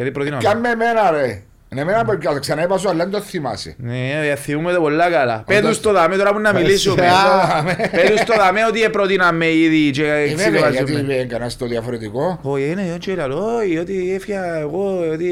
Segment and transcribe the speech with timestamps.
[0.00, 0.38] Γιατί προτείνω.
[0.42, 1.42] Κάνε εμένα ρε.
[1.74, 3.74] Ναι, εμένα που ξανά είπα σου, αλλά δεν το θυμάσαι.
[3.78, 5.42] Ναι, θυμούμε το πολλά καλά.
[5.46, 7.06] Πέτους στο δαμέ τώρα που να μιλήσουμε.
[7.08, 7.88] Α, με.
[7.92, 11.14] Πέτους στο δαμέ ότι προτείναμε ήδη και Ε, βέβαια, γιατί εξηγιβάζουμε.
[11.14, 12.38] έκανας το διαφορετικό.
[12.42, 15.30] Όχι, είναι έτσι λαλό, όχι, ότι έφυγα εγώ, ότι...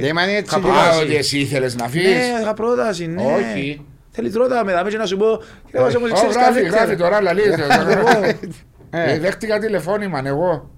[0.00, 0.58] Δεν είναι έτσι.
[0.58, 1.02] Είχα και Α, πρόταση.
[1.02, 2.16] ότι εσύ ήθελες να Ναι, φύγεις.
[2.42, 3.22] είχα πρόταση, ναι.
[3.22, 3.84] Όχι.
[4.10, 6.82] Θέλεις ρώτα με δαμέ και να σου πω, κύριε Βάσο μου, Ω, ξέρεις Γράφει, καλύτερα.
[6.84, 7.46] γράφει τώρα, λαλείς.
[7.46, 9.12] Ε.
[9.12, 10.70] Ε, Δέχτηκα τηλεφώνημα εγώ.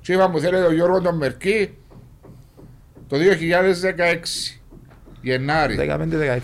[0.00, 1.76] Και είπα μου θέλετε τον Γιώργο τον Μερκή
[3.12, 4.60] το 2016.
[5.22, 5.76] Γενάρη.
[5.78, 6.38] 15-16.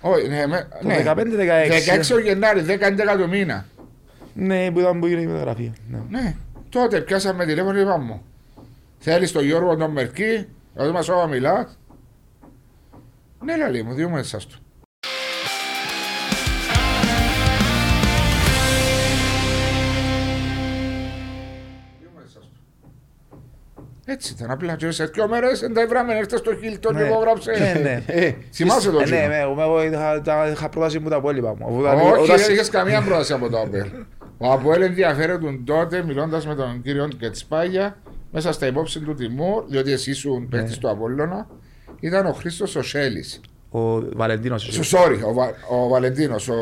[0.00, 1.02] Όχι, ναι, με- Το ναι.
[1.06, 2.10] 15-16.
[2.10, 3.66] 16 ο Γενάρη, 10-11 του μήνα.
[4.34, 5.72] Ναι, που ήταν που έγινε η μεταγραφή.
[5.90, 5.98] Ναι.
[6.10, 6.34] Ναι,
[6.68, 8.22] τότε πιάσαμε τηλέφωνο και είπαμε μου.
[8.98, 11.78] Θέλεις τον Γιώργο τον Μερκή, να δούμε σώμα μιλάς.
[13.44, 14.58] Ναι, λαλή μου, δύο μέσα του.
[24.06, 27.08] Έτσι ήταν απλά και σε δύο μέρες δεν τα βράμε, έρθες στο Χίλτον και Ναι.
[27.08, 27.50] υπόγραψε.
[27.50, 28.02] Ναι, ναι.
[28.06, 29.28] Ε, Θυμάσαι το Ε, Ναι, κοινό.
[29.28, 31.66] ναι, εγώ- εγώ είχα- τα- είχα πρόταση μου τα υπόλοιπα μου.
[31.66, 33.86] Αφού ήταν- Όχι, όταν- δεν είχες καμία πρόταση από το Απέλ.
[34.38, 37.96] Ο Αποέλ ενδιαφέρεται τότε, μιλώντας με τον κύριο Κετσπάγια,
[38.32, 40.46] μέσα στα υπόψη του τιμού, διότι εσύ ήσουν Ναι.
[40.48, 41.46] παίκτης του Απόλλωνα,
[42.00, 43.24] ήταν ο Χρήστος ο Σέλη.
[43.76, 44.80] Ο Βαλεντίνος.
[44.92, 46.54] Sorry, ο, Βα, ο Βαλεντίνος, ο...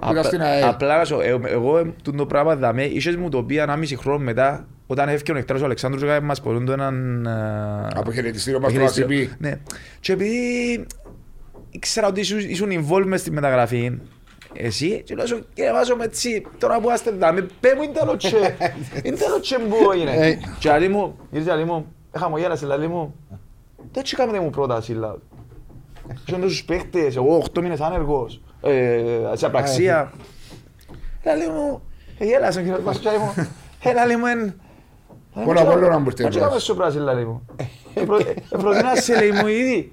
[0.00, 0.64] που ήταν στην ΑΕΛ.
[0.68, 3.76] Απλά να σου ε, εγώ ε, τούτο το πράγμα δαμέ, είχες μου το πει ένα
[3.76, 7.26] μισή χρόνο μετά, όταν έφυγε ο Νεκτάρος ο Αλεξάνδρους και μας πολλούν το έναν...
[7.26, 9.28] ε, Αποχαιρετιστήριο μας το αποχαιρετιστήριο.
[9.32, 9.36] ACB.
[9.38, 9.58] Ναι.
[10.00, 10.86] Και επειδή
[11.70, 13.98] ήξερα ότι ήσουν- ήσουν involved μες στη μεταγραφή,
[14.52, 17.92] εσύ, και λέω σου, κύριε Βάζο με έτσι, τώρα που είστε δαμέ, πέ μου είναι
[17.92, 18.36] τέλος τσε,
[19.04, 19.98] είναι τέλος τσε που Ε.
[20.00, 20.38] είναι.
[20.58, 23.14] Και άλλη μου, ήρθε άλλη μου, ε, χαμογέλασε, λαλή μου,
[23.76, 25.18] δεν έτσι κάνετε μου πρόταση, λάδι.
[26.28, 29.00] Είχαν τόσους παίχτες, εγώ 8 μήνες άνεργος, ε,
[29.32, 30.12] σε απραξία.
[31.24, 31.82] Λαλή μου,
[32.18, 33.34] ε, γέλασε ο κύριος Πασχάη μου,
[33.82, 34.60] ε, λαλή μου, εν...
[35.44, 36.48] Πολλά Απόλλωνα μου ήρθε Έτσι τώρα.
[36.50, 37.46] κάμε σου πράσινη, λαλή μου.
[37.94, 39.92] Ε, προ- ε, προτείνασε, λέει μου, ήδη.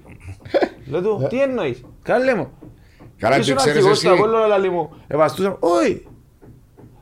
[0.86, 2.48] Λέω του, τι εννοείς, καλέ μου.
[3.18, 4.90] Καλά, Ήσουν τι ξέρεις αρχηγός εσύ; του Απόλλωνα, λαλή μου.
[5.06, 6.06] Εβαστούσα, όχι.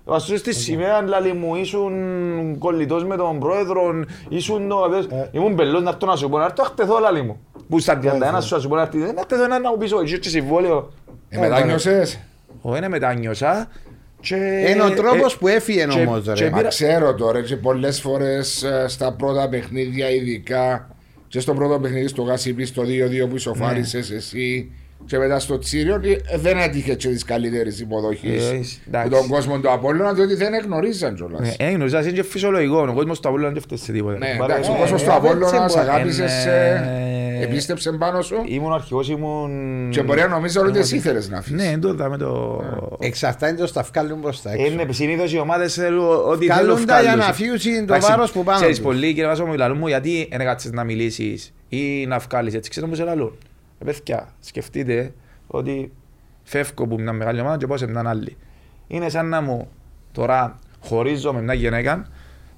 [0.08, 1.92] Εβαστούσε στη σημαία, λαλή μου, ήσουν
[2.58, 4.80] κολλητός με τον πρόεδρο, ήσουν το...
[5.32, 7.40] Ήμουν πελός να έρθω να σου πω, να έρθω χτεθώ, λαλή μου.
[7.68, 8.06] Που στα 31
[8.42, 10.92] σου να σου πω να έρθει, να χτεθώ να μου πεις, όχι, και συμβόλαιο.
[11.28, 12.18] Ε, μετάνιωσες.
[12.60, 13.68] Όχι, είναι μετάνιωσα.
[14.20, 14.36] και-
[14.70, 16.50] Είναι ο τρόπος ε, που έφυγε και- όμως, και ρε.
[16.50, 20.96] Μα πήρα- ξέρω τώρα και πολλές φορές ε, στα πρώτα παιχνίδια ειδικά
[21.28, 24.16] και στο πρώτο παιχνίδι στο Γασιπί στο 2-2 που ισοφάρισες Ναι.
[24.16, 24.72] εσύ
[25.06, 28.76] και μετά στο Τσίριο ε, δεν έτυχε και τις καλύτερες υποδοχές Ε, εντάξει.
[28.92, 31.40] από τον κόσμο του Απόλλωνα διότι δεν εγνωρίζαν κιόλας.
[31.40, 32.86] Ναι, ε, γνωρίζα, είναι και φυσιολογικό.
[32.88, 34.18] Ο κόσμος του Απόλλωνα δεν φταίει σε τίποτα.
[34.18, 35.90] Ναι, Πάρα- εντάξει, ο ε, κόσμος ε, του ε, Απόλλωνα έτσι σε μπορεί.
[35.90, 39.90] αγάπησες, Ε, ε, επίστεψε πάνω σου Ήμουν αρχηγός, ήμουν...
[39.90, 41.62] και μπορεί να νομίζω ότι εσύ ήθελες να φύγεις.
[41.62, 42.62] Ναι, το δάμε το...
[42.98, 44.74] Εξαρτάται το στα βγάλουν προς τα Ε, έξω.
[44.74, 47.26] ναι, συνήθως οι ομάδες θέλουν ό,τι Βγάλουν θέλουν τα για βγάλουν.
[47.26, 48.84] να φύγουν το Εντάξει, βάρος που πάνω Ξέρεις τους.
[48.86, 52.70] πολύ κύριε Βάσο μου, λαλούν μου γιατί δεν έκατσες να μιλήσεις ή να βγάλεις έτσι.
[52.70, 53.32] Ξέρετε μου σε λαλούν.
[53.38, 53.51] Ε,
[53.84, 55.12] παιδιά, σκεφτείτε
[55.46, 55.92] ότι
[56.42, 58.36] φεύγω από μια μεγάλη ομάδα και πάω σε μια άλλη.
[58.86, 59.68] Είναι σαν να μου
[60.12, 62.06] τώρα χωρίζω με μια γυναίκα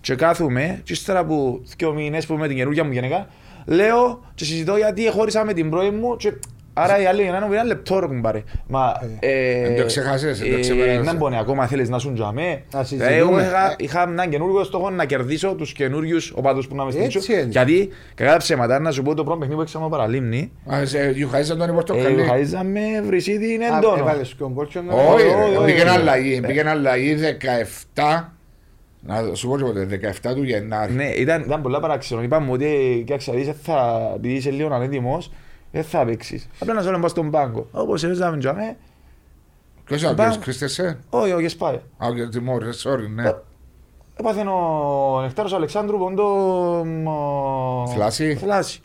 [0.00, 3.28] και κάθομαι και ύστερα από δύο μήνες που είμαι με την καινούργια μου γυναίκα
[3.66, 6.32] λέω και συζητώ γιατί χώρισα με την πρώη μου και
[6.74, 8.42] άρα η άλλη γυναίκα μου είναι ένα λεπτό ρε κουμπάρε.
[8.66, 11.04] Μα, ε, Δεν το ξεχάσες, δεν το ε, ξεπεράσες.
[11.06, 12.62] Να μπορεί ακόμα θέλεις να σου τζαμέ.
[12.72, 13.16] Να Ε, συζητούμε.
[13.16, 17.08] Εγώ είχα, είχα έναν καινούργιο στόχο να κερδίσω τους καινούριους οπαδούς που να με Έτσι
[17.20, 17.34] στηρίξουν.
[17.34, 17.48] είναι.
[17.50, 21.14] Γιατί, κατά τα ψέματα, να σου πω το πρώτο παιχνίδι που έξαμε παραλίμνη, Α, σε
[21.16, 22.22] Ιουχαΐζαν τον ε, Ιπορτοκαλί.
[22.22, 23.96] χαίζαμε βρυσίδι είναι Α, εντόνο.
[23.98, 25.98] έβαλες και τον κόλτσο να- Όχι, όχι, ρε, όχι, πήγαινε όχι.
[25.98, 26.40] αλλαγή.
[26.40, 27.14] Πήγαινε αλλαγή
[27.94, 28.32] 17.
[29.06, 29.86] Να σου πω και ποτέ,
[30.22, 30.92] 17 του Γενάρη.
[30.92, 32.22] Ναι, ήταν, ήταν πολλά παράξενο.
[32.22, 35.32] Είπαμε ότι κοίταξε, δεις, δεν θα, επειδή είσαι λίγο ανέτοιμος,
[35.74, 36.48] δεν θα παίξεις.
[36.60, 37.66] Απλά να σου λέμε στον πάγκο.
[37.72, 38.76] Όπως έπαιζαμε τζαμέ,
[39.84, 40.28] Ποιος είναι ο Πάμε.
[40.28, 40.98] κύριος Κρίστεσαι.
[41.10, 41.74] όχι, όχι, σπάει.
[41.74, 43.32] Α, ο κύριος Τιμόρη, sorry, ναι.
[44.16, 46.24] Έπαθε ο Νεκτάρος Αλεξάνδρου ποντό...
[46.84, 47.04] μ,
[47.94, 48.34] Θλάση.
[48.36, 48.80] Θλάση.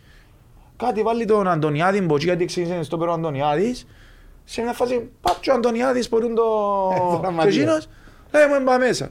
[0.77, 3.87] Κάτι βάλει τον Αντωνιάδη, μποτζή, γιατί ξεκίνησε στο πέρο ο Αντωνιάδης.
[4.43, 6.43] Σε μια φάση, παπ και ο Αντωνιάδης μπορούν το...
[6.93, 7.49] Ε, Και δραματία.
[7.61, 7.89] εκείνος,
[8.33, 9.09] λέει μου έμπα μέσα.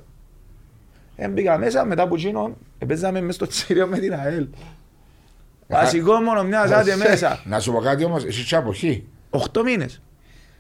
[1.16, 2.56] Έμπηκα μέσα, μετά από εκείνο,
[2.86, 4.46] παίζαμε μες στο τσίριο με την ΑΕΛ.
[5.68, 7.43] Βασικό μόνο μια ζάτε μέσα.
[7.44, 9.04] Να σου πω κάτι όμως, εσύ και αποχή.
[9.31, 10.00] Οχτώ μήνες.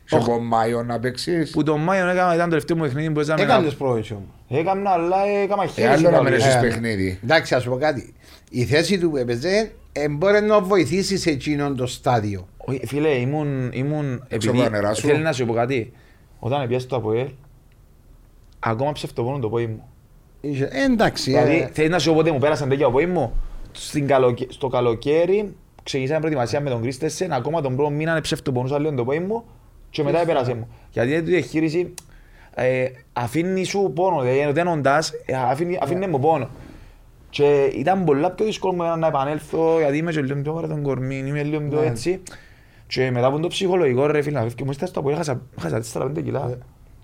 [0.04, 1.50] Σε από Μάιο να παίξεις.
[1.50, 3.42] Που τον Μάιο έκανα, ήταν το τελευταίο μου παιχνίδι που παίζαμε.
[3.42, 4.28] Έκανες πρόβληση όμως.
[4.60, 5.86] Έκανα, αλλά έκανα Ε, χέρι.
[5.88, 6.60] άλλο να μην Ε, έχεις ναι.
[6.60, 7.20] παιχνίδι.
[7.24, 8.14] Εντάξει, ας σου πω κάτι.
[8.50, 12.48] Η θέση του που έπαιζε ε, μπορεί να βοηθήσεις σε εκείνον το στάδιο.
[12.56, 15.06] Όχι, Φίλε, ήμουν, ήμουν Έξω επειδή από τα νερά σου.
[15.06, 15.92] θέλει να σου πω κάτι.
[16.38, 17.28] Όταν πιάσει το ΑΠΟΕΛ,
[18.58, 19.88] ακόμα ψευτοπώνουν το πόη μου.
[20.40, 23.32] Είχε- ε, Εντάξει, Δηλαδή, ε, θέλεις να σου πω ότι μου πέρασαν τέτοια πόη μου;
[23.80, 24.46] Στην καλοκαι...
[24.48, 29.20] Στο καλοκαίρι ξεκινήσαμε προετοιμασία με τον Κρίστεσεν, ακόμα τον πρώτο μήνα ψευτοπονούσα λίγο το πόη
[29.20, 29.44] μου
[29.90, 30.68] και μετά έπερασε μου.
[30.90, 31.94] Γιατί είναι η διαχείριση
[32.54, 36.48] ε, αφήνει σου πόνο, δηλαδή ενωτένοντας, ε, αφήνει, αφήνει μου πόνο.
[37.30, 40.82] Και ήταν πολλά πιο δύσκολο μου να επανέλθω, γιατί είμαι και λίγο πιο βαρύ τον
[40.82, 41.86] κορμί, είμαι λίγο πιο Ναι.
[41.86, 42.22] έτσι.
[42.86, 46.22] Και μετά από το ψυχολογικό ρε φίλε, να φεύγει μου στο που έχασα, έχασα 4-5
[46.24, 46.46] κιλά.
[46.46, 46.54] Ναι.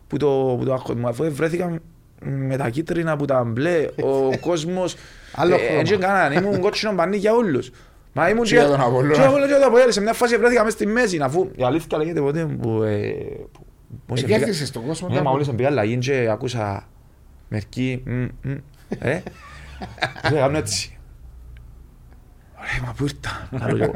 [0.06, 1.80] Που το, που το άγχος μου, αφού βρέθηκα
[2.24, 4.96] με τα κίτρινα που τα μπλε, ο κόσμος,
[5.34, 5.80] Άλλο ε, χρώμα.
[5.80, 7.70] έτσι κανέναν, ήμουν κότσινο πανί για όλους.
[8.12, 9.06] Μα ήμουν Και για τον Απόλλωνα.
[9.06, 9.92] και για τον Απόλλωνα και για τον Απόλλωνα.
[9.92, 12.82] Σε μια φάση βρέθηκα μέσα στη μέση, αφού η αλήθεια λέγεται ποτέ που...
[12.82, 12.98] ε,
[13.52, 13.66] που-
[14.06, 16.88] μόλις Ε, εμπήκα- κέρδισες τον κόσμο, Ναι, τα- μα μόλις εμπήκα αλλαγή και άκουσα
[17.48, 18.10] μερικοί, μ,
[18.48, 18.50] μ,
[18.98, 19.22] ε,
[20.30, 20.98] και κάνω έτσι.
[22.58, 23.92] Ωραία, μα πού ήρθα, να λέω εγώ.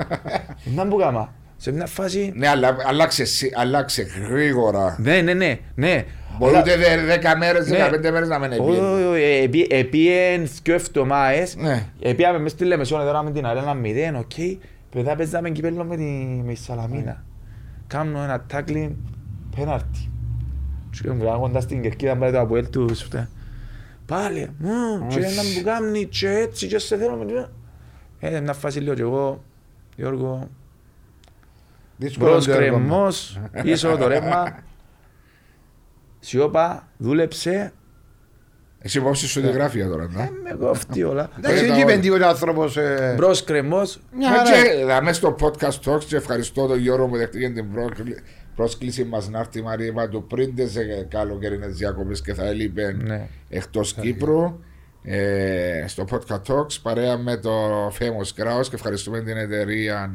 [0.74, 1.34] Να που κάμα.
[1.60, 2.32] Σε μια φάση...
[2.36, 4.96] Ναι, αλλά αλλάξε, εσύ- αλλάξε γρήγορα.
[5.00, 6.04] Ναι, ναι, ναι, ναι.
[6.38, 7.76] Μπορεί Αλλά- ούτε δε- δέκα μέρες, Ναι.
[7.76, 8.80] δεκαπέντε μέρες να μην Όχι, επίε.
[8.80, 11.56] όχι, όχι, ε, επί- Επίεν δυο εβδομάδες.
[11.56, 11.86] Ναι.
[12.00, 14.32] Επίαμε μες στη Λεμεσόν, εδώ με την αρένα μηδέν, οκ.
[14.94, 16.02] Μετά παίζαμε κυπέλλο με τη
[16.44, 17.24] με τη Σαλαμίνα.
[17.86, 18.90] Κάνω ένα τάκλιν
[19.56, 20.10] πέναρτι.
[21.02, 22.98] Και μου βγάλω κοντά στην κερκίδα πάλι το Αποέλ τους.
[22.98, 23.28] σφτά.
[24.06, 25.32] Πάλι, μου, και Όχι.
[25.32, 27.50] ένα που κάνει και έτσι και σε θέλω με τίποτα.
[28.20, 29.44] Ε, μια φάση λέω και εγώ,
[29.96, 30.48] Γιώργο, Δύσκολο
[32.18, 32.86] μπρος το έργο μου.
[32.86, 34.58] κρεμμός, πίσω το ρεύμα.
[36.18, 37.72] Σιώπα, δούλεψε,
[38.82, 40.28] Εσύ υπόψη σου τη γράφεια τώρα, ναι.
[40.42, 41.30] με κόφτει όλα.
[41.38, 42.76] Εντάξει, Ε, δεν τα- είπε τίποτα ο άνθρωπος.
[42.76, 44.50] ε, Μπρος κρεμμός, Μια Μα χαρά.
[44.62, 48.18] και δαμε στο podcast talks και ευχαριστώ τον Γιώργο που δεχτήκε την πρόκλη-
[48.56, 52.44] πρόσκληση μας να έρθει η Μαρία είπα του πριν τις ε, καλοκαιρινές διακοπές και θα
[52.46, 53.28] έλειπε Ναι.
[53.48, 54.60] εκτός Κύπρου
[55.02, 60.10] ε, στο podcast talks παρέα με το Famous Kraus και ευχαριστούμε την εταιρεία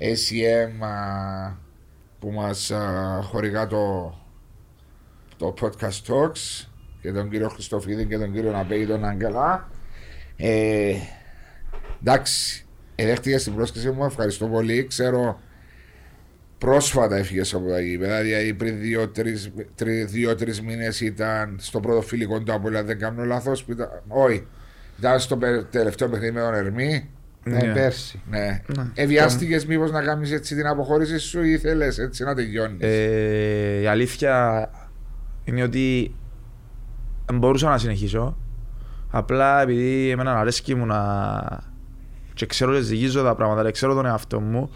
[0.00, 1.52] ACM α,
[2.18, 4.14] που μας α, χορηγά το,
[5.36, 6.66] το podcast talks
[7.00, 9.68] και τον κύριο Χριστοφίδη και τον κύριο Ναπέη τον Αγγελά.
[10.36, 10.94] Ε,
[12.00, 12.64] εντάξει
[12.94, 14.86] εδέχτηκα στην πρόσκληση μου ευχαριστώ πολύ.
[14.86, 15.40] Ξέρω
[16.58, 22.40] πρόσφατα έφυγες από τα γήπεδα δηλαδή πριν δύο-τρεις τρι- δύο-τρεις μήνες ήταν στο πρώτο φιλικό
[22.42, 24.46] του Απόλλωνα δεν κάνω λάθος που ήταν- όχι
[24.98, 27.10] ήταν στο πε- τελευταίο παιχνίδι με τον Ερμή
[27.44, 27.72] Ναι, Ναι.
[27.72, 28.20] πέρσι.
[28.30, 28.62] ναι.
[28.76, 28.84] Ναι.
[28.94, 33.86] Εβιάστηκε μήπως να κάνεις έτσι την αποχώρηση σου ή ήθελε έτσι να τελειώνεις; Ε, η
[33.86, 34.68] αλήθεια
[35.44, 36.14] είναι ότι
[37.26, 38.36] δεν μπορούσα να συνεχίσω.
[39.10, 41.42] Απλά επειδή εμένα αρέσκει μου να...
[42.34, 44.70] και ξέρω και ζυγίζω τα πράγματα, και ξέρω τον εαυτό μου,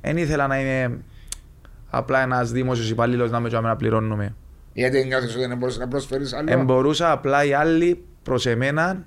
[0.00, 0.98] δεν ήθελα να είμαι
[1.90, 4.34] απλά ένας δημόσιος υπάλληλος να με και να πληρώνουμε.
[4.72, 9.04] Γιατί νιώθεις ότι δεν μπορούσε να προσφέρεις άλλο; Δεν μπορούσα απλά οι άλλοι προς εμένα,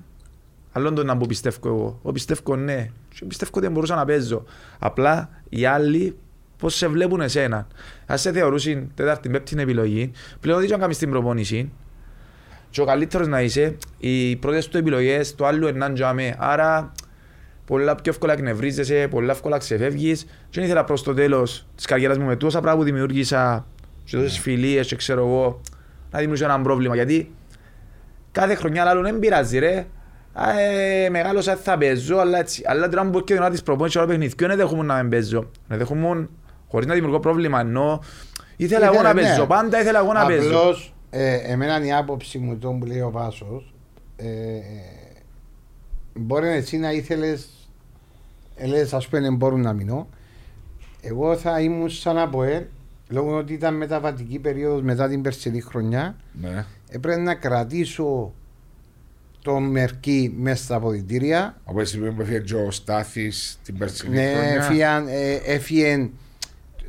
[0.72, 2.00] άλλον το να που πιστεύω εγώ.
[2.04, 4.44] Εγώ πιστεύω ναι, και πιστεύω ότι δεν μπορούσα να παίζω.
[4.80, 6.18] Απλά οι άλλοι
[6.58, 7.68] πώς σε βλέπουν εσένα.
[8.06, 11.72] Αν σε θεωρούσαν τέταρτη, πέπτη επιλογή, πλέον δεν κάνεις την προπόνηση.
[12.70, 16.36] Και ο καλύτερος να είσαι, οι πρώτες του επιλογές του άλλου ενάν τζάμε.
[16.38, 16.92] Άρα
[17.66, 20.24] πολλά πιο εύκολα εκνευρίζεσαι, πολλά εύκολα ξεφεύγεις.
[20.24, 20.30] Και
[20.60, 23.66] δεν ήθελα προς το τέλος της καριέρας μου με τόσα πράγματα που δημιούργησα
[24.04, 25.62] και τόσες φιλίες και ξέρω εγώ
[26.12, 26.96] να δημιουργήσω ένα πρόβλημα.
[26.96, 27.32] Γιατί
[28.32, 29.88] κάθε χρονιά άλλον δεν πειράζει ρε.
[30.34, 32.64] Α, ε, μεγάλωσα θα παίζω, αλλά έτσι.
[32.66, 35.50] Αλλά τώρα που και να τις προπόνεις και όλα παιχνιδιού, δεν δέχομαι να μην παίζω;
[35.68, 36.30] Να δέχομαι
[36.68, 38.04] χωρίς να δημιουργώ πρόβλημα, ενώ
[38.56, 39.28] ήθελα εγώ να Ήθελε, ναι.
[39.30, 40.48] παίζω, πάντα ήθελα εγώ να παίζω.
[40.58, 43.74] Απλώς, ε, εμένα η άποψη μου το που λέει ο Βάσος
[44.16, 44.62] ε, ε,
[46.14, 47.48] μπορεί εσύ να ήθελες
[48.56, 50.08] έλεγες ας πούμε δεν μπορούν να μείνω
[51.02, 52.64] εγώ θα ήμουν σαν από ελ
[53.10, 56.66] λόγω ότι ήταν μεταβατική περίοδος μετά την περσινή χρονιά Ναι.
[56.90, 58.34] έπρεπε να κρατήσω
[59.42, 64.32] το μερκή μέσα στα αποδητήρια Από εσύ που έφυγε και ο Στάθης την περσινή ναι,
[64.34, 64.56] χρονιά.
[64.56, 66.10] έφυγαν, ε, έφυγε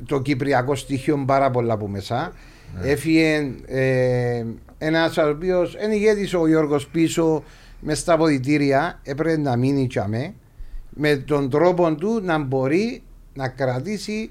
[0.07, 2.33] το κυπριακό στοιχείο πάρα πολλά από μέσα.
[2.81, 2.89] Ναι.
[2.91, 4.45] Έφυγε ε,
[4.79, 7.43] ένας ο οποίος είναι ηγέτης ο Γιώργος πίσω
[7.81, 9.01] μες στα αποδητήρια.
[9.03, 10.35] Έπρεπε να μείνει τσαμέ
[10.91, 13.03] με τον τρόπο του να μπορεί
[13.35, 14.31] να κρατήσει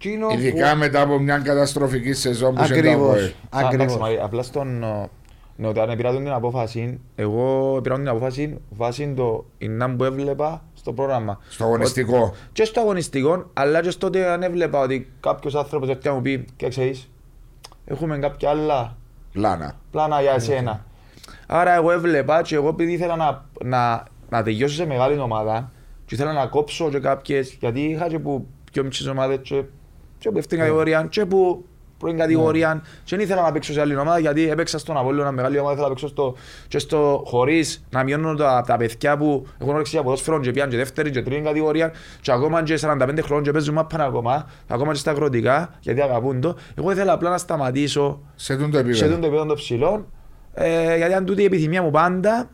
[0.00, 3.08] Τσίνο Ειδικά μετά από μια καταστροφική σεζόν που είχε το Ακριβώς.
[3.08, 3.24] Αποέλ.
[3.24, 3.96] Α, εντάξει, Ακριβώς.
[3.96, 4.84] Μαρία, Απλά στον...
[5.60, 10.62] ε, Ναι, όταν πήρα την απόφαση, εγώ πήρα την απόφαση βάσει το ινάμ που έβλεπα
[10.74, 11.38] στο πρόγραμμα.
[11.48, 12.34] Στο αγωνιστικό.
[12.52, 16.22] Και στο αγωνιστικό, αλλά και στο ότι αν έβλεπα ότι κάποιος άνθρωπος έρθει να μου
[16.22, 17.10] πει και ξέρεις,
[17.84, 18.96] έχουμε κάποια άλλα
[19.32, 19.74] Πλάνα.
[19.90, 20.84] πλάνα για εσένα.
[21.46, 25.72] Άρα εγώ έβλεπα και εγώ επειδή ήθελα να, να, να τελειώσω σε μεγάλη ομάδα
[26.06, 29.64] και ήθελα να κόψω και κάποιες, γιατί είχα και που πιο μικρές ομάδες και,
[30.18, 31.64] και που ευθύν κατηγορία και που
[32.00, 35.58] πρώην κατηγορία και δεν ήθελα να παίξω σε άλλη ομάδα γιατί έπαιξα στον Απόλλωνα μεγάλη
[35.58, 36.34] ομάδα, ήθελα να παίξω στο,
[36.68, 40.70] και στο χωρίς να μειώνω τα, τα παιδιά που έχουν όρεξη για ποδόσφαιρο και πιάνε
[40.70, 44.92] και δεύτερη και τρίτη κατηγορία και ακόμα και 45 χρόνια και παίζουν μάπαν ακόμα, ακόμα
[44.92, 46.56] και στα αγροτικά γιατί αγαπούν το.
[46.78, 49.08] Εγώ ήθελα απλά να σταματήσω Σε τούτο σε επίπεδο.
[49.10, 50.06] τον το επίπεδο των ψηλών,
[50.54, 52.50] ε, γιατί ήταν τούτη η επιθυμία μου πάντα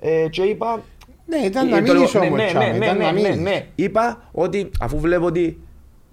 [0.00, 0.82] ε, και είπα...
[1.26, 3.12] Ναι, ήταν να ε, το μείνεις λέω- όμως ναι, τσάμε, ναι, ναι, ήταν ναι, να
[3.12, 3.36] ναι, μείνεις.
[3.40, 3.66] ναι.
[3.74, 5.60] Είπα ότι αφού βλέπω ότι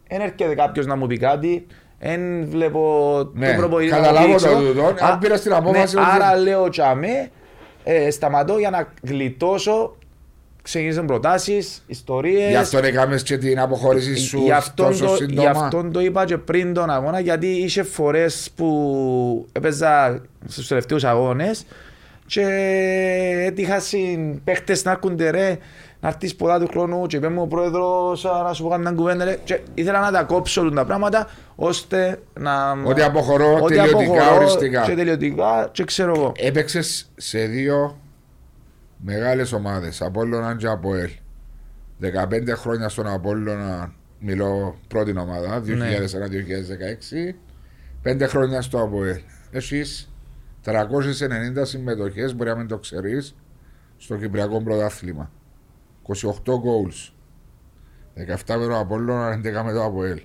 [0.08, 1.66] δεν έρχεται κάποιος να μου πει κάτι,
[2.06, 2.82] δεν βλέπω
[3.34, 4.50] Ναι, τον προπονητή να μου καταλάβω δείξω.
[4.50, 4.86] το τούτο.
[5.00, 7.30] Αν Α, πήρες την απόφαση ναι, ότι- Άρα λέω τσάμε,
[7.84, 9.96] ε, σταματώ για να γλιτώσω.
[10.62, 12.50] Ξεκίνησαν προτάσεις, ιστορίες.
[12.50, 15.50] Γι' αυτό έκαμες και την αποχώρηση σου Γι' αυτόν τόσο το, γι' σύντομα.
[15.50, 21.66] αυτόν το είπα και πριν τον αγώνα, γιατί είχε φορές που έπαιζα στους τελευταίους αγώνες
[22.26, 22.42] και
[23.46, 23.82] έτυχα
[24.44, 25.58] παίχτες να έρχονται ρε,
[26.06, 29.26] να έρθεις πολλά του χρόνου και είπε μου ο πρόεδρος να σου πω καμιά κουβέντα.
[29.26, 29.38] ρε.
[29.44, 32.72] Και ήθελα να τα κόψω όλα τα πράγματα ώστε να.
[32.84, 34.82] Ότι αποχωρώ ότι τελειωτικά, αποχωρώ οριστικά.
[34.82, 36.32] Και τελειωτικά και ξέρω εγώ.
[36.36, 38.00] Έπαιξες σε δύο
[38.98, 41.10] μεγάλες ομάδες, Απόλλωνα και Αποέλ.
[42.02, 47.34] 15 χρόνια στον Απόλλωνα, μιλώ πρώτη ομάδα, 2001-2016.
[48.02, 48.14] Ναι.
[48.26, 49.20] 5 χρόνια στο Αποέλ.
[49.52, 50.14] Έχεις
[50.66, 53.36] 390 συμμετοχές, μπορεί να μην το ξέρεις,
[53.98, 55.32] στο Κυπριακό Πρωτάθλημα.
[56.08, 57.12] 28 goals.
[58.16, 60.22] 17 με το Απόλλωνα, 11 με το Αποέλ.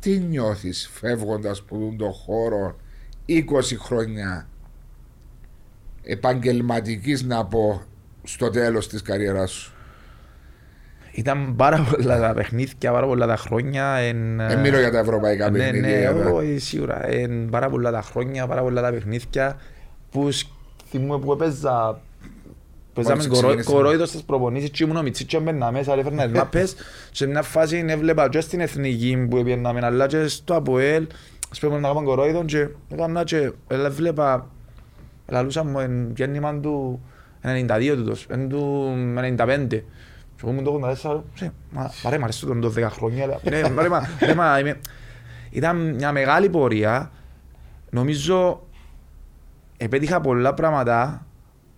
[0.00, 2.76] Τι νιώθεις φεύγοντας από τον χώρο
[3.26, 4.48] 20 χρόνια
[6.02, 7.82] επαγγελματικής να πω
[8.22, 9.72] στο τέλος της καριέρας σου;
[11.12, 13.84] Ήταν πάρα πολλά τα παιχνίδια, πάρα πολλά τα χρόνια.
[13.94, 15.88] Εν, Δεν μιλώ για τα ευρωπαϊκά Ναι, παιχνίδια.
[15.90, 17.06] ναι, για τα- εγώ, ε, σίγουρα.
[17.06, 19.56] Εν, πάρα πολλά τα χρόνια, πάρα πολλά τα παιχνίδια
[20.10, 20.48] που σ-
[20.88, 22.00] θυμούμαι που έπαιζα
[23.02, 23.72] Παίζαμε Μόλις κορό- ξεκίνησε.
[23.72, 26.74] κορόιδος στις προπονήσεις και ήμουν ο Μιτσίς και έμπαινα μέσα, έφερνα τις μάπες.
[27.12, 31.06] Σε μια φάση έβλεπα και στην εθνική που έπαιρναμε, αλλά και στο ΑΠΟΕΛ.
[31.52, 34.46] Ας πούμε να κάνουμε κορόιδο και έκανα και έλα, βλέπα,
[35.28, 37.00] λαλούσα μου εν γέννημα του
[37.42, 39.84] 92 τούτος, εν του 95.
[40.36, 40.70] Και εγώ ήμουν το
[41.02, 43.24] 84, «Ρε, μα μα ρε, μ' αρέσει τον το 10 χρόνια.
[43.24, 44.78] αλλά, «Ναι, μα ρε, μα- ρε, μα είμαι-»
[45.50, 47.10] Ήταν μια μεγάλη πορεία.
[47.90, 48.66] Νομίζω
[49.76, 51.26] επέτυχα πολλά πράγματα.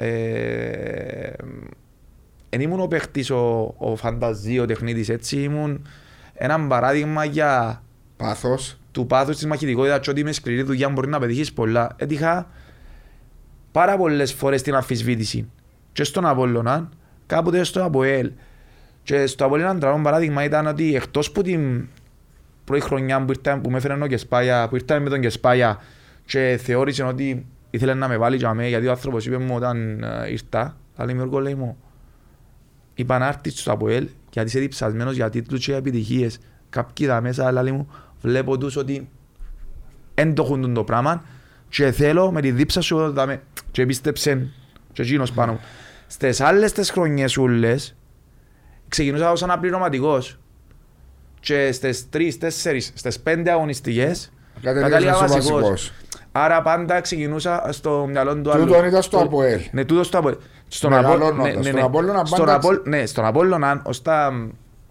[0.02, 1.32] Ε,
[2.48, 5.86] Εν ήμουν ο παίχτης ο, ο φανταζή, ο τεχνίτης έτσι, ήμουν
[6.34, 7.82] ένα παράδειγμα για
[8.16, 8.80] Πάθος.
[8.92, 11.94] του πάθους της μαχητικότητας και ότι με σκληρή δουλειά μπορεί να πετύχεις πολλά.
[11.96, 12.50] Έτυχα
[13.72, 15.50] πάρα πολλές φορές την αμφισβήτηση.
[15.92, 16.88] Και στον Απόλλωνα,
[17.26, 18.32] κάποτε στο Αποέλ.
[19.02, 21.88] Και στο Αποέλ ένα τραγικό παράδειγμα ήταν ότι εκτός που την
[22.64, 25.78] πρώτη χρονιά που, ήρθα, που με έφερε ο Κεσπάγια, που ήρθαμε με τον Κεσπάγια
[26.24, 30.02] και θεώρησε ότι ήθελε να με βάλει για μέ, γιατί ο άνθρωπος είπε μου όταν
[30.02, 31.76] ε, ήρθα, αλλά Γιώργο λέει μου,
[32.94, 36.38] είπα να έρθεις στο Αποέλ γιατί είσαι διψασμένος για τίτλους και επιτυχίες.
[36.70, 37.88] Κάποιοι τα μέσα, αλλά λέει μου,
[38.20, 39.08] βλέπω τους ότι
[40.14, 41.24] δεν το έχουν το πράγμα
[41.68, 43.42] και θέλω με τη δίψα σου να δάμε.
[43.70, 44.48] Και πίστεψε
[44.92, 45.60] και εκείνος πάνω μου.
[46.06, 47.96] Στις άλλες τις χρονιές ούλες
[48.88, 50.38] ξεκινούσα ως αναπληρωματικός
[51.40, 55.60] και στις τρεις, τέσσερις, στις πέντε αγωνιστικές Κατέληγες κατάληγα να είσαι βασικός.
[55.60, 55.92] βασικός.
[56.32, 58.64] Άρα πάντα ξεκινούσα στο μυαλό του άλλου.
[58.66, 59.60] Τούτον ήταν στο Το- Αποέλ.
[59.70, 60.36] Ναι, τούτο στο Αποέλ.
[60.68, 61.28] Στον Μεγαλώνοντας.
[61.30, 61.80] Απο- ναι, ναι, Στον ναι.
[61.80, 64.32] Απόλλωνα Στον πάντα- Απόλλ- Ναι, στον Απόλλωνα ως τα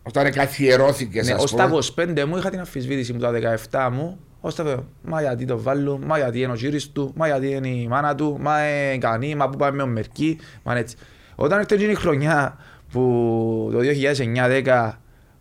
[0.04, 1.76] Όταν καθιερώθηκες ναι, ας ως τα πούμε.
[1.76, 4.20] 25 μου είχα την αμφισβήτηση μου τα 17 μου.
[4.42, 7.50] Ως τα βέβαια, μα γιατί το βάλω, μα γιατί είναι ο γύρις του, μα γιατί
[7.50, 10.96] είναι η μάνα του, μα είναι ικανή, μα που πάμε με ο Μερκή, μα έτσι.
[11.36, 12.58] Όταν ήρθε εκείνη η χρονιά
[12.92, 14.92] που το 2009-10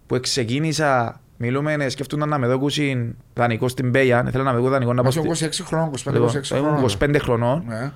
[0.07, 4.71] που ξεκίνησα, μιλούμε, ε, σκέφτονταν να με δώκουσιν δανεικό στην Πέια, ήθελα να με δώκουν
[4.73, 7.15] δανεικό να Μα πάω είσαι στη- 26 χρόνων, 25-26 Λοιπόν, ήμουν χρόνων.
[7.15, 7.91] 25 χρονών Ναι.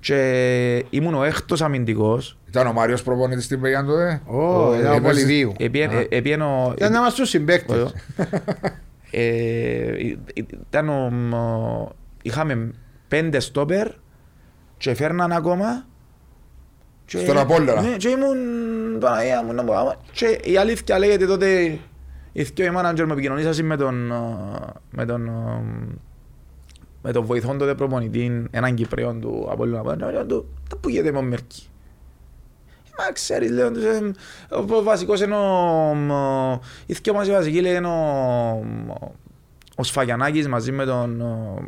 [0.00, 2.38] και ήμουν ο έκτος αμυντικός.
[2.48, 4.20] Ήταν ο Μάριος προπονητής στην Πεγιάν τότε.
[4.26, 5.52] Ω, ήταν ο έπαιζες- Πολυδίου.
[5.58, 6.72] Επίεν- Επίεν ο...
[6.76, 7.76] Ήταν να είμαστε τους συμπαίκτες.
[7.76, 7.90] Ωραίο.
[9.10, 10.14] Ε,
[10.70, 12.70] ήταν ο, ο- είχαμε
[13.08, 13.88] πέντε στόπερ
[14.76, 15.84] και φέρναν ακόμα
[17.06, 17.80] και- Στον Απόλλωνα.
[17.82, 19.94] Ναι, και ήμουν Παναγία μου να πω άμα.
[20.12, 21.78] και η αλήθεια λέγεται τότε
[22.36, 23.94] οι δυο οι μάνατζερ με επικοινωνήσασαν με τον
[24.90, 25.30] με τον
[27.02, 31.12] με τον βοηθόν τότε προπονητή έναν Κυπρέον του Απόλλωνα και λέω του τα που γίνεται
[31.12, 31.66] με ο Μερκή;
[32.98, 34.10] Μα ξέρεις, λέω, τους, εμ,
[34.50, 35.94] ο βασικός είναι ο...
[35.94, 38.00] μ, ο- Οι δυο μας οι βασικοί λέει είναι ο...
[39.76, 41.20] ο Σφαγιανάκης μαζί με τον...
[41.20, 41.62] ο-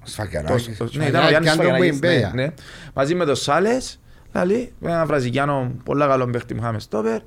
[0.00, 0.76] το- Σφακιανάκης.
[0.76, 2.32] το- Ναι, ήταν ο Σφαγιανάκης Γιάννης και αν τον Σφαγιανάκης, Μπουιμπέα.
[2.34, 2.52] ναι, ναι.
[2.94, 4.00] Μαζί με τον Σάλες,
[4.32, 7.20] λαλή, με έναν βραζικιάνο πολλά καλό παίχτη που είχαμε στόπερ.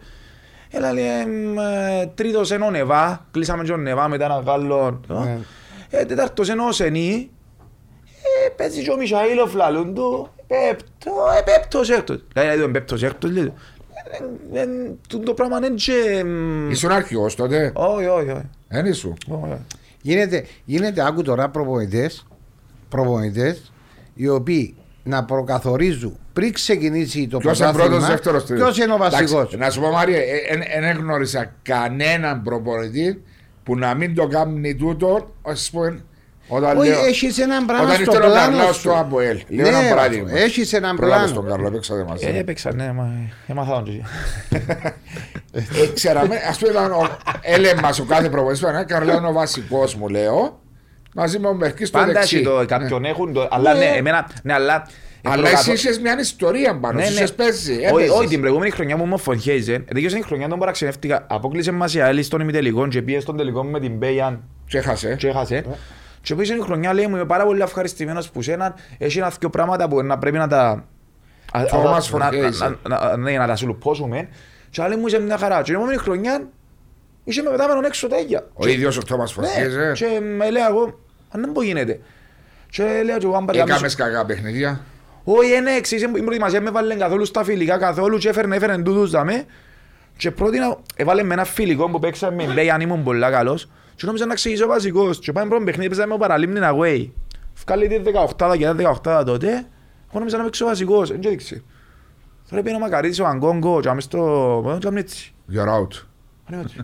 [0.74, 5.02] Έλα λέει, εμ, ε, τρίτος είναι ο Νεβά, κλείσαμε και ο Νεβά μετά έναν Γάλλο.
[5.08, 5.38] Ναι.
[5.90, 7.30] Ε, Τέταρτος είναι ο Σενή,
[8.46, 12.24] ε, παίζει και ο Μιχαήλοφ λαλούν του, πέπτο, ε, πέπτος έκτος.
[12.34, 13.54] Δηλαδή τον πέπτος έκτος, λέει.
[14.54, 14.68] Ε, ε, ε,
[15.10, 15.94] τούτο Το πράγμα είναι και...
[15.94, 18.50] εμ, Ήσουν αρχηγός τότε; Όχι, όχι, όχι.
[18.68, 19.62] Δεν ήσουν; όχι, όχι.
[20.02, 22.28] Γίνεται, γίνεται άκου τώρα προπονητές,
[22.90, 23.72] προπονητές
[24.14, 28.64] οι οποίοι να προκαθορίζουν πριν ξεκινήσει το Ποιος είναι πρώτος, δεύτερος, τρίτος.
[28.74, 29.32] Ποιος είναι ο βασικός.
[29.32, 30.20] Εντάξει, Να σου πω Μαρία,
[30.82, 33.24] δεν γνώρισα κανέναν προπονητή
[33.64, 36.04] που να μην το κάνει τούτο, ας πούμε,
[36.48, 37.06] όταν Όχι, λέω...
[37.06, 38.82] έχεις έναν πράγμα Όταν στο ήρθε ο πλάνο Καρλάος σου.
[38.82, 39.40] στο ΑΠΟΕΛ.
[39.48, 40.32] Λέω Ναι, ένα ρε, παράδειγμα.
[40.38, 41.42] έχεις έναν Προλάβες πλάνο.
[41.42, 42.26] τον Καρλό, έπαιξατε μαζί.
[42.28, 43.12] Ε, Έπαιξα, ναι, μα
[43.48, 44.02] έμαθα τον και
[45.52, 45.62] Ε,
[45.94, 49.96] Ξέραμε, ας πούμε, ήταν ο- έλεγε μας ο κάθε προπονητής, «Ε, Καρλό είναι ο βασικός
[49.96, 50.60] μου, λέω,
[51.16, 52.36] μαζί με ο Μερκής στο Πάντα δεξί.
[52.36, 52.66] έχει το Ναι.
[52.66, 53.80] κάποιον έχουν το, αλλά Ναι.
[53.80, 54.88] ναι, εμένα, ναι, αλλά
[55.24, 57.22] Αλλά εσύ είσαι μια ιστορία πάνω, Ναι, σου ναι.
[57.22, 57.72] είσαι παίζει.
[57.74, 58.10] Όχι, έπαιζες.
[58.10, 61.26] όχι, την προηγούμενη χρονιά μου μου Χέιζεν, τελείωσε η χρονιά τον παραξενεύτηκα.
[61.30, 65.16] Απόκλεισε μας η ΑΕΛ στον ημιτελικό και πήγε στον τελικό με την Μπέιαν Και έχασε.
[65.16, 65.66] και έχασε.
[66.22, 69.50] Και πήγε η χρονιά λέει μου είμαι πάρα πολύ ευχαριστημένος που σένα έχει ένα δυο
[69.50, 70.86] πράγματα που να πρέπει να τα...
[71.52, 72.76] α- α- Thomas να- Forgesen.
[72.88, 74.28] να- να- ναι, να τα σουλουπώσουμε.
[74.70, 75.58] Και άλλη μου είσαι μια χαρά.
[75.58, 76.48] Και την επόμενη χρονιά
[77.24, 78.48] είσαι με πετάμενον έξω τέτοια.
[78.54, 79.92] Ο ίδιος ο Τόμας Ναι, Φορτιέζε.
[79.96, 81.00] και με λέει εγώ,
[81.30, 82.00] αν δεν μπορεί γίνεται.
[82.70, 84.82] Και λέω και εγώ αν παρελάμψω- Έκαμες κακά παιχνίδια.
[85.24, 89.12] όχι, είναι εξής, η προετοιμασία με έβαλε καθόλου στα φιλικά καθόλου και έφερνε, έφερνε τούτους
[89.12, 89.46] δαμέ
[90.18, 94.06] και πρότεινα, έβαλε με ένα φιλικό που παίξαμε με Μπέι αν ήμουν πολλά καλός και
[94.06, 97.08] νόμιζα να ξεκινήσω βασικός και πάμε πρώτο παιχνίδι παίζαμε ο Παραλίμνην away
[97.66, 98.02] Βγάλει τη
[98.38, 98.76] 18 και τα
[99.22, 101.64] 18 τότε, εγώ νόμιζα να παίξω βασικός, δεν έδειξε
[102.50, 104.78] Τώρα πήγαινε ο Μακαρίτης ο Αγκόγκο και άμε στο...
[104.80, 106.02] και άμε έτσι You're out.
[106.46, 106.78] Άνε έτσι.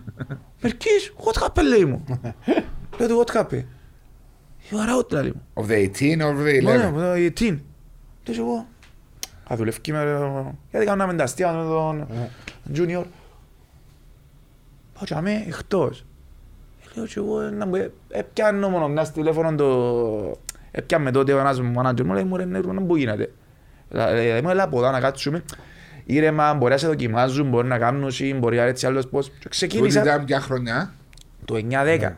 [0.60, 2.04] Μερκής, what happened λέει μου
[2.98, 3.64] Λέω του what happened;
[4.70, 6.92] You are out λέει μου Of the 18 or the ναι, 11.
[6.92, 7.60] ναι, η Τιν.
[8.24, 8.66] Τι είσαι εγώ.
[9.52, 10.54] Α, δουλεύει με...
[10.70, 12.06] Γιατί κάναμε τα αστεία με τον
[12.74, 13.04] Junior.
[14.94, 16.04] Πάω και αμέ εκτός.
[16.94, 17.90] Λέω και εγώ να μου...
[18.08, 20.38] Έπιάνω μόνο μια τηλέφωνο το...
[20.70, 23.32] Έπιαμε τότε ο ένας μάνατζερ μου λέει μου ρε νερού να μπού γίνεται;
[23.88, 25.42] Δηλαδή μου έλα από εδώ να κάτσουμε.
[26.10, 29.26] Ήρεμα, μπορεί να σε δοκιμάζουν, μπορεί να κάνουν, ή μπορεί να έτσι άλλος πώς.
[29.26, 30.92] Και Τούτη ξεκίνησα ήταν ποια χρονιά.
[31.44, 32.10] το 9-10.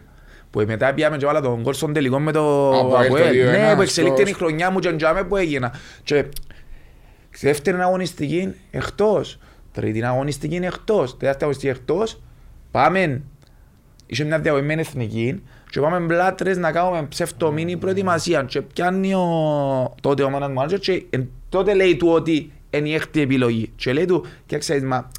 [0.50, 3.32] Που μετά πήγαμε και βάλα τον κόλ στον τελικό με το Από το Αποέλ.
[3.32, 5.73] 2-1 Ναι, που εξελίχθηκε στο- η χρονιά μου και εντιαμε που έγινα.
[6.02, 6.25] Και
[7.40, 9.38] δεύτερη αγωνιστική εκτός.
[9.73, 11.16] Τρίτη αγωνιστική εκτός.
[11.16, 12.20] Τελευταία αγωνιστική εκτός.
[12.70, 13.23] Πάμε.
[14.06, 19.25] Είχε μια διαβοημένη εθνική και πάμε μπλάτρες να κάνουμε ψευτομήνη προετοιμασία και πιάνει ο...
[20.00, 23.73] τότε ο μάνας μάνατζερ και εν- τότε λέει του ότι είναι η έκτη επιλογή.
[23.77, 25.11] Και λέει του και ξέρεις μα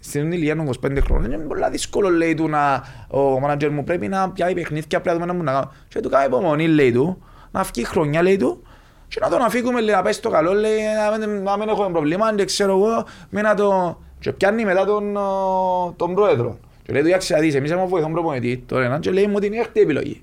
[0.00, 4.08] στην ηλικία των 25 χρόνων είναι πολύ δύσκολο λέει του να ο μάνατζερ μου πρέπει
[4.08, 7.62] να πιάει παιχνίδια πρέπει να μου να κάνω και του κάνει υπομονή λέει του να
[7.62, 8.62] βγει χρονιά λέει του.
[9.08, 10.78] Και να τον αφήκουμε λέει, να πέσει το καλό λέει
[11.10, 14.84] να μην, να μην έχουμε προβλήμα και ξέρω εγώ με να το και πιάνει μετά
[14.84, 16.58] τον, ο, τον πρόεδρο.
[16.82, 19.52] Και λέει του για ξεδείς εμείς έχουμε βοηθόν προπονητή τώρα έναν και λέει μου την
[19.52, 20.22] έκτη επιλογή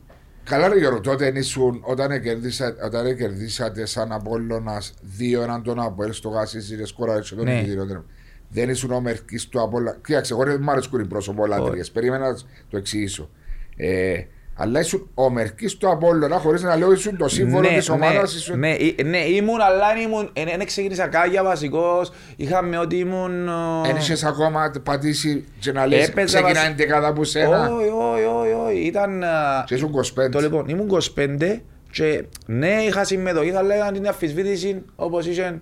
[0.49, 6.13] Καλά ρε Γιώργο, τότε ήσουν, όταν κερδίσα- όταν κερδίσατε σαν Απόλλωνας δύο έναν τον Αποέλ
[6.13, 7.61] στο Γάσις, ρε σκόρα έτσι τον Ναι.
[7.61, 8.01] ναι.
[8.49, 9.97] Δεν ήσουν ο Μερκής του Απόλλωνα.
[10.05, 11.91] Κοίταξε, εγώ δεν μ' αρέσκουν οι πρόσωπο λάτρειες.
[11.91, 12.37] Περίμενα να
[12.69, 13.29] το εξηγήσω.
[13.75, 14.21] Ε,
[14.61, 18.35] αλλά ήσουν ο Μερκής του Απόλλωνα χωρίς να λέω ήσουν το σύμβολο της ομάδας.
[18.35, 18.59] ήσουν...
[18.59, 23.47] ναι, ε, ναι, ήμουν, αλλά ήμουν, ε, δεν ξεκίνησα κάγια βασικός, είχαμε ότι ήμουν...
[23.47, 23.51] ε,
[23.87, 27.87] Δεν είχες ακόμα πατήσει και να λες Έπαιζα ξεκινάει βασι- την δεκάδα από σένα; Όχι,
[27.87, 29.23] όχι, όχι, όχι, ήταν...
[29.23, 29.27] ε,
[29.65, 29.91] Και ήσουν
[30.25, 30.31] 25.
[30.31, 31.59] Το λοιπόν, ήμουν 25
[31.91, 35.61] και ναι, είχα συμμετοχή, θα λέγανε την αφισβήτηση όπως είχε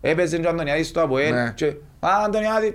[0.00, 1.52] έπαιζε και ο Αντωνιάδης στο Αποέλ Ναι.
[1.54, 1.72] και
[2.06, 2.74] «Α, Αντωνιάδη,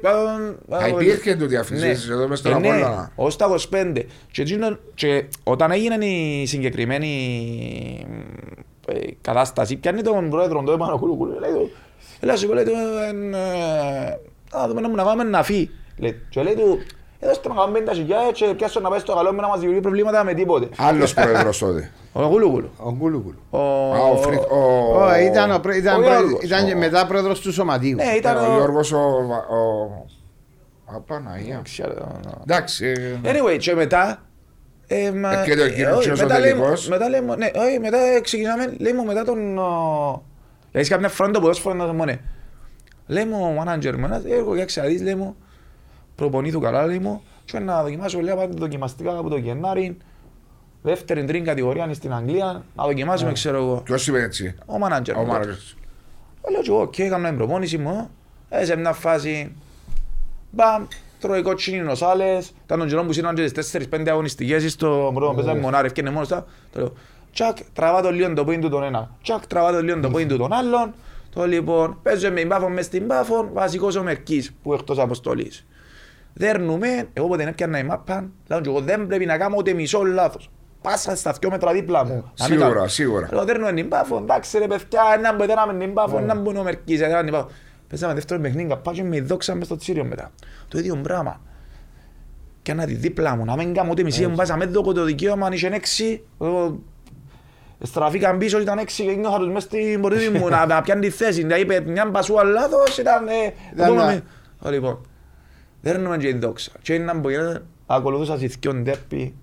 [0.69, 3.11] ε, Α, υπήρχε τούτη αφισβήτηση εδώ μες στον Ε, ναι, Απόλλωνα.
[3.15, 8.05] ως τα 25 και, εκείνο- και όταν έγινε η συγκεκριμένη
[8.87, 11.71] ε, κατάσταση πιάνει τον πρόεδρο του Επανακούλου λέει του
[12.19, 12.71] Έλα σου λέει του
[13.07, 14.19] «Εν, ε,
[14.53, 16.77] να δούμε να μου να πάμε να φύγει Λέει, και λέει του
[17.19, 19.57] εδώ στο να κάνουμε 50 χιλιάδες και πιάσω να πάει στο καλό με να μας
[19.59, 21.91] δημιουργεί προβλήματα με τίποτε Άλλος πρόεδρος τότε.
[22.13, 23.39] Ο Κούλουκουλου Ο Γκούλουγκουλου.
[23.49, 23.59] Ο...
[23.93, 26.43] Α, ο Φρικ- ο- Ω, Ήταν, ο πρέ- ήταν, ο πρέ- Γιώργος.
[26.43, 27.95] ήταν και μετά πρόεδρος του Σωματείου.
[27.95, 28.97] Ναι, ήταν ο Γιώργος ο...
[28.97, 30.05] ο-
[30.95, 31.61] Απαναγία.
[31.63, 32.93] Ξέρω, Εντάξει.
[33.23, 34.21] ε, Anyway, και μετά.
[34.87, 36.87] Ε, μα- Ε, και το εκείνο, όχι, και ο μετά λέει μου- τελικός.
[36.87, 39.57] Μετά λέει μου, ναι, όχι, μετά ξεκινάμε, λέει μου μετά τον...
[39.57, 40.23] ο,
[40.71, 42.13] Δηλαδή κάποια φορά το ποδόσφαιρο να το μόνο.
[43.07, 45.35] Λέει μου ο manager μου, ένας, εγώ για ξαδείς, λέει μου,
[46.19, 49.97] προπονεί του καλά, λέει μου, και να δοκιμάσω, λέει, πάτε δοκιμαστικά από το Γενάρη,
[50.81, 53.81] δεύτερη, τρίτη κατηγορία είναι στην Αγγλία, να δοκιμάσουμε, ξέρω εγώ.
[53.83, 55.25] Ποιος είπε έτσι; Ο manager Ο μου.
[55.25, 55.25] τότε.
[55.25, 55.75] Μάρκος.
[56.41, 58.09] Ε, Λέω και εγώ, οκ, έκανα την προπόνηση μου,
[58.49, 59.55] ε, σε μια φάση,
[60.51, 60.85] μπαμ,
[61.19, 65.59] τρώει κότσινοι νοσάλες, ήταν τον καιρό που σύναν και τις τέσσερις-πέντε αγωνιστικές στο πρώτο παίζαμε
[65.59, 66.93] μονάρι, ευκαινε μόνος τα, το λέω,
[67.33, 70.27] τσακ, τραβά το λίγο το πόιν του τον ένα, τσακ, τραβά το λίγο το πόιν
[70.27, 70.93] του τον άλλον,
[71.29, 75.65] το λοιπόν, παίζω με την Πάφο μες στην Πάφο, βασικός ο Μερκής, που εκτός αποστολής.
[76.33, 79.73] Δέρνουμε, εγώ ποτέ δεν έπιανα η μάπα, λέω και εγώ δεν πρέπει να κάνω ούτε
[79.73, 80.49] μισό λάθος.
[80.81, 82.13] Πάσα στα δυο μέτρα δίπλα μου.
[82.13, 82.87] Να μην Σίγουρα, κάνω.
[82.87, 83.29] σίγουρα.
[83.31, 86.59] Λέω δέρνουμε την Πάφο, εντάξει ρε παιδιά, έναν που έδεραμε την Πάφο, έναν που είναι
[86.59, 87.47] ο Μερκής, έδεραμε την Πάφο.
[87.89, 90.31] Παίζαμε δεύτερο παιχνίδι, καπάκι με δόξα μες στο τσίριο μετά.
[90.67, 91.41] Το ίδιο πράγμα.
[92.61, 95.45] Και να τη δίπλα μου, να μην κάνω ούτε μισή, μπάσα με δώκω το δικαίωμα,
[95.45, 96.79] αν είχε έξι, εγώ
[97.81, 101.09] στραφήκαν πίσω, ήταν έξι και νιώθα τους μες στην πορεία μου να, να πιάνει τη
[101.09, 101.41] θέση.
[101.41, 103.27] Δηλαδή είπε μια πασούα λάθος, ήταν...
[103.27, 103.31] ε,
[103.73, 104.23] Ήταν ακόμα να- με-
[104.67, 105.01] Α, Λοιπόν,
[105.81, 106.71] δέρνουμε και την δόξα.
[106.81, 109.33] Και είναι που γίνεται, ακολουθούσα σε δυο ντέρπι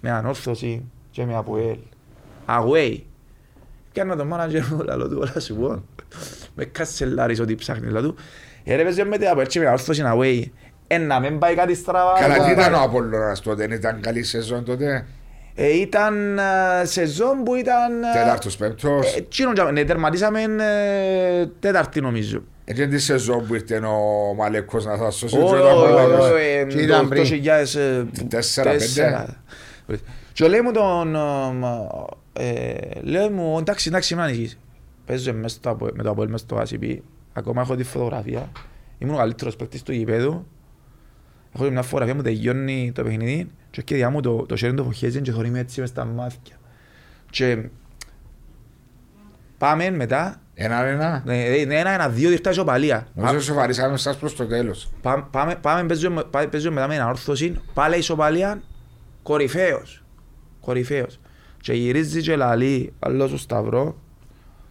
[0.00, 1.76] με ανόρθωση και με αποέλ.
[2.48, 2.98] Away.
[3.92, 5.82] Πιάνω τον μάνατζερ μου, λαλό του, όλα σου πω.
[6.54, 8.14] Με κασελάρεις ότι ψάχνεις, λαλό του.
[8.64, 10.42] Ε, ρε παίζει με την αποέλ και με ανόρθωση away.
[10.86, 12.12] Ε, να μην πάει κάτι στραβά.
[12.20, 12.88] Καλά, εγώ τι να ήταν ο πάρω.
[12.88, 15.06] Απόλλωνας τότε, δεν ήταν καλή σεζόν τότε;
[15.54, 16.42] Ε, ήταν ε,
[16.84, 18.02] σεζόν που ήταν...
[18.02, 19.14] ε, Τέταρτος, πέμπτος.
[19.14, 19.70] ε, εκείνον τζάμε.
[19.70, 22.42] Ναι, τερματίσαμε ε, τέταρτη νομίζω.
[22.68, 25.36] Έτσι τη σεζόν που ήρθε ο Μαλέκος να θα σώσει.
[25.38, 26.34] Όχι, και ήταν όχι, πολλά όχι, κόσμο.
[26.60, 27.22] ε, Και ήταν το- πριν.
[27.22, 29.42] το χιλιάδες, ε, Τέσσερα, τέσσερα.
[30.32, 31.14] Και λέει μου τον...
[32.32, 34.58] ε, Λέει μου, εντάξει, εντάξει, μην ανησυχείς.
[35.06, 36.96] Παίζω μες στο Απο- με το Αποέλ μες στο ACP.
[37.32, 38.50] Ακόμα έχω τη φωτογραφία.
[38.98, 40.46] Ήμουν ο καλύτερος παίκτης του γηπέδου.
[41.54, 44.74] Έχω και μια φωτογραφία μου τελειώνει το παιχνίδι και έρχεται διά μου το, το χέρι
[44.74, 46.56] του φοχέζει και θωρεί με έτσι μες στα μάτια.
[47.30, 47.68] Και
[49.58, 51.22] πάμε μετά, Έναν ένα.
[51.24, 51.34] ναι,
[51.66, 53.06] ναι, ένα, ένα, δύο διχτά ισοπαλία.
[53.14, 54.88] Νομίζω σοβαρίσαμε εσάς προς το τέλος.
[55.02, 58.62] Πάμε, πάμε, πάμε παίζουμε, πάμε, παίζουμε μετά με ένα όρθωση, πάλι ισοπαλία,
[59.22, 60.04] κορυφαίος.
[60.60, 61.20] Κορυφαίος.
[61.60, 63.96] Και γυρίζει και λαλεί άλλος ο Σταυρό,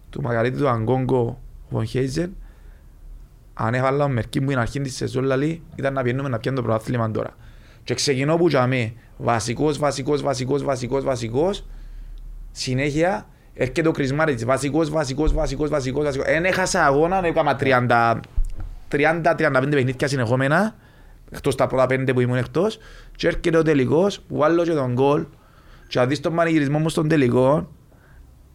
[0.09, 2.35] του Μακαρίτη του Αγκόγκο Βον Χέιζεν,
[3.53, 6.61] αν έβαλα ο Μερκή μου την αρχή της σεζόν λαλεί, ήταν να πιένουμε να πιένουμε
[6.61, 7.35] το πρωτάθλημα τώρα.
[7.83, 11.65] Και ξεκινώ που τζαμί, βασικός, βασικός, βασικός, βασικός, βασικός,
[12.51, 16.27] συνέχεια έρχεται ο Κρισμάριτς, βασικός, βασικός, βασικός, βασικός, βασικός.
[16.27, 18.19] Εν έχασα αγώνα, έκανα 30,
[18.89, 20.75] 30-35 παιχνίδια συνεχόμενα,
[21.31, 22.79] εκτός τα πρώτα πέντε που ήμουν εκτός,
[23.15, 25.25] και έρχεται ο τελικός, που βάλω και τον γκολ,
[25.87, 27.67] και αν δεις τον πανηγυρισμό μου στον τελικό, αν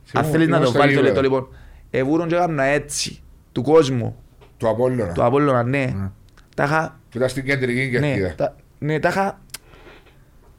[0.04, 1.22] Θυμούμαι- θέλεις να ήμουν το στο βάλεις το γήπεδο.
[1.22, 1.54] λεπτό λοιπόν,
[1.90, 4.16] εβούρουν και έκανα έτσι, του κόσμου,
[4.56, 5.12] Του Απόλλωνα.
[5.12, 6.10] του Απόλλωνα, ναι, Ναι.
[6.56, 8.34] τα είχα Που ήταν στην κεντρική ναι, κερκίδα.
[8.34, 9.40] τα, ναι, τα είχα...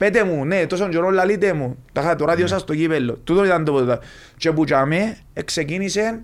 [0.02, 1.78] Πέτε μου, ναι, τόσο καιρό λαλείτε μου.
[1.94, 3.14] Τα είχα το ράδιο σας στο κύπελλο.
[3.24, 4.00] Τούτο ήταν το ποτέ.
[4.38, 6.22] Και που τζάμε, ξεκίνησε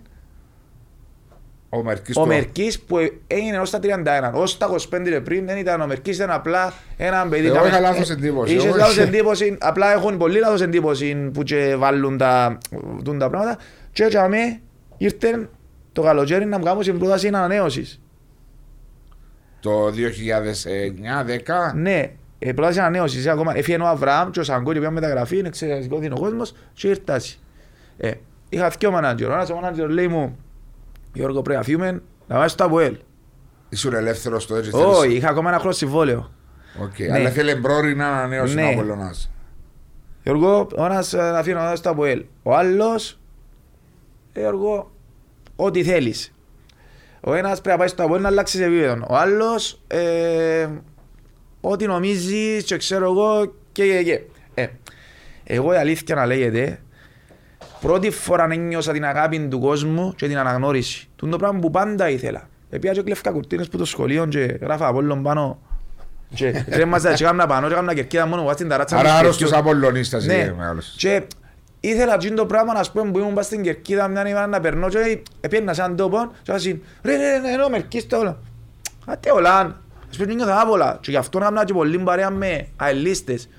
[1.70, 4.32] Ο Μερκής ο το- Μερκής που έγινε ως τα 31.
[4.34, 7.46] Ως τα 25 ρε πριν δεν ήταν ο Μερκής, ήταν απλά ένα παιδί.
[7.46, 11.16] Εγώ Ήταν- είχα λάθος ε, εντύπωση, Είχες εγώ- λάθος εντύπωση, απλά έχουν πολύ λάθος εντύπωση
[11.34, 12.58] που και βάλουν τα,
[13.04, 13.58] τούν τα πράγματα.
[13.92, 14.60] Και τζάμε
[14.98, 15.50] ήρθε
[15.92, 18.02] το καλοκαίρι να μου κάνουν την πρόταση ανανέωσης.
[19.60, 21.74] Το 2009-10.
[21.76, 23.28] Ναι, ε, πρόταση ανανέωσης.
[23.28, 26.54] Ακόμα έφυγε ο Αβραάμ και ο Σαγκούρη που ήταν μεταγραφή, είναι εξαιρετικό είναι ο κόσμος
[26.74, 27.38] και ήρθασε.
[27.98, 28.12] Ε,
[28.50, 29.30] είχα δύο μανάτζερ.
[29.30, 30.38] Ο ένας ο μανάτζερ λέει μου,
[31.14, 32.98] Γιώργο πρέπει να φύγουμε, να πάεις στο Αποέλ.
[33.70, 34.72] Ήσουν ελεύθερος το έτσι.
[34.74, 36.32] Όχι, είχα ακόμα ένα χρόνο συμβόλαιο.
[36.82, 37.00] Οκ.
[37.00, 37.14] Ναι.
[37.14, 38.64] Αλλά θέλει μπρόρι να ανανέωσει Ναι.
[38.64, 39.32] ο Απόλλωνας.
[40.24, 42.26] Γιώργο, ο ένας ε, να φύγει να πάεις στο Αποέλ.
[42.44, 43.20] Ο άλλος,
[44.34, 44.92] ε, Γιώργο,
[45.56, 46.32] ό,τι θέλεις.
[47.22, 49.06] Ο ένας πρέπει να πάει στο Αποέλ να αλλάξεις επίπεδο.
[49.10, 50.68] Ο άλλος, ε,
[51.70, 54.22] ό,τι νομίζεις και ξέρω εγώ και και και.
[54.54, 54.68] Ε,
[55.44, 56.80] εγώ η αλήθεια να λέγεται,
[57.82, 61.08] πρώτη φορά ένιωσα την αγάπη του κόσμου και την αναγνώριση.
[61.16, 62.50] Τούν το πράγμα που πάντα ήθελα.
[62.70, 65.60] Επία και κλέφκα κουρτίνες που το σχολείο και γράφα Απόλλων πάνω.
[66.34, 69.50] Και τρέμαζα και κάμνα πάνω και κάμνα κερκίδα μόνο βάζει την ταράτσα Άρα μου άρρωστος
[69.50, 69.58] σπιτιού.
[69.58, 70.34] Απόλλωνιστας Ναι.
[70.34, 70.94] είναι μεγάλος.
[70.98, 71.22] Και
[71.80, 74.90] ήθελα εκείνο το πράγμα να πούμε που ήμουν πας στην κερκίδα μια ημέρα να περνώ
[74.90, 78.40] και έπαιρνα σαν τόπο και βάζει ρε ρε ρε ρε ο Μερκής το όλο.
[79.06, 79.82] Άτε ολάν.
[80.10, 83.50] Ας πούμε νιώθα άβολα και γι' αυτό έκανα και πολύ παρέα με αελίστες.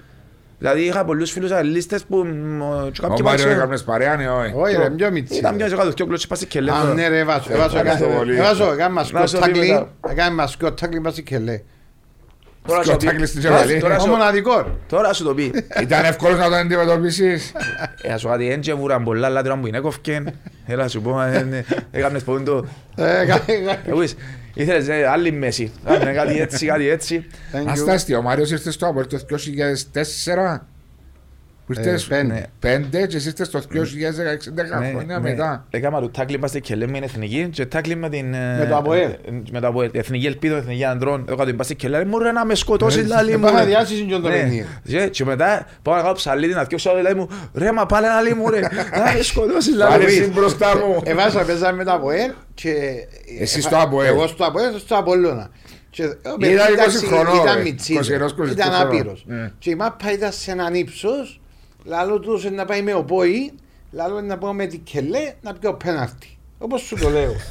[0.58, 2.58] Δηλαδή είχα πολλούς φίλους αελίστες που μ,
[2.92, 4.52] και Ο κάποιοι Μάριο πάνε έκανες παρέα, ναι, όχι.
[4.54, 5.38] Όχι ρε, πιο μίτσι.
[5.38, 6.94] Ήταν μια ζωγάδος και ο κλωτσί πας και Α, λέω.
[6.94, 8.36] ναι ρε, έβασο, έβασο, Ευχαριστώ πολύ.
[8.36, 9.88] έβασο, έκαμε μας Να σου σκοτ πει τάκλι, μετά.
[10.08, 11.44] έκαμε μας σκοτ τάκλι πάση και λέει.
[11.46, 11.66] Τώρα σου Σκοτ πει- τάκλι στην τώρα- Τζεβαλή.
[11.66, 11.77] τώρα
[13.96, 14.64] Ο σου- μοναδικός.
[14.88, 15.52] Τώρα σου το πει.
[15.82, 17.52] Ήταν εύκολος να το αντιμετωπίσεις.
[18.02, 20.30] Ε, ας σου κάτι έντια βουραν πολλά αλλά τώρα που είναι κοφκέν.
[20.66, 22.64] Έλα σου πω, ε, ναι, έκανες πόδιν το...
[22.96, 24.14] Ε, κα- κα- Εγώ είσαι-
[24.54, 25.72] ήθελες ε, άλλη μέση.
[25.84, 27.26] Κάνε κάτι έτσι, κάτι έτσι.
[27.52, 27.70] Thank you.
[27.70, 30.60] Αστάστη, ο Μάριος ήρθε στο Απόλλη το 2004.
[31.68, 32.46] Που Ε, ήρθες πέντε.
[32.58, 35.30] πέντε και εσύ ήρθες το 2016, 10 Ναι, χρόνια ναι.
[35.30, 35.66] μετά.
[35.70, 38.34] Έκανα το τάκλι μας και λέμε είναι εθνική και τάκλι με την...
[38.34, 39.10] ε, Με το ΑΠΟΕΛ.
[39.10, 39.16] ε,
[39.52, 39.90] Με το ΑΠΟΕΛ.
[39.92, 41.24] Εθνική ελπίδα, εθνική ανδρών.
[41.28, 43.46] Έκανα την πάση και λέει μου ρε να με σκοτώσεις λαλί μου.
[43.46, 43.66] Έπαθα ρε».
[43.66, 44.28] διάσηση και το Ναι.
[44.28, 44.66] παιχνίδι.
[44.84, 48.06] Και- Και μετά πάω να κάνω ψαλίδι να διώξω άλλο λέει μου ρε μα πάλι
[48.06, 48.60] λαλί μου ρε.
[48.60, 50.32] Να με σκοτώσεις Πάλι λαλί εσύ μου.
[50.34, 51.00] μπροστά μου.
[51.04, 52.72] Εβάσα παίζαμε με το ΑΠΟΕΛ και...
[53.40, 54.08] Εσύ στο ΑΠΟΕΛ.
[54.08, 55.50] Εγώ στο ΑΠΟΕΛ, στο Απόλλωνα.
[55.90, 57.62] Και ο Ήταν Μπερνίδας 20 χρονών, Ήταν ρε.
[57.62, 58.86] μιτσής, 21-22 ήταν χρονών.
[58.86, 59.24] άπειρος.
[59.26, 59.50] Ναι.
[59.58, 61.40] Και η μάπα ήταν σε έναν ύψος,
[61.88, 63.52] λάλο τους να πάει με ο Πόη,
[63.90, 66.38] λάλο να πάω με την Κελέ να πιω πέναρτη.
[66.58, 67.32] Όπως σου το λέω.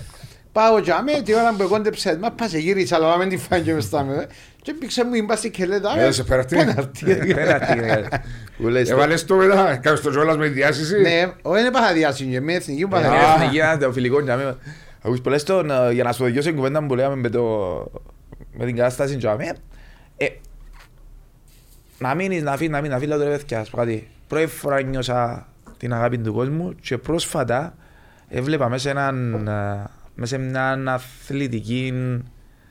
[0.51, 3.73] Πάω για με, τη ώρα που εκόντεψε τη μάπα σε γύρισα, αλλά με την φάγε
[3.73, 4.27] μες στα με.
[4.61, 6.55] Και πήξε μου η μπάση Κελέ, τα Έδωσε πέναρτη.
[6.55, 7.05] πέναρτη.
[7.33, 8.07] Πέναρτη είναι.
[8.57, 11.01] Που λες, Έβαλες το μετά, κάνεις το τζόλας με τη διάσηση.
[11.01, 13.33] Ναι, όχι δεν πάω διάσυνε, με εθνική που Ε, πάω ναι, Α.
[13.33, 14.57] εθνική, ένα το φιλικός για μένα.
[15.01, 17.43] Ακούς πολλές τον, ε, για να σου δικαιώσω την κουβέντα που λέμε με, το,
[18.51, 19.55] με την κατάσταση για μένα.
[20.17, 20.27] Ε,
[21.97, 24.07] να μείνεις, να φύγεις, να μείνεις, να φύγεις, λέω τώρα παιδιά, ας πω κάτι.
[24.27, 27.75] Πρώτη φορά νιώσα την αγάπη του κόσμου και πρόσφατα
[28.27, 31.93] έβλεπα μέσα, έναν, ε, μέσα σε μια αθλητική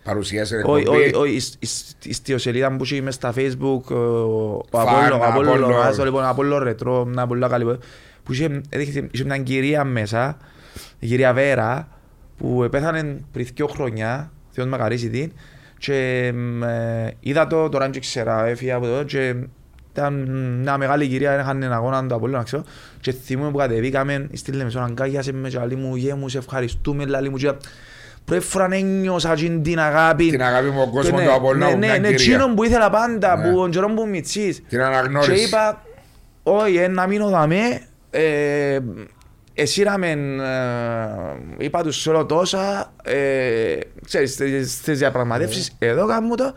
[0.05, 1.19] Παρουσίασε όχι, όχι, εκπομπή.
[1.29, 1.69] όχι, η-
[2.03, 5.53] η- η στιοσελίδα που είχε μες στα facebook ο- ο Φαν, Απόλλων- ο Απόλλων.
[5.62, 7.79] Απόλλωνας, λοιπόν, ο Απόλλων Ρετρό, μια πολλά καλή που
[8.23, 10.37] που είχε, έδειξε- είχε μια κυρία μέσα,
[10.99, 11.88] η κυρία Βέρα,
[12.37, 15.33] που πέθανε πριν δύο χρόνια, Θεός μακαρίσει την,
[15.79, 19.35] και μ, ε, είδα το, τώρα δεν ξέρω, έφυγε από εδώ και
[20.00, 20.14] ήταν
[20.61, 22.64] μια μεγάλη κυρία, είχαν έναν αγώνα του Απόλλωνα, ξέρω.
[23.00, 26.38] Και θυμούμαι που κατεβήκαμε, στείλε με στον αγκάγιασε με και λέει μου, γε μου, σε
[26.38, 27.37] ευχαριστούμε, λέει μου.
[27.37, 27.52] και
[28.24, 30.30] Πρώτη φορά ένιωσα εκείνη την αγάπη.
[30.30, 32.35] Την αγάπη μου ο Και κόσμο ναι, του Απόλλωνα Ναι, που ναι, μια ναι, κυρία.
[32.35, 33.50] εκείνον που ήθελα πάντα, Ναι.
[33.50, 34.56] που τον καιρό που μητσής.
[34.56, 35.44] Την Και αναγνώριση.
[35.46, 35.82] είπα,
[36.42, 37.80] όχι, ε, να μείνω δαμέ,
[38.11, 38.78] ε,
[39.54, 40.11] εσύραμε,
[41.59, 46.54] ε, είπα τους σε όλο τόσα, ε, ξέρεις, στις, στις διαπραγματεύσεις, εδώ κάνω το,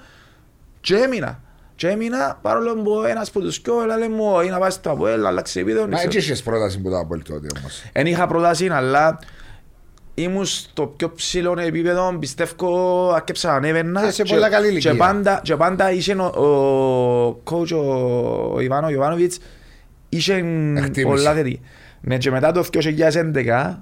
[0.82, 1.40] και έμεινα.
[1.80, 5.26] Και έμεινα, παρόλο που ένας που τους κοιό, έλεγε μου, «Όχι, να πάει στο Αποέλ,
[5.26, 5.88] αλλάξει επίδο.
[5.88, 7.84] Μα έτσι είχες πρόταση που το Απόλλη τότε όμως.
[7.92, 9.20] Εν είχα προτάσει, αλλά
[10.14, 14.06] ήμουν στο πιο ψηλό επίπεδο, πιστεύω, αρκέψα να ανέβαινα.
[14.06, 14.92] Και σε πολλά καλή ηλικία.
[14.92, 17.72] Και πάντα, και πάντα είχε ο, ο coach
[18.56, 19.38] ο Ιβάνο Ιωβάνοβιτς,
[20.10, 21.04] είχε Εκτίμηση.
[21.04, 21.62] πολλά θετή.
[22.02, 23.78] Ναι, και μετά το 2011,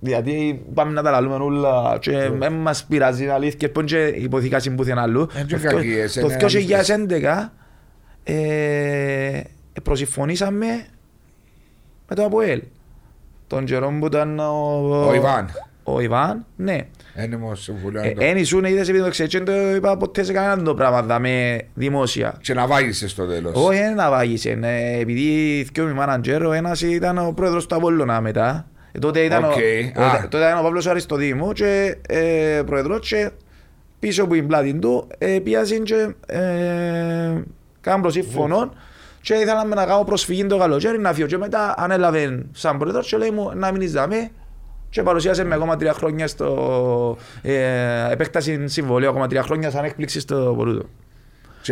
[0.00, 4.58] γιατί πάμε να τα λαλούμε όλα και δεν μας πειράζει η αλήθεια, πόν και υποθήκα
[4.58, 5.28] συμπούθεν αλλού.
[5.34, 6.90] Εν και Το κακίες, Το είναι αλήθειες.
[7.08, 7.52] 2011
[8.24, 9.40] ε,
[9.82, 10.66] προσυμφωνήσαμε
[12.08, 12.62] με το ΑΠΟΕΛ.
[13.46, 15.04] Τον καιρό που ήταν ο...
[15.08, 15.48] Ο Ιβάν.
[15.82, 16.78] Ο Ιβάν, ναι.
[17.14, 18.00] Ένιμο συμβουλίο.
[18.02, 20.74] Ε, Εν ήσουν είδες επειδή το ξέρεις και δεν το είπα ποτέ σε κανέναν το
[20.74, 22.34] πράγμα δαμε δημόσια.
[22.40, 23.52] Και να βάγισες στο τέλος.
[23.66, 24.58] Όχι, δεν να βάγισε.
[24.62, 28.68] ε, Επειδή θυκιο μη μάνατζερ, ο ένας ήταν ο πρόεδρος του Απόλλωνα μετά.
[28.92, 29.54] Ε, Τότε ήταν, ο, Οκ,
[29.96, 30.28] ο- α.
[30.28, 33.30] τότε ήταν ο Παύλος Αριστοδήμου και ε, πρόεδρος και
[33.98, 37.42] πίσω από την πλάτη του ε, πιάσαν και ε,
[37.80, 38.72] κάναν προσύμφωνο
[39.20, 43.16] και ήθελαμε να κάνω προσφυγή το καλοκαίρι να φύγω και μετά ανέλαβε σαν πρόεδρος και
[43.16, 44.30] λέει μου να μείνεις δαμέ
[44.90, 50.20] και παρουσίασε με ακόμα τρία χρόνια στο ε, επέκταση συμβολίου ακόμα τρία χρόνια σαν έκπληξη
[50.20, 50.84] στο Μπορούτο.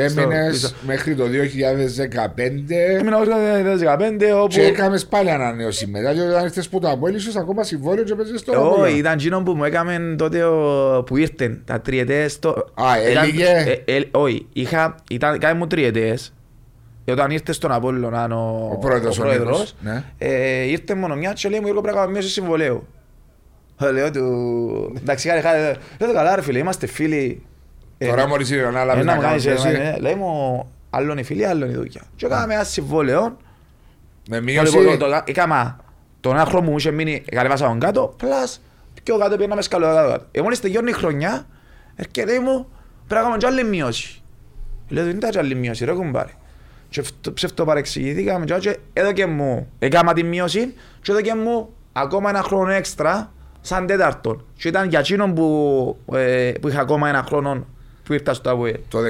[0.01, 4.47] Και στο- έμεινες στο- μέχρι το 2015 Έμεινα ως το 2015 όπου...
[4.49, 6.15] και έκαμες πάλι ανανέωση μετά.
[6.15, 8.89] Και όταν ήρθες που το Απόλλη ήσουν ακόμα συμβόλαιο και παίζεις στο Όχι, Απόλλωνα.
[8.97, 12.39] ήταν εκείνο που μου έκαμε τότε ο- που ήρθαν τα τριετές.
[12.39, 12.49] Το...
[12.75, 16.33] Α, ήταν- έλυγε; ε, ε, όχι, είχα, ήταν, κάνε μου τριετές.
[17.05, 20.05] Ε, Όταν ήρθες στον Απόλλωνα ο, Ο πρόεδρος, ο πρόεδρος, Νίκος, ναι.
[20.19, 22.87] ε, ήρθε μόνο μια και λέει μου Γιώργο πρέπει να κάνουμε μείωση συμβολέου.
[23.83, 25.61] Ε, Λέω του, εντάξει χάρη χάρη,
[25.99, 27.43] λέω του καλά ρε φίλε, είμαστε φίλοι.
[27.99, 29.81] Ε, Τώρα μόλις είναι να λάβεις ένα να μου κάνεις, κάνεις ε, εσύ.
[29.81, 32.03] ε, Λέει μου, άλλον οι φίλοι, άλλον η δουλειά.
[32.17, 33.37] Και έκαμε ένα συμβόλαιο
[34.29, 34.85] Με το- μείωση.
[34.85, 35.77] το- το- Έκαμα
[36.21, 38.61] τον άχρο μου είχε μείνει, κατεβάσα τον κάτω, πλάς
[39.03, 40.25] πιο κάτω πήγαμε σκαλό κάτω κάτω.
[40.33, 41.47] Ε, μόλις τελειώνει η χρονιά,
[41.97, 42.67] έρχεται μου,
[43.07, 44.23] πρέπει να κάνουμε κι άλλη μείωση.
[44.89, 46.31] Λέω, δεν ήταν κι άλλη μείωση ρε κουμπάρε.
[46.89, 52.43] Και φτ- ψευτοπαρεξηγηθήκαμε και έτσι, έδωκε μου, έκαμα τη μείωση και έδωκε μου ακόμα ένα
[52.43, 54.45] χρόνο έξτρα σαν τέταρτον.
[54.57, 57.67] Και ήταν για εκείνον που, ε, που είχα ακόμα ένα χρόνο
[58.07, 59.03] που ήρθα στο ΑΠΟΕΛ, Το 16.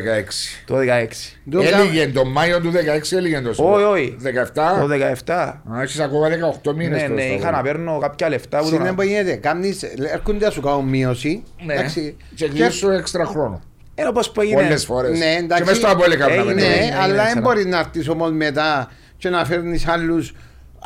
[0.66, 1.37] το 16.
[1.50, 4.16] Το κα- Έλυγε το Μάιο του 16 έλυγε το Όχι, όχι.
[4.22, 4.80] 17.
[4.80, 4.88] Το
[5.24, 5.61] 17.
[5.72, 7.00] Α, έχεις ακόμα 18 μήνες.
[7.00, 7.62] Ναι, τώρα ναι, στο είχα να Απόλλωνα.
[7.62, 8.94] παίρνω κάποια λεφτά που Συνέ τον...
[8.94, 9.82] που γίνεται, κάνεις,
[10.12, 11.42] έρχονται να σου κάνουν μείωση.
[11.66, 11.72] Ναι.
[11.74, 13.61] εντάξει, Και και- σου έξτρα χρόνο.
[13.94, 14.62] Είναι όπως που έγινε.
[14.62, 15.18] Πολλές φορές.
[15.18, 15.64] Ναι, Και εντάξει.
[15.64, 16.37] μες στο Απόλλη έκαναμε.
[16.40, 16.61] Έγινε, ναι.
[16.68, 17.40] Ναι, έγινε, αλλά δεν ξέρω.
[17.40, 20.32] μπορεί να έρθεις όμως μετά και να φέρνεις άλλους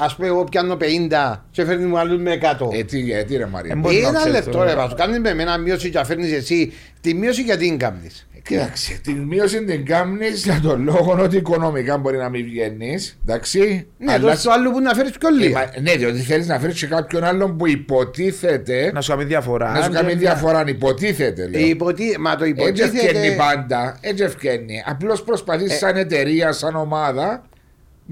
[0.02, 2.68] Ας πούμε εγώ πιάνω 50 και φέρνει μου άλλους με 100.
[2.72, 3.72] Ε, τι, ε, τι ρε Μαρία.
[3.72, 4.94] Ε, μπορεί να Ένα ξέρεις λεπτό το- ρε βάζω.
[4.94, 6.72] Κάνεις με εμένα μείωση και φέρνεις εσύ.
[7.00, 11.96] Τη μείωση γιατί την κάνεις; Κοίταξε, την μείωση την κάνεις για τον λόγο ότι οικονομικά
[11.98, 13.86] μπορεί να μην βγαίνεις, εντάξει.
[13.98, 15.58] Ναι, αλλά- το άλλο που να φέρεις πιο Ε, λίγα.
[15.58, 19.72] μα- Ναι, διότι θέλεις να φέρεις και κάποιον άλλον που υποτίθεται Να σου κάνει διαφορά.
[19.72, 21.66] να σου κάνει Και- διαφορά, υποτίθεται λέω.
[21.66, 22.16] Υποτι...
[22.20, 23.34] Μα το Έτσι ευκαινεί υποτίθεται...
[23.36, 24.82] πάντα, έτσι ευκαινεί.
[24.86, 27.42] Απλώς προσπαθείς σαν εταιρεία, σαν ομάδα,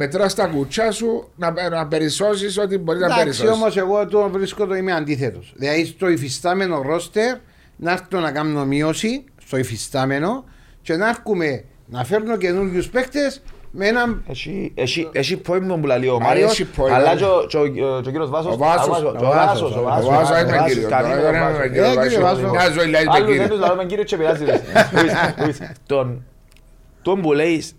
[0.00, 3.54] μετράς τα κουτσιά σου να, να περισσώσεις ό,τι μπορείς να Εντάξει περισσώσεις.
[3.54, 5.52] όμως εγώ το βρίσκω το είμαι αντίθετος.
[5.56, 7.36] Δηλαδή στο υφιστάμενο ρόστερ
[7.76, 10.44] να έρθω να κάνω μείωση στο υφιστάμενο
[10.82, 16.08] και να έρχομαι να φέρνω καινούριους παίκτες με έναν Έχει- Έχει έχει point που λέει
[16.08, 16.90] ο Μα Μάριος, έχει point.
[16.90, 18.52] αλλά και ο- και ο- και ο κύριος Βάσος...
[18.54, 20.06] Ο Βάσος, Α, ο ο Βάσος, ο Βάσος, Βάσος.
[20.08, 20.88] Ο Βάζο ο είναι Βάσος, κύριο.
[20.88, 21.56] κανένα τώρα δεν Βάσος.
[21.58, 22.08] είναι κύριο, Ε, Βάζο.
[22.08, 22.50] κύριε Βάσο.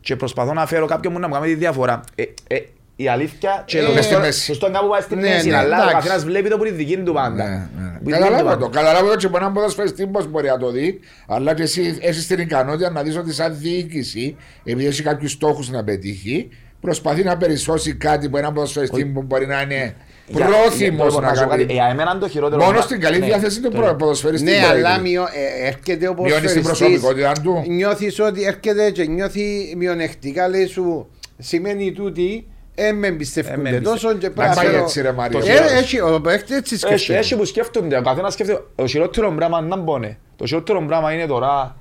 [0.00, 2.00] και προσπαθώ να φέρω κάποιον που να μου κάνει τη διαφορά.
[2.14, 2.60] Ε, ε,
[2.96, 4.44] η αλήθεια και Ε, το μες στη σωστό- μέση.
[4.44, 5.94] σωστό κάπου πάει στη Ναι, μέση, ναι, αλλά ο εντάξει.
[5.94, 7.44] καθένας βλέπει το που είναι δική του πάντα.
[7.44, 7.58] Ναι, ναι.
[7.58, 8.58] Που είναι δική του Καταλάβω πάντα.
[8.58, 8.68] το.
[8.68, 12.26] Καταλάβω το και μπορεί να ποδοσφαιριστή πώς μπορεί να το δει, αλλά και εσύ έχεις
[12.26, 16.48] την ικανότητα να δεις ότι σαν διοίκηση, επειδή έχει κάποιους στόχους να πετύχει,
[16.80, 19.94] προσπαθεί να περισσώσει κάτι που ένα ποδοσφαιριστή που μπορεί να είναι
[20.26, 21.78] Για- πρόθυμος για- να σου πω κάτι, κάνει.
[21.78, 22.60] ε, εμένα είναι το χειρότερο.
[22.62, 24.50] Μόνος μα- στην καλή ναι, διάθεση του το- προ- ποδοσφαιριστή.
[24.50, 24.78] Ναι, μπορεί.
[24.80, 26.62] αλλά μειω, ε, έρχεται ο Μειώνεις την ποδοσφαιριστής,
[27.00, 27.64] προσωπικότητα του.
[27.68, 32.46] Νιώθεις ότι έρχεται και νιώθει μειονεκτικά, λέει σου, σημαίνει τούτη,
[32.78, 34.82] ε, με Ε, εμπιστεύονται με τόσο και πρέπει Να να πάει φέρω...
[34.82, 35.40] έτσι ρε Μάριο.
[35.40, 37.18] Το Ε, έχει, ο παίκτης έτσι Έχει, σκέφτεται.
[37.18, 38.64] έχει που σκέφτονται, ο καθένας σκέφτεται.
[38.74, 40.18] Το χειρότερο πράγμα να μπώνε.
[40.36, 41.76] Το χειρότερο πράγμα είναι τώρα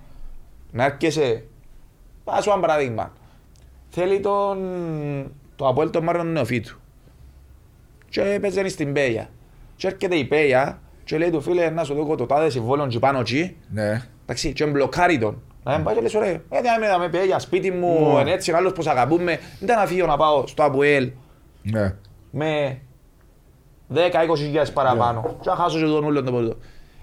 [0.71, 1.43] να έρχεσαι
[2.25, 3.13] Πάω σου ένα παράδειγμα.
[3.89, 4.57] Θέλει τον,
[5.55, 6.77] το Αποέλ τον Μάριον Νεοφίτου.
[8.09, 9.29] Και παίζανε στην Πέια.
[9.75, 12.99] Και έρχεται η Πέια και λέει του φίλε να σου δω το τάδε συμβόλαιο και
[12.99, 13.55] πάνω εκεί.
[13.69, 14.01] Ναι.
[14.23, 15.41] Εντάξει, και μπλοκάρει τον.
[15.65, 18.19] Να μην πάει και λες ωραία, ε, δεν με Πέια σπίτι μου, Ναι.
[18.21, 19.39] είναι έτσι, άλλος πως αγαπούμε.
[19.59, 21.11] Δεν να φύγω να πάω στο Αποέλ
[21.61, 21.95] Ναι.
[22.31, 22.79] με
[23.87, 25.35] 10-20 χιλιάδες παραπάνω.
[25.41, 26.55] Και να χάσω και τον ούλο τον πόδι.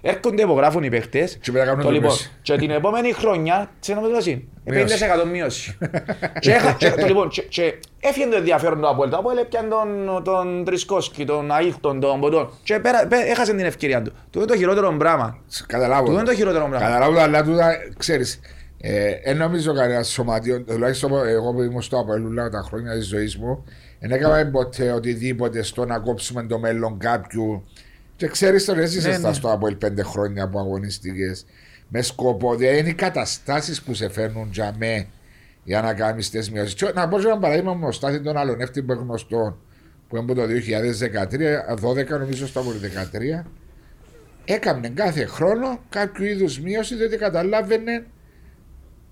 [0.05, 1.33] Έρχονται υπογράφουν οι παίχτες.
[1.41, 2.31] Και πρέπει να κάνουν Το το λοιπόν, μέση.
[2.43, 4.43] και την επόμενη χρονιά, ξέρετε με το είναι.
[4.65, 4.97] Μείωση.
[5.25, 5.79] 50% μείωση.
[6.41, 9.11] Και έχα- και- το λοιπόν, και- Και έφυγε το ενδιαφέρον του Αποέλ.
[9.11, 12.51] Το Αποέλ έπιανε τον- τον Τρισκόσκι, τον Αΐχτον, τον Μποντών.
[12.63, 14.13] Και πέρα- πέ- έχασε την ευκαιρία του.
[14.31, 15.39] Το είναι το χειρότερο πράγμα.
[15.67, 16.05] Καταλάβω.
[16.07, 16.87] Του είναι το χειρότερο πράγμα.
[16.87, 18.41] Καταλάβω, αλλά τούτα, ξέρεις,
[18.81, 23.37] ε, δεν νομίζω κανένας σωματείο, τουλάχιστον εγώ που ήμουν στο Αποέλουλα τα χρόνια της ζωής
[23.37, 23.65] μου,
[24.01, 27.65] δεν έκανα ποτέ οτιδήποτε στο να κόψουμε το μέλλον κάποιου.
[28.23, 29.37] Και ξέρεις τώρα, εσύ Ναι, ήσασταν ναι.
[29.37, 31.45] στο Αποέλ πέντε χρόνια που αγωνιστικές.
[31.89, 35.07] Με σκοπό, δηλαδή είναι οι καταστάσεις που σε φέρνουν για με
[35.65, 36.75] για να κάνεις τις μειώσεις.
[36.75, 39.59] Και να πω και ένα παράδειγμα μου, ο Στάθη τον άλλον εύτη που γνωστό,
[40.09, 43.47] που είναι από το 2013, 12 νομίζω στο Αποέλ 13,
[44.45, 48.07] έκανε κάθε χρόνο κάποιο είδους μείωση διότι καταλάβαινε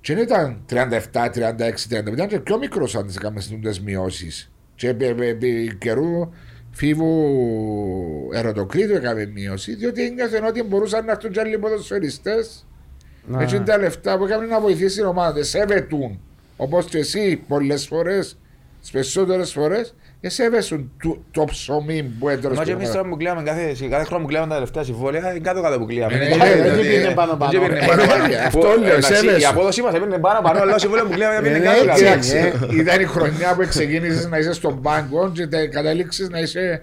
[0.01, 4.53] και δεν ήταν 37, 36, 37, ήταν και πιο μικρός αν τις έκαμε στις μειώσεις.
[4.75, 6.31] Και επί- επί- επί καιρού
[6.71, 12.67] φίβου ερωτοκρίτου έκαμε μείωση, διότι ένιωθεν ότι μπορούσαν να έρθουν και άλλοι ποδοσφαιριστές
[13.27, 13.37] Ναι.
[13.37, 15.43] με εκείνα τα λεφτά που έκαμε να βοηθήσει την ομάδα.
[15.43, 16.21] Σέβετουν
[16.57, 18.39] όπως και εσύ πολλές φορές,
[18.81, 22.57] τις περισσότερες φορές, εσέβεσουν το, το ψωμί που έτρωσε.
[22.57, 25.31] Μα και εμείς τώρα που κλείαμε κάθε, σε κάθε χρόνο που κλείαμε τα τελευταία συμβόλαια,
[25.31, 26.17] είναι κάτω κάτω που κλείαμε.
[26.17, 27.15] Ναι, Είναι ναι, κάτω, ναι, δεν ναι, πήγαινε ναι.
[27.15, 27.51] πάνω πάνω.
[27.51, 28.23] Δεν πήγαινε Ε, πάνω πάνω.
[28.23, 29.41] βέβαια, αυτό Που, λέω, εντάξει, σέβεσαι.
[29.41, 31.87] Η απόδοσή μας έπαιρνε πάνω πάνω, αλλά το συμβόλαιο που κλείαμε πήγαινε Ε, κάτω ναι,
[31.87, 31.99] κάτω.
[31.99, 32.53] κοίταξε.
[32.69, 36.83] Κοίταξε, ήταν η χρονιά που ξεκίνησες να είσαι στον πάγκο και τε- καταλήξεις να είσαι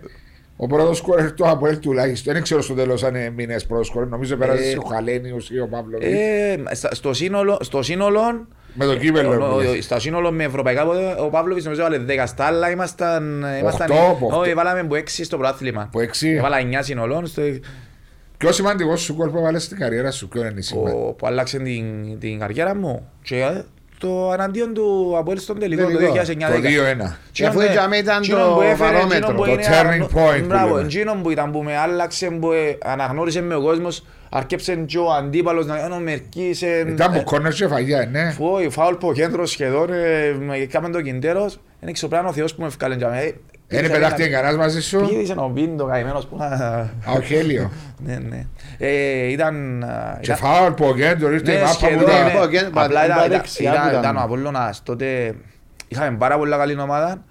[0.58, 2.34] ο πρώτος σκόρερ του Αποέλ τουλάχιστον.
[2.34, 4.08] Δεν ξέρω στο τέλος αν έμεινε πρώτος σκόρερ.
[4.10, 6.02] Νομίζω πέρασε Ε, ο Χαλένιος ή ο Παύλος.
[6.04, 8.48] Ε, στα- Στο σύνολο, στο σύνολο,
[8.78, 9.30] με το κύπελο.
[9.30, 9.84] ο- ο- έμεινες.
[9.86, 13.46] στα σύνολο με ευρωπαϊκά πόδια, ο Παύλοβιτς νομίζω έβαλε 10 στα άλλα, ήμασταν...
[13.60, 14.40] ήμασταν- Οχτώ, από οχτώ.
[14.40, 15.82] Όχι, βάλαμε από 6 στο πρωτάθλημα.
[15.82, 16.30] Από έξι.
[16.30, 17.42] Έβαλα 9 σύνολων, στο-
[18.38, 20.92] Πιο σημαντικό σου κόλ που έβαλες στην καριέρα σου, ποιο είναι σήμερα.
[20.96, 23.10] που που άλλαξε την την καριέρα μου.
[23.22, 23.64] Και ε,
[24.00, 26.14] το αναντίον του Αποέλ στον τελικό το Τελικό.
[26.14, 26.20] 2009.
[26.52, 26.60] Το
[27.10, 27.16] 2-1.
[27.32, 29.72] Και αφού για μένα ήταν Εκείνον το που έφερε, βαρόμετρο, εκείνον που το είναι turning
[29.80, 30.86] αναγνω- point που Μπράβο, λέμε.
[30.88, 35.12] εκείνον που ήταν που με άλλαξε, που ε, αναγνώρισε με ο κόσμος, αρκέψε και ο
[35.12, 36.62] αντίπαλος να είναι ο Μερκής.
[36.62, 38.32] ε, Ήταν ε, που κόρνερ και φαγιά, ναι.
[38.32, 42.56] Φόη, φάουλ που ο κέντρος σχεδόν, ε, με- έκαμε το κιντέρος, είναι ξεπράνω ο Θεός
[42.56, 43.22] που με ευκάλε για μένα.
[43.22, 43.34] Ε,
[43.70, 46.46] Δεν πήδησε πετάχτηκε ένα- κανένα μαζί σου; Πήδησε ο Μπίντο καημένος που να...
[46.46, 47.72] Α, ο Χέλιο.
[48.06, 48.46] Ναι, ναι.
[48.78, 49.84] Ε, Ήταν...
[49.84, 52.12] α, Και ήταν- φάουλ που ο Γκέντρο ήρθε η ναι, μάπα σχεδόν, που ναι.
[52.18, 52.24] τα...
[52.24, 52.40] ναι.
[52.40, 54.00] πω, και- Απλά πα- ήταν- τα ήταν- δεξιά ήταν- που ήταν.
[54.02, 54.84] ήταν ο Απόλλωνας.
[54.84, 55.36] Τότε
[55.88, 57.24] είχαμε πάρα πολλά καλή ομάδα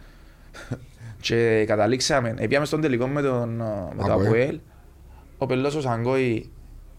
[1.20, 2.34] και καταλήξαμε.
[2.48, 3.48] Πήγαμε στον τελικό με τον
[3.96, 4.26] με το Αποέλ.
[4.26, 4.58] Αποέλ.
[5.38, 6.50] Ο Πελός ο Σαγκόη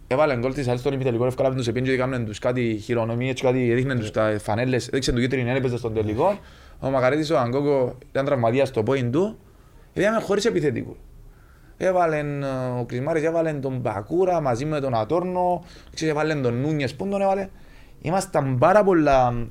[0.08, 1.26] έβαλε γκολ της άλλης στον ημιτελικό.
[1.26, 4.88] Εύκολα τους επίνει και έκαναν τους κάτι χειρονομίες και κάτι έδειχναν τους τα φανέλες.
[4.88, 6.40] Έδειξαν του κίτρινη έπαιζε στον τελικό.
[6.80, 9.38] Ο Μακαρίτης ο Αγκόκο ήταν τραυματίας στο πόιν του.
[9.94, 10.96] Πήγαμε χωρίς επιθετικού.
[11.78, 12.24] Έβαλε
[12.80, 15.64] ο Κρισμάρης, έβαλε τον Μπακούρα μαζί με τον Ατόρνο,
[15.94, 17.48] ξέρεις, έβαλε τον Νούνιες, πού τον έβαλε.
[18.02, 19.48] Ήμασταν πάρα πολλά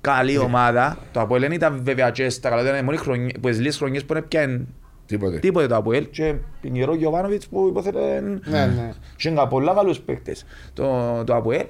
[0.00, 0.98] καλή ομάδα.
[1.12, 3.76] Το Αποέλ δεν ήταν βέβαια και στα καλά, ήταν οι μόνοι χρονιές, που τις λίγες
[3.76, 4.66] χρονιές που έπιαν
[5.06, 5.38] Τίποτε.
[5.38, 8.92] τίποτε το Αποέλ και Πινιερό Γιωβάνοβιτς που υποθέτε Ναι, ναι.
[9.16, 10.84] και είχαν πολλά καλούς παίκτες το,
[11.24, 11.66] το Αποέλ.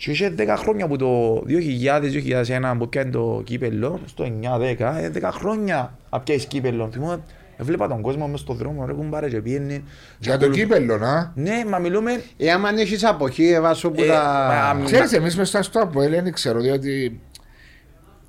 [0.00, 5.30] Και είχε 10 χρόνια που το 2000-2001 που πιάνε το κύπελλο, στο 9-10, ε, 10
[5.32, 6.88] χρόνια να πιάσεις κύπελλο.
[6.92, 7.24] Θυμώ,
[7.56, 9.84] έβλεπα τον κόσμο μες στον δρόμο, ρε κουμπάρε και πιένει.
[10.18, 11.32] Για το κύπελο, να.
[11.34, 12.22] Ναι, μα μιλούμε...
[12.36, 14.74] Ε, άμα έχεις αποχή, εβάσω που Ε, τα...
[14.78, 17.20] μα- Ξέρεις, εμείς μες στο Αποέλ δεν ξέρω, διότι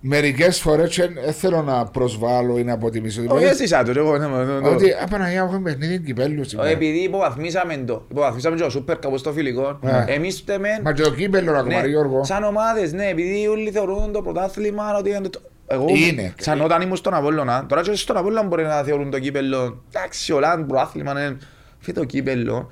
[0.02, 3.22] μερικές φορές και δεν θέλω να προσβάλλω ή να αποτιμήσω.
[3.28, 4.68] Όχι, εσύ σαν το, εγώ, ναι, ναι, ναι, ναι.
[4.68, 6.70] Ότι απαναγιά έχω παιχνίδι κυπέλους Ε, σήμερα.
[6.70, 10.06] Επειδή υποβαθμίσαμε το, υποβαθμίσαμε και το Σούπερ κάπου στο φιλικό, Ναι.
[10.08, 10.70] εμείς φταίμε...
[10.84, 12.24] Μα και το κύπελο ακόμα, Ναι, Γιώργο.
[12.24, 15.42] σαν ομάδες, ναι, επειδή όλοι θεωρούν το πρωτάθλημα ότι είναι το...
[15.68, 16.34] Εγώ, Είναι.
[16.40, 20.34] σαν όταν ήμουν στον Απόλλωνα, τώρα και στον Απόλλωνα μπορεί να θεωρούν το κύπελλο, εντάξει,
[20.34, 21.38] όλα είναι πρωτάθλημα, είναι
[21.80, 22.70] φύγει το κύπελλο.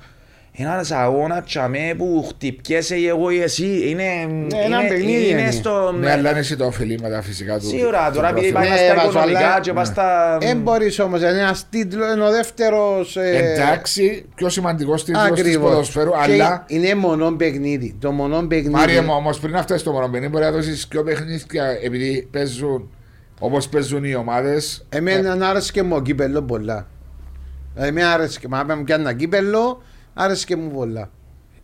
[0.52, 4.02] Είναι ένας αγώνας τσαμέ που χτυπιέσαι ή εγώ ή εσύ, είναι,
[4.64, 5.50] ένα είναι, παιχνίδι είναι είναι.
[5.50, 5.92] στο...
[5.98, 7.66] Ναι, αλλά είναι εσύ τα ωφελήματα φυσικά του.
[7.66, 8.68] Σίγουρα, τώρα του επειδή πρωταθλήματος.
[8.68, 10.38] πάει Ναι, στα βάζω, οικονομικά αλλά- και πάει στα...
[10.40, 13.16] Δεν μπορείς όμως, είναι ένας τίτλος, είναι ο δεύτερος...
[13.16, 15.70] ε, Εντάξει, πιο σημαντικός τίτλος της Ακριβώς.
[15.70, 16.64] ποδοσφαίρου, Και αλλά.
[16.66, 17.96] Είναι μονό παιχνίδι.
[17.98, 18.70] Το μονό παιχνίδι.
[18.74, 22.90] Μάρια μου, όμως πριν να φτάσεις στο μονοπενί, μπορεί να δώσεις πιο παιχνίδια επειδή παίζουν
[23.40, 24.86] όπως παίζουν οι ομάδες.
[24.88, 26.86] Εμένα άρεσε και μου ο κύπελλο πολλά.
[27.74, 29.82] Εμένα άρεσε και μα μου πιάνε ένα κύπελλο,
[30.14, 31.10] άρεσε και μου πολλά.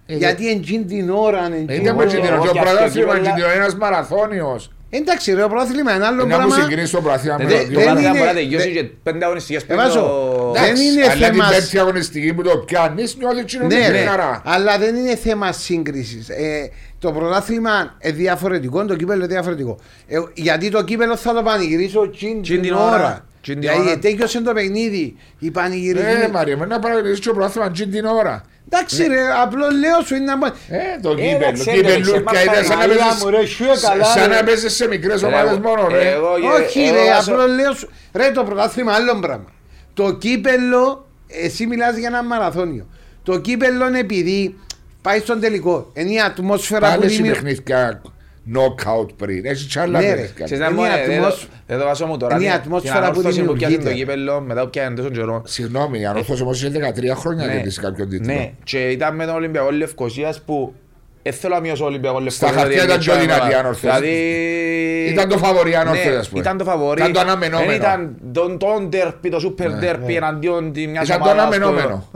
[0.06, 1.42] Ε, Γιατί εκείνη την ώρα...
[1.42, 4.70] Δεν εκείνη- ήταν με την εγώ Ο και πρωτάθλημα αυτό είναι ένας μαραθώνιος.
[4.90, 6.54] Εντάξει ρε, ο πρόθλημα είναι άλλο Να μου πράγμα.
[6.54, 7.80] συγκρίνει το πρωτάθλημα με Δεν- το Το δεν δύο.
[7.84, 11.12] πρωτάθλημα είναι- μπορεί να τελειώσει δεν- και πέντε αγωνιστικές πριν Εβάζω, το- Δεν είναι αλλά
[11.12, 14.42] θέμα- την πέμπτη αγωνιστική που το πιάνεις νιώθεις κοινωνική Ναι, ρε, χαρά.
[14.44, 16.28] αλλά δεν είναι θέμα σύγκρισης.
[16.28, 19.78] Ε, το πρωτάθλημα είναι διαφορετικό, το κύπελο είναι διαφορετικό.
[20.06, 23.24] Ε, γιατί το κύπελο θα το πανηγυρίσω τσιν Τσιν την την ώρα.
[23.48, 23.60] Ώρα.
[23.60, 23.98] Τσιν την Δηλαδή ώρα.
[23.98, 25.16] τέλειωσε το παιχνίδι.
[25.38, 26.10] Οι πανηγυρισμοί.
[26.10, 28.44] Ε, Μαρία, με να παραγωνίσεις και ο πρόθυμα τζιν την ώρα.
[28.70, 30.46] Εντάξει, ρε, απλό λέω σου είναι να πω.
[30.46, 30.52] Ε,
[31.02, 34.04] το εντάξει, κύπελο, εντάξει, κύπελούρκια εντάξει, είναι σαν να Μαρία παίζεις- μου, ρε, σιω καλά,
[34.04, 34.34] σαν ρε.
[34.36, 36.10] να παίζεις σε μικρές ομάδες μόνο, ρε.
[36.10, 37.88] Εγώ, Όχι, εγώ ρε, βάζω- απλό λέω σου.
[38.14, 39.44] Ρε, το πρωτάθλημα άλλο πράγμα.
[39.94, 42.86] Το κύπελο, εσύ μιλάς για ένα μαραθώνιο.
[43.22, 44.58] Το κύπελο είναι επειδή
[45.02, 45.90] πάει στον τελικό.
[45.94, 47.62] Είναι η ατμόσφαιρα που Πάλι σε δημιουργεί.
[48.52, 49.44] Παιχνίδια knockout πριν.
[49.46, 50.10] Έχεις κι άλλα Ναι, ρε.
[50.14, 50.44] παιχνίδια.
[50.44, 52.34] Ξέρεις να Είναι μου, η ε, δεν ατμόσ- το- δεν το βάζω μου τώρα.
[52.34, 54.12] είναι η την- ατμόσφαιρα την που ανόρθωση που πιάσει το δημιουργείται.
[54.12, 55.42] κύπελλο μετά που πιάνε τόσο καιρό.
[55.46, 57.52] Συγγνώμη, η Ανόρθωση όμως είχε 13 χρόνια Ναι.
[57.52, 58.32] κερδίσει κάποιον τίτλο.
[58.32, 60.74] Ναι, και ήταν με τον Ολυμπιακό Λευκοσίας που
[61.22, 62.50] δεν θέλω να μειώσω ο Ολυμπιακό Λευκοσίας.
[62.50, 63.58] Στα χαρτιά δηλαδή, ήταν πιο είναι δυνατή η ομάδα.
[63.58, 63.86] Ανόρθωση.
[63.86, 65.10] Δηλαδή...
[65.12, 66.40] Ήταν το φαβορί η Ανόρθωση, Ναι, ας πούμε.
[66.40, 67.00] Ήταν το φαβορί.
[67.00, 67.68] Ήταν το αναμενόμενο.
[67.70, 71.42] Δεν ήταν τον- τον τέρπι, το σούπερ Ναι, τέρπι εναντίον τη μιας Ήταν το ομάδας.
[71.42, 72.08] αναμενόμενο.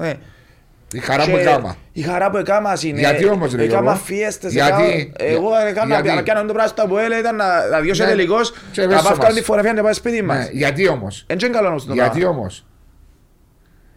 [0.94, 1.00] Ναι.
[1.00, 1.76] Η χαρά Και που έκανα.
[1.92, 2.98] Η χαρά που έκανα είναι.
[3.00, 4.52] Γιατί όμως, ρε, Έκανα Γιώργο; φιέστες.
[4.52, 8.00] Γιατί; έκανα- Εγώ έκανα Γιατί; να πιάνω το πράγμα στο Αποέλ, ήταν να να διώσει
[8.02, 8.06] Ναι.
[8.08, 9.18] τελικός, Και να μέσω πάω μας.
[9.18, 10.48] κάνω τη φωτογραφία να πάει σπίτι Ναι, μας.
[10.52, 12.38] Γιατί όμως; Εν τζεν καλό όμως το Γιατί πράγμα.
[12.38, 12.66] όμως;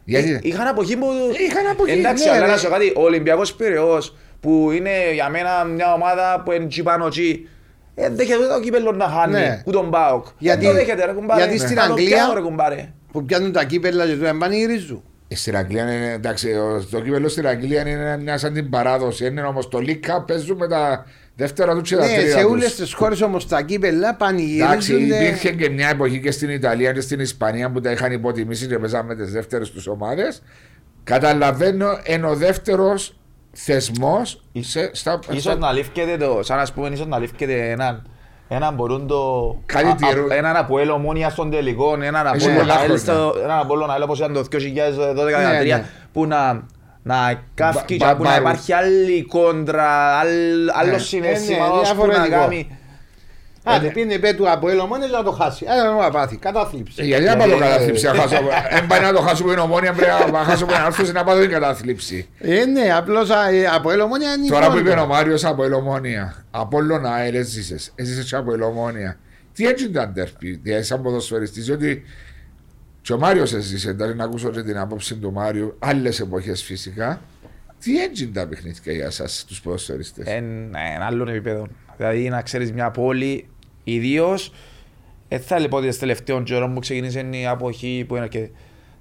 [0.04, 1.08] Γιατί; Είχαν αποχή που...
[1.50, 2.52] Είχαν αποχή, Εντάξει, ναι, αλλά ρε.
[2.52, 6.66] να σου πω κάτι, ο Ολυμπιακός Πειραιώς, που είναι για μένα μια ομάδα που είναι
[6.66, 7.48] τσι πάνω τσι,
[7.96, 9.62] ε, δέχεται το κύπελλο να χάνει, Ναι.
[9.66, 10.26] που τον ΠΑΟΚ.
[10.38, 11.42] Γιατί- Δεν το δέχεται ρε κουμπάρε.
[11.44, 12.90] γιατί στην Να το Αγγλία- πιάνω, ρε κουμπάρε.
[13.12, 15.04] Που πιάνουν τα κύπελα και του πανηγυρίζουν.
[15.34, 19.26] Ε, Στην Αγγλία είναι, εντάξει, ο- το κύπελο στην Αγγλία είναι μια σαν την παράδοση.
[19.26, 21.06] Είναι όμως το League Cup παίζουν με τα
[21.36, 22.52] δεύτερα τους και τα Ναι, τρίτα σε τους.
[22.52, 25.26] όλες τις χώρες όμως τα κύπελα Εντάξει, πανηγυρίζονται.
[25.26, 28.78] υπήρχε και μια εποχή και στην Ιταλία και στην Ισπανία που τα είχαν υποτιμήσει και
[28.80, 30.42] παίζαμε τις δεύτερες τους ομάδες.
[31.04, 33.18] Καταλαβαίνω, είναι ο δεύτερος
[33.52, 34.44] θεσμός
[34.94, 35.20] στα.
[35.30, 38.08] Ίσως στα- να λήφκεται το, σαν να πούμε, ίσως να λήφκεται έναν,
[38.56, 39.56] έναν μπορούν το...
[39.66, 42.74] Κάτι α- α- τυρού- Έναν από Ελ Ομόνια στον τελικό, έναν από Έχει Ελ πολλά
[42.74, 42.98] Αέλ χρόνια.
[42.98, 45.86] στο- έναν από Ελ όπως ήταν το 2012-2013 Ναι, ναι.
[46.14, 46.62] που να
[47.06, 47.16] να
[47.56, 49.90] καύκει Μπα- και που να μπα- υπάρχει άλλη κόντρα,
[50.20, 50.98] άλλ- άλλο Ναι.
[50.98, 52.40] συναίσθημα Ε, ναι, ως που να διαφορετικό.
[52.40, 52.78] κάνει.
[53.64, 55.66] Άντε, πήγαινε πέ του από ελομόνε να το χάσει.
[55.70, 56.38] Άντε, να πάθει.
[56.38, 57.02] Κατάθλιψη.
[57.02, 58.36] Ε, Γιατί να πάω το Γιατί- κατάθλιψη, να χάσω.
[58.70, 61.24] Εν πάει να το χάσω που είναι ομόνια, πρέπει να χάσω που είναι άρθρος, να
[61.24, 62.28] πάω την κατάθλιψη.
[62.40, 63.30] Ε, ναι, απλώς
[63.76, 64.92] από ελομόνια είναι η Τώρα που κόντρα.
[64.92, 69.18] είπε ο Μάριος από Ελομόνια, από όλον ΑΕΛ έζησε, έζησε και από Ελομόνια.
[69.54, 72.04] Τι έτσι ήταν τέρπι, δηλαδή σαν ποδοσφαιριστής, διότι
[73.02, 77.22] και ο Μάριος έζησε, εντάξει να ακούσω και την άποψη του Μάριου, άλλες εποχές φυσικά.
[77.84, 81.68] Τι έτσι τα παιχνίδια για εσάς τους ποδοσφαιριστές; Εν- Ένα άλλον επίπεδο.
[81.98, 83.48] Δηλαδή να ξέρεις μια πόλη,
[83.84, 84.54] ιδίως,
[85.28, 88.50] δεν θα λέω ότι τελευταίων καιρών που ξεκίνησε η αποχή που είναι και...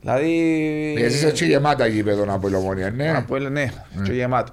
[0.00, 0.94] Δηλαδή...
[0.98, 3.16] Έζησε έτσι γεμάτα γήπεδο από Ελομόνια, ναι.
[3.16, 3.70] Από έλε, ναι,
[4.04, 4.52] και γεμάτο.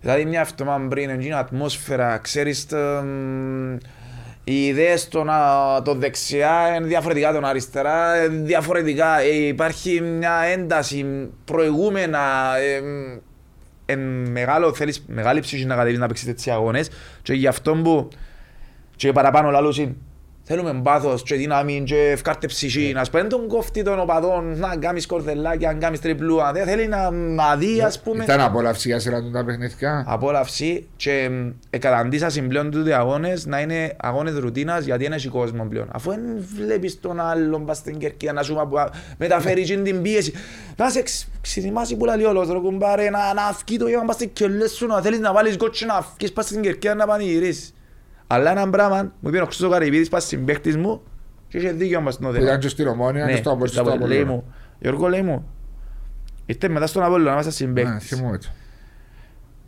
[0.00, 3.76] Δηλαδή μια εβδομάδα πριν, είναι ατμόσφαιρα, ξέρεις, τα, μ,
[4.44, 9.20] οι ιδέες των, α, των δεξιά είναι διαφορετικά των αριστερά, είναι διαφορετικά.
[9.20, 11.06] Ε, υπάρχει μια ένταση
[11.44, 13.18] προηγούμενα, ε, μ,
[13.86, 13.98] εν
[14.30, 16.90] μεγάλο, θέλεις μεγάλη ψυχή να κατέβεις να παίξεις τέτοιοι αγώνες
[17.22, 18.08] και γι' αυτό που
[19.00, 19.94] και παραπάνω λαλούς είναι
[20.42, 22.92] Θέλουμε πάθος και δύναμη και ευκάρτε ψυχή.
[22.94, 26.52] Να σπένει τον κόφτη των οπαδών, να κάνεις κορδελάκια, να κάνεις τριπλούα.
[26.52, 30.04] Δεν θέλει να, να δει, ας πούμε, Ήταν απόλαυση για σειρά του τα παιχνίδια.
[30.06, 35.64] απόλαυση και μ, εκαταντήσασαν πλέον τούτοι αγώνες να είναι αγώνες ρουτίνας γιατί είναι έχει κόσμο
[35.64, 35.88] πλέον.
[35.92, 36.20] Αφού δεν
[36.56, 40.32] βλέπεις τον άλλον πας στην κερκίδα να σου μα- μεταφέρει και την πίεση.
[40.76, 44.14] Να σε ξ- ξεθυμάσει που λέει όλος ρε κουμπάρε να, να αυκεί το γεύμα πας
[44.14, 47.74] στην κιόλες σου να θέλεις να βάλεις κότσι να αυκείς πας στην κερκίδα να πανηγυρίσεις.
[48.32, 51.00] Αλλά έναν πράγμα μου είπε ο Χρήστος Καρυπίδης πας στην παίκτης μου
[51.48, 53.86] και είχε δίκιο μας το Που ήταν και στην Ομόνια και Ναι, στο Απόστολο.
[53.86, 54.14] στο Απόλλωνα.
[54.14, 54.44] λέει μου,
[54.78, 55.48] Γιώργο λέει μου,
[56.46, 58.08] ήρθε μετά στον Απόλλωνα, είμαστε συμπαίκτης.
[58.08, 58.48] Θυμούμαι το.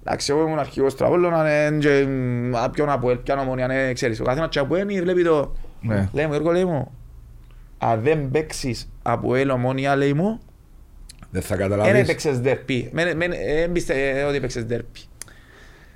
[0.05, 3.67] Εντάξει, εγώ ήμουν αρχηγός του Απόλλωνα, ε, και, μ, α, ποιον από ελ, ποιον ομονία,
[3.67, 4.21] ναι, ξέρεις.
[4.21, 5.53] Ο καθένας και από ένι βλέπει το...
[5.81, 6.09] Ναι.
[6.13, 6.93] Λέει μου, Γιώργο, λέει μου,
[7.79, 10.41] αν δεν παίξεις από ελ ομονία, λέει μου,
[11.31, 12.01] Δεν θα δεν καταλάβεις.
[12.01, 12.91] έπαιξες δερπή.
[12.93, 15.01] Δεν πείστε ότι έπαιξες δερπή.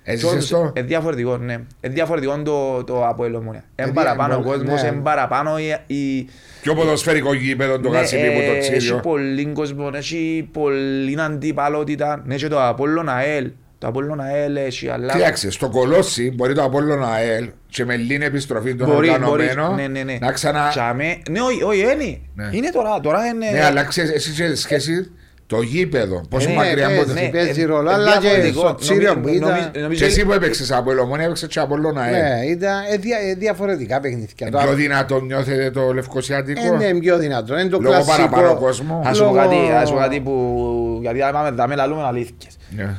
[0.08, 0.72] Έζησες το.
[0.76, 1.52] Είναι διαφορετικό, ναι.
[1.52, 3.64] Είναι διαφορετικό το, το από ελ ομονία.
[3.78, 4.44] Είναι Ε, παραπάνω ο ναι.
[4.44, 5.94] κόσμος, είναι παραπάνω η...
[5.94, 6.28] η
[6.62, 8.76] Πιο ποδοσφαιρικό γήπεδο το Ναι, Κασιμί που το ε, Τσίριο.
[8.94, 12.22] Έχει πολύ κόσμο, έχει πολύ αντιπαλότητα.
[12.26, 13.50] Ναι, και το Απόλλων ΑΕΛ.
[13.78, 15.12] Το Απόλλων ΑΕΛ έχει, αλλά...
[15.12, 19.28] Κοίταξε, στο Κολόσι μπορεί το Απόλλων ΑΕΛ και με λίγη επιστροφή των Μπορεί, μπορεί.
[19.28, 20.18] οργανωμένων Ναι, ναι, ναι.
[20.20, 20.68] να ξανα...
[20.68, 22.18] Τσάμε- Ναι, όχι, όχι, είναι.
[22.34, 22.48] Ναι.
[22.52, 23.50] Είναι τώρα, τώρα είναι...
[23.50, 25.10] Ναι, αλλά ξέρεις, εσύ σε σχέση;
[25.46, 27.14] Το γήπεδο, πόσο Ναι, μακριά παίζει, από το...
[27.20, 27.28] ναι.
[27.28, 28.60] παίζει ε, ρόλο, ε, αλλά και διαφορετικό.
[28.60, 31.58] στο Τσίριο Νομι- που ήταν- νομι- νομίζω- Και εσύ που έπαιξες από Ελομόνια έπαιξες και
[31.58, 32.12] από Απόλλων ΑΕΛ.
[32.12, 34.26] Ναι, ήταν ε, δια- ε, διαφορετικά παιχνίδια.
[34.38, 36.74] Ε, Το Πιο άλλο- δυνατό νιώθετε το Λευκοσιάτικο.
[36.74, 37.58] Ε, ναι, πιο δυνατό.
[37.58, 38.28] Είναι το Λόγω κλασικό.
[38.28, 39.02] παραπάνω κόσμο.
[39.04, 40.98] Ας σου πω Λόγω- κάτι, ας σου πω κάτι που...
[41.02, 42.56] Γιατί άμα δάμε λαλούμε αλήθικες.
[42.70, 42.94] Ναι.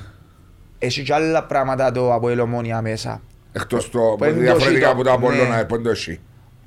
[0.79, 3.21] Έχει και άλλα πράγματα το από Ομόνια μέσα.
[3.53, 4.89] Εκτός το Που είναι το διαφορετικά σιτό.
[4.91, 5.53] από το Απόλλων Ναι.
[5.55, 6.19] ΑΕΛ, πόντο εσύ.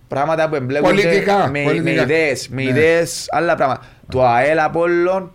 [0.09, 1.93] Πράγματα που εμπλέκονται Πολιτικά, με, πολιτικά.
[1.95, 2.69] με ιδέες, με Ναι.
[2.69, 3.81] ιδέες, άλλα πράγματα.
[4.09, 5.33] Το ΑΕΛ Απόλλων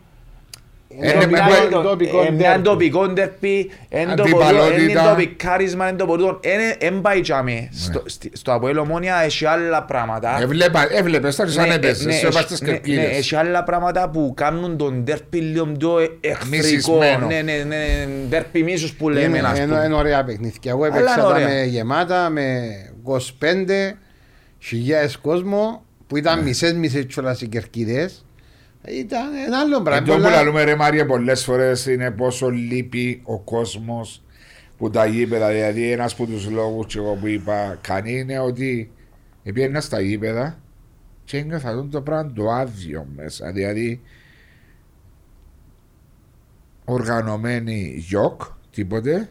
[0.98, 2.64] Είναι είναι με- μια- το τοπικό ε, μια ντέρμπι.
[2.64, 4.62] τοπικό ντέρπι, εν το Αντιπαλότητα.
[4.78, 7.70] ποτούτο, εν το πικάρισμα, εν το ποτούτο, εν- εν πάει τζάμε.
[7.74, 10.38] Στο- στη- Στο Αποέλ Ομόνια έχει άλλα πράγματα.
[10.42, 13.18] Έβλεπα- Έβλεπες τώρα σαν Ναι, έπαιζες, ναι, σε έχει- βάστες ναι, ναι, κερκίδες.
[13.18, 16.48] Έχει άλλα πράγματα που κάνουν τον ντέρπι λίγο πιο εχθρικό.
[16.56, 17.26] Μισισμένο.
[17.28, 19.84] Ναι, ναι, ναι, ντέρπι μίσους που λέμε, Είναι, ας είναι, πούμε.
[19.86, 20.72] είναι ωραία παιχνίδια.
[20.72, 21.48] Εγώ Αλλά έπαιξα είναι τα ωραία.
[21.48, 22.60] με γεμάτα με
[23.04, 23.98] 25
[24.60, 28.25] χιλιάδες κόσμο που ήταν μισές μισές κιόλας οι κερκίδες.
[28.88, 30.00] Ήταν ένα άλλο πράγμα.
[30.02, 34.24] Αυτό που Πολλά- λαλούμε ρε Μάρια πολλές φορές είναι πόσο λείπει ο κόσμος
[34.78, 35.50] που τα γήπεδα.
[35.50, 38.92] Δηλαδή ένας από τους λόγους και εγώ που είπα κανεί είναι ότι
[39.44, 40.60] πήγαινα στα γήπεδα
[41.24, 43.52] και ένιωθα αυτό το πράγμα το άδειο μέσα.
[43.52, 44.02] Δηλαδή
[46.86, 49.30] οργανωμένοι γιοκ, τίποτε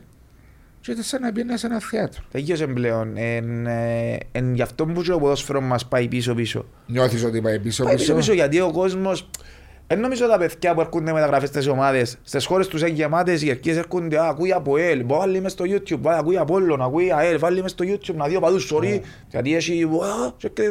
[0.85, 2.23] και ήταν σαν να πήγαινα σε ένα θέατρο.
[2.31, 3.13] Τελείωσε πλέον.
[3.17, 6.65] Εν, ε, εν γι' αυτό που και το ποδόσφαιρο μας πάει πίσω-πίσω.
[6.87, 9.31] Νιώθεις ότι πάει πίσω Πάει πίσω; πίσω-πίσω γιατί ο κόσμος
[9.87, 13.45] δεν νομίζω τα παιδιά που έρχονται μεταγραφές στις ομάδες στις χώρες τους είναι γεμάτες οι
[13.45, 17.13] κερκίες έρχονται «Α, ακούει από ΕΛ, βάλει μες στο YouTube, βάλει, ακούει από Όλλον, ακούει
[17.13, 20.63] ΑΕΛ, βάλει μες στο YouTube να δει ο παδούς sorry γιατί έχει «Α», και και-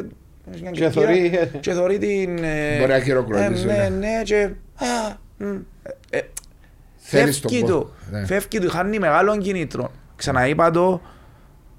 [0.54, 1.50] έχει μια Και κερκίδα θωρεί.
[1.60, 3.90] και θωρεί την ε, Μπορεί να χειροκροτήσει, ε, ναι, ναι.
[3.90, 5.44] ναι και «Α, μ».
[6.10, 6.22] Ε, ε,
[7.06, 7.80] Θέλεις τον Φεύγει κόσμο.
[7.80, 8.26] του, Ναι.
[8.26, 9.90] φεύγει του, χάνει μεγάλων κινήτρων.
[10.24, 11.02] Ξαναείπα το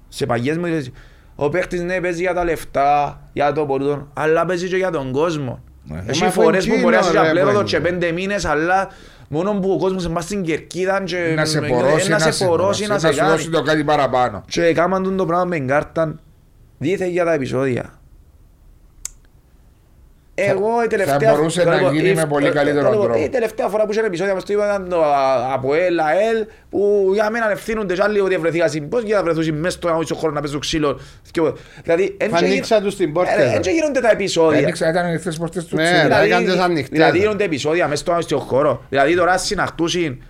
[0.07, 0.91] σε παγιές μου ειδήσεις.
[1.35, 5.11] Ο παίχτης ναι παίζει για τα λεφτά, για το πορτόν, αλλά παίζει και για τον
[5.11, 5.63] κόσμο.
[5.83, 6.03] Ναι.
[6.07, 7.89] Έχει Μα φορές που εκείνο, μπορεί να είσαι ρε, για πλέον που και είναι.
[7.89, 8.89] πέντε μήνες, αλλά
[9.27, 12.87] μόνο που ο κόσμος είναι στην κερκίδα και Να σε ε, πορώσει, να σε πορώσει,
[12.87, 13.55] να σε σου δώσει κάνει.
[13.55, 14.43] το κάτι παραπάνω.
[14.47, 16.15] Και έκαναν τον το πράγμα με κάρτα
[16.77, 17.99] δίθεν για τα επεισόδια.
[20.37, 23.15] Εγώ η τελευταία μπορούσε να λοιπόν, γίνει η- με πολύ ε, καλύτερο ε, τρόπο.
[23.23, 26.45] Η τελευταία φορά που είχε επεισόδια μες στο είπα ήταν το α, από ΕΛ, ΑΕΛ
[26.69, 28.89] που για μένα ευθύνονται και άλλοι ότι βρεθήκα συν.
[28.89, 30.99] Πώς για να βρεθούν μέσα στο άμεσο χώρο να παίζουν ξύλο.
[31.31, 31.41] Και-
[31.83, 33.55] Δηλαδή, εν Θα και ανοίξα γίν- τους την πόρτα, ε, ρε, ρε.
[33.55, 34.59] εν και γίνονται τα επεισόδια.
[34.59, 36.07] Ένιξα, ήταν ανοιχτές πορτές του Ναι, ξύλου.
[36.07, 36.21] ρε.
[36.23, 37.23] έκαντες ανοιχτές, δηλαδή ρε.
[37.23, 38.83] γίνονται επεισόδια μέσα στο άμεσο χώρο.
[38.89, 40.21] Δηλαδή τώρα συναχτούσιν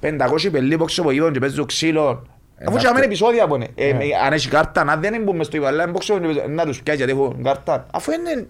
[0.00, 2.26] 500 πελί πόξο από γήπεδο και παίζουν ξύλο.
[2.60, 3.66] Αφού αυτό- και αμένα επεισόδια που είναι.
[3.74, 6.82] Ε, με- Αν έχει κάρτα, αν δεν μπουν μες στο γήπεδο, αλλά μπόξο, να τους
[6.82, 7.86] πιάσει γιατί έχουν κάρτα.
[7.92, 8.46] Αφού είναι...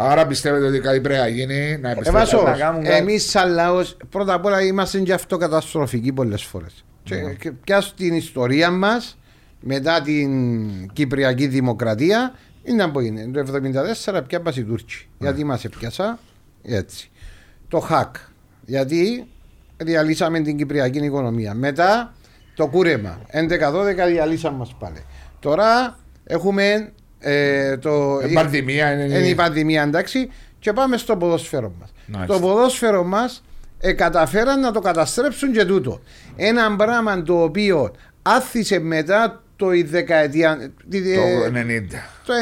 [0.00, 2.50] Άρα πιστεύετε ότι κάτι πρέπει να γίνει, να Ε, Βάσο, επιστρέψουμε.
[2.50, 2.96] να κάνουν κάτι.
[2.96, 6.84] εμείς σαν λαός πρώτα απ' όλα είμαστε και αυτοκαταστροφικοί πολλές φορές.
[7.02, 9.18] Και, και πια στην ιστορία μας
[9.60, 13.42] μετά την Κυπριακή Δημοκρατία είναι από είναι.
[13.42, 13.42] Το
[14.14, 15.08] 1974 πια πας οι Τούρκοι.
[15.18, 16.18] Γιατί μας έπιασα
[16.62, 17.10] έτσι.
[17.68, 18.16] Το ΧΑΚ.
[18.64, 19.26] Γιατί
[19.76, 21.54] διαλύσαμε την Κυπριακή οικονομία.
[21.54, 22.12] Μετά
[22.54, 23.20] το κούρεμα.
[23.32, 25.04] 11-12 διαλύσαμε μας πάλι.
[25.40, 28.20] Τώρα έχουμε ε, το...
[28.22, 31.92] Ε, πανδημία είναι- είναι η πανδημία εντάξει και πάμε στο ποδόσφαιρο μας.
[32.06, 32.34] Μάλιστα.
[32.34, 33.42] Το ποδόσφαιρο μας
[33.80, 36.00] ε, καταφέραν να το καταστρέψουν και τούτο.
[36.36, 37.90] Ένα πράγμα το οποίο
[38.22, 41.94] άθισε μετά το η δεκαετία τη- Το ε, 90.
[42.26, 42.32] το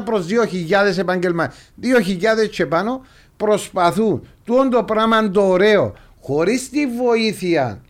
[0.00, 1.60] 90 προς 2.000 επαγγελματίες.
[1.82, 3.04] 2.000 και πάνω
[3.36, 7.80] προσπαθούν τούτο το πράγμα το ωραίο χωρίς τη βοήθεια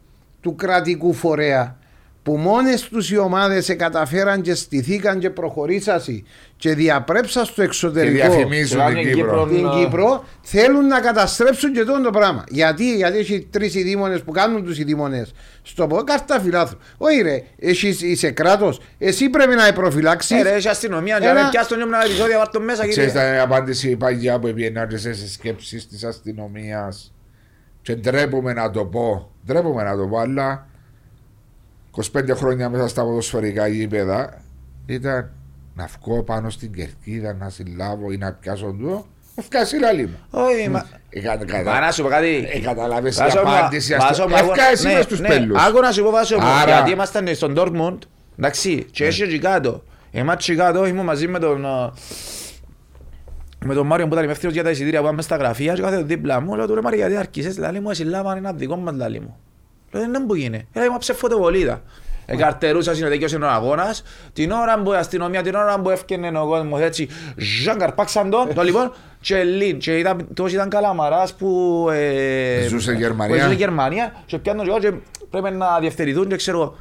[0.41, 1.77] του κρατικού φορέα
[2.25, 7.63] που μόνες τους οι ομάδες σε καταφέραν και στηθήκαν και προχωρήσασαν και διαπρέψαν στο Και
[7.63, 9.47] εξωτερικό διαφημίζουν Σιγά την την Κύπρο.
[9.51, 9.71] Κύπρο.
[9.71, 12.45] την Κύπρο θέλουν να καταστρέψουν και τούτο το πράγμα.
[12.49, 16.79] Γιατί, γιατί έχει τρεις ειδήμονες που κάνουν τους ειδήμονες στο πόδι, κάρτα φιλάθρου.
[16.97, 20.39] Όχι, ρε, εσύ είσαι κράτος, εσύ πρέπει να προφυλάξεις.
[20.39, 22.89] Ε, ρε, έχει αστυνομία, και Ένα- αν πιάσει τον νιώμη ένα επεισόδιο, βάρ' το μέσα,
[22.89, 23.35] Ξέρεις κύριε.
[23.35, 27.13] τα απάντηση η παγιά που επιενάρτησε σε σκέψεις της αστυνομίας
[27.83, 30.67] και ντρέπουμε να το πω, ντρέπουμε να το πω, αλλά
[31.97, 34.41] 25 χρόνια μέσα στα ποδοσφαιρικά γήπεδα
[34.87, 35.31] ήταν
[35.75, 40.17] να βγω πάνω στην κερκίδα να συλλάβω ή να πιάσω του, ευκάσει λαλή μου.
[40.31, 40.87] Όχι, μα...
[41.11, 42.49] Ε, κα- Μα να κατα- σου πω κάτι.
[42.53, 43.97] ε, Καταλάβες η Βάσο μου, απάντηση.
[43.97, 45.63] Βάσο μου, Ευκάσει ναι, μες στους ναι, πέλους.
[45.67, 47.99] Άκου να σου πω Βάσο μου, Άρα- γιατί ήμασταν στον Dortmund,
[48.39, 49.83] εντάξει, και έχει εκεί κάτω.
[50.11, 51.67] Εμάς εκεί κάτω ήμουν μαζί με τον...
[51.67, 51.93] α,
[53.65, 56.03] Με τον Μάριο που ήταν υπεύθυνος για τα εισιτήρια που πάμε στα γραφεία και κάθε
[56.03, 58.95] δίπλα μου, λέω του ρε Μάριο γιατί άρχισες, λαλή μου, εσύ λάβανε ένα δικό μας
[58.97, 59.37] λαλή μου.
[59.95, 61.83] Λέω δεν που γίνει, λέει μα ψεφωτοβολίδα.
[62.27, 66.47] Εκαρτερούσα συνοδικιός είναι ο αγώνας, την ώρα που η αστυνομία, την ώρα που έφτιανε ο
[66.47, 71.89] κόσμος έτσι, ζαν καρπάξαν το, το λοιπόν, και λίν, και ήταν, τόσο ήταν καλαμαράς που...
[71.93, 73.35] ε, Ζούσε Γερμανία.
[73.37, 74.93] που Ζούσε Γερμανία, και πιάνουν και εγώ και
[75.31, 76.77] πρέπει να διευθερηθούν και ξέρω εγώ.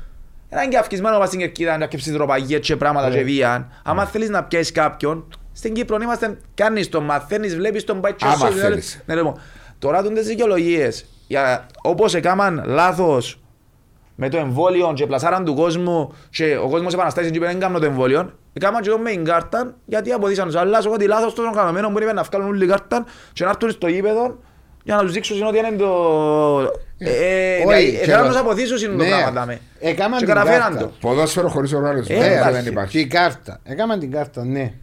[0.50, 3.72] Έναν και αυξισμένο μας στην κερκίδα, να πιέψεις τροπαγίες και πράγματα και βίαν.
[3.84, 8.26] Άμα θέλεις να πιέσεις κάποιον, στην Κύπρο είμαστε, κάνεις τον, μαθαίνεις, βλέπεις τον πάει και
[8.26, 9.04] Άμα σου, θέλεις.
[9.06, 9.40] ναι, λοιπόν.
[9.80, 13.40] Τώρα τούντες δικαιολογίες, για, όπως έκαναν λάθος
[14.16, 17.80] με το εμβόλιο και πλασάραν του κόσμου και ο κόσμος επαναστάθηκε και είπε δεν κάνω
[17.80, 21.52] το εμβόλιο έκαναν και το με την κάρτα γιατί αποδείξαν τους άλλους ότι λάθος των
[21.56, 24.38] κανομένων που είπε να βγάλουν όλη η κάρτα και να έρθουν στο γήπεδο
[24.84, 25.90] για να τους δείξουν ότι είναι το...
[26.98, 29.10] Ε, ε, Όχι, δηλαδή, και Θέλω να το- τους αποθήσουν είναι το Ναι.
[29.10, 29.60] πράγμα δάμε.
[29.80, 30.80] Έκαναν Και την καταφέραν κάρτα.
[30.80, 30.92] το.
[31.00, 32.14] Ποδόσφαιρο χωρίς οργάνωση.
[32.14, 32.70] Ε, δεν εντάξει.
[32.70, 32.92] υπάρχει.
[32.92, 33.60] Και η κάρτα.
[33.64, 34.74] Έκαναν την κάρτα, ναι.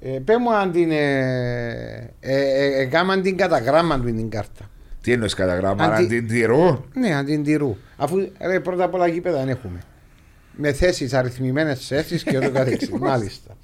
[0.00, 0.90] Ε, πέ μου αν την.
[0.90, 4.64] Ε, ε, ε, έκαναν την κατά γράμμα του την κάρτα.
[5.06, 6.84] Τι εννοείς κατά γράμμα, Αντι- αν την τηρώ.
[6.94, 7.76] Ναι, αν την τηρού.
[7.96, 9.78] Αφού ρε, πρώτα απ' όλα γήπεδα δεν έχουμε.
[10.56, 12.90] Με θέσεις, αριθμημένες θέσεις και ούτω καθεξής.
[13.00, 13.56] Μάλιστα.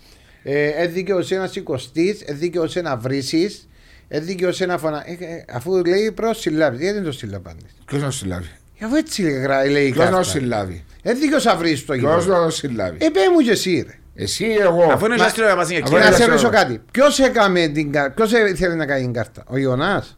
[0.43, 3.61] Ε, έδικαιο ένα οικοστή, έδικαιο ένα βρύση,
[4.09, 5.03] έδικαιο ένα φωνα.
[5.07, 7.61] Ε, ε, αφού λέει προς συλλάβει, γιατί δεν το συλλαμβάνει.
[7.85, 8.49] Ποιος να το συλλάβει;
[8.83, 10.31] Αφού έτσι γρα- λέει η Ποιος να το κάρτα.
[10.31, 12.39] συλλάβει; Έδικαιο θα βρεις το Ποιος γήπεδο.
[12.41, 13.95] να το συλλάβει; Ε, πέ μου και εσύ, ρε.
[14.15, 14.83] Εσύ ή εγώ.
[14.93, 16.31] Αφού είναι Μα- ζάστρο να μας είναι αφού Και είναι να σε ξέρω.
[16.31, 16.81] ρωτήσω κάτι.
[16.91, 20.17] Ποιος έκαμε την κάρτα, ποιος ήθελε να κάνει την κάρτα, ο Ιωνάς;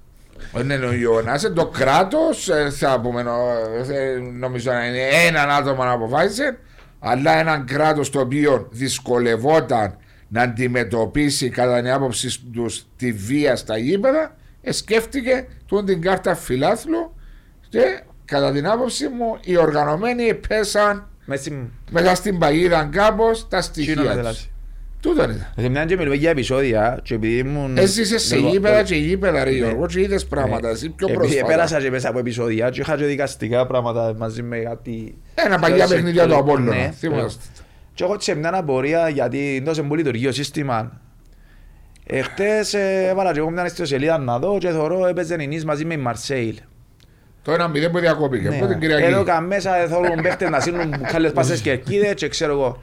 [0.64, 5.50] Ναι, ο Ιωνάς, ε, το κράτος ε, θα πούμε, νο- ε, νομίζω να είναι έναν
[5.50, 6.58] άτομο να αποφάσισε,
[6.98, 9.96] αλλά έναν κράτος το οποίο δυσκολευόταν
[10.28, 16.34] να αντιμετωπίσει κατά την άποψη τους τη βία στα γήπεδα, ε, σκέφτηκε τούν την κάρτα
[16.34, 17.14] φιλάθλου
[17.68, 21.70] και κατά την άποψη μου οι οργανωμένοι πέσαν Μέσα στην...
[21.90, 24.48] μέσα στην παγίδα κάπως τα Κοινό να στοιχεία τους.
[25.12, 25.18] Τελάσει.
[25.18, 25.52] Τούτο είναι.
[25.56, 27.76] Σε μια και μιλούμε για επεισόδια και επειδή ήμουν...
[27.78, 29.56] Έζησε σε Εγώ- γήπεδα και γήπεδα ρε Ναι.
[29.56, 31.46] Γιώργο και είδες πράγματα εσύ πιο Επειδή πρόσφατα.
[31.46, 35.16] πέρασα και μέσα από επεισόδια και είχα και δικαστικά πράγματα μαζί με κάτι...
[35.34, 36.74] Ένα παλιά σε- παιχνίδια του Απόλλωνα.
[36.76, 37.42] Ναι, Θυμάστε.
[37.94, 41.00] Και έχω σε μια απορία γιατί τόσο πολύ λειτουργεί ο σύστημα.
[42.06, 45.84] Εχθές ε, έβαλα και εγώ μια ιστοσελίδα να δω και θωρώ έπαιζε η Νης μαζί
[45.84, 46.56] με η Μαρσέιλ.
[47.42, 48.48] Το ένα μηδέν που διακόπηκε.
[48.48, 48.56] Ναι.
[48.56, 49.04] Από την Κυριακή.
[49.04, 52.82] Εδώ καν μέσα ε, θέλουν παίχτες να σύνουν μπουκάλες πάσες κερκίδες και ξέρω εγώ.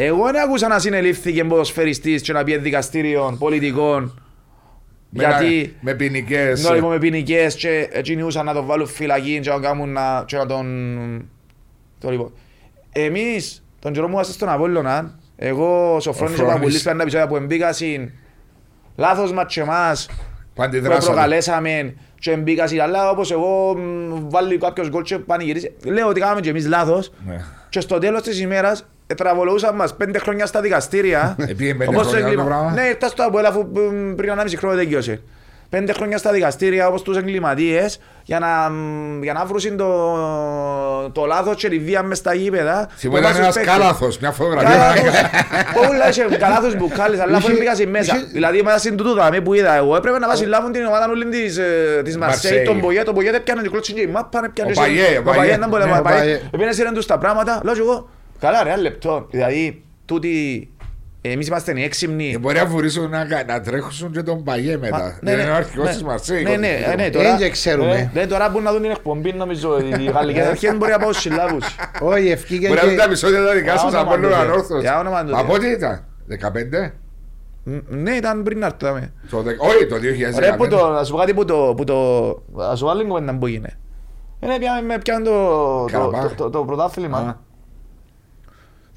[0.00, 4.20] Εγώ δεν άκουσα να συνελήφθηκε ποδοσφαιριστής και να πει δικαστήριο πολιτικών
[5.10, 6.68] Με γιατί ένα- Με ποινικές.
[6.68, 10.24] ναι, λοιπόν, με ποινικές και έτσι ούσαν να τον βάλουν φυλακή και να, κάνουν να,
[10.26, 11.28] και να τον...
[12.00, 12.32] Το λοιπόν.
[12.92, 16.60] Εμείς, τον καιρό μου είμαστε στον Απόλλωνα, εγώ, ο Σοφρόνης και ο Φρόνης.
[16.60, 18.12] Παπουλής πέντε επεισόδια που εμπίκασαν,
[18.96, 20.14] λάθος μας και εμάς, Που
[20.54, 21.04] που αντιδράσαμε.
[21.14, 26.40] προκαλέσαμε και εμπίκασαν, αλλά όπως εγώ μ, βάλει κάποιος γκολ και πανηγυρίσει, λέω ότι κάναμε
[26.40, 27.40] και εμείς λάθος Ναι.
[27.68, 31.36] και στο τέλος της ημέρας ε, τραβολογούσαν μας πέντε χρόνια στα δικαστήρια.
[31.48, 32.70] Επήγε πέντε Όπως χρόνια εγκλημα- το πράγμα.
[32.70, 35.20] Ναι, ήρθα στο Αποέλ αφού μ, πριν 1,5 χρόνο τελειώσε.
[35.70, 39.88] Πέντε χρόνια στα δικαστήρια όπως τους εγκληματίες για να, μ, για να βρουν το,
[41.12, 42.88] το λάθος και τη βία μες στα γήπεδα.
[42.96, 43.72] Θυμώ που ήταν βάζουν ένας παίκτες.
[43.74, 44.68] κάλαθος, μια φωτογραφία.
[44.70, 45.20] Κάλαθος.
[45.86, 48.16] Πολλά είχε καλάθος μπουκάλες, αλλά αφού Είχε- μπήκα μέσα.
[48.16, 51.08] είχε- Δηλαδή μέσα στην τούτου δάμε που είδα εγώ έπρεπε να βάζεις λάβουν την ομάδα
[51.08, 52.64] όλη της, ε, της Μαρσέη, Μαρσέη.
[52.66, 54.80] τον Πογέ, τον Πογέ δεν πιάνε την κλώτσι και η μάπα, δεν πιάνε Ο και-
[54.80, 55.40] Παγιέ, ο ο Παγιέ.
[55.40, 56.18] Παγιέ, δεν μπορεί Ναι, να ο πάει.
[56.18, 56.40] Παγιέ.
[56.54, 58.08] Επήρε σειρά τους τα πράγματα, λέω και εγώ,
[58.40, 59.26] καλά ρε, ένα λεπτό.
[59.30, 60.70] Δηλαδή, τούτοι,
[61.22, 62.32] εμείς είμαστε οι έξυμνοι.
[62.34, 64.98] Ε, Μπορεί να βουρήσουν να, κα- να τρέχουν και τον Παγιέ Μα, μετά.
[65.06, 65.92] ναι, Δεν ναι, είναι ο αρχηγός ναι.
[65.92, 66.42] της Μαρσέη.
[66.42, 67.36] Ναι, ναι, ε, ναι, Δεν τώρα.
[67.36, 67.94] και ξέρουμε.
[67.94, 71.10] ε, Ναι, τώρα που να δουν την εκπομπή, νομίζω, οι γαλλικές αρχές μπορεί να πάω
[71.12, 71.76] στους συλλάβους.
[72.12, 73.08] Όχι, ευκήγε Μπορεί να δουν τα και...
[73.08, 74.40] επεισόδια τα δικά Για σας όνομα από του όλο Θεού.
[74.42, 74.80] ανόρθωση.
[74.80, 75.46] Για όνομα του Από Θεού.
[75.52, 76.04] πότε ήταν,
[76.86, 76.92] 15?
[77.64, 79.12] Μ, Ναι, ήταν πριν να έρθαμε.
[79.30, 80.38] Το δε- Όχι, το 2015.
[80.38, 81.94] Ρε, που το, να σου πω κάτι που το, που το,
[82.52, 83.78] να σου βάλω κουβέντα που έγινε.
[84.40, 86.22] Είναι πια, με πιάνε το, το, Καραμπάχ.
[86.34, 86.64] το, το, το Α.
[86.64, 87.40] πρωτάθλημα.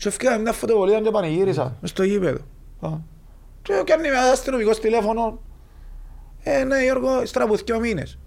[0.02, 2.40] Και έφυγα μια φωτοβολία και πανηγύρισα μες στο γήπεδο.
[2.80, 2.90] Α.
[3.62, 5.40] Και κάνει με αστυνομικός τηλέφωνο.
[6.44, 8.18] Ε, ναι, Γιώργο, ύστερα από δύο μήνες.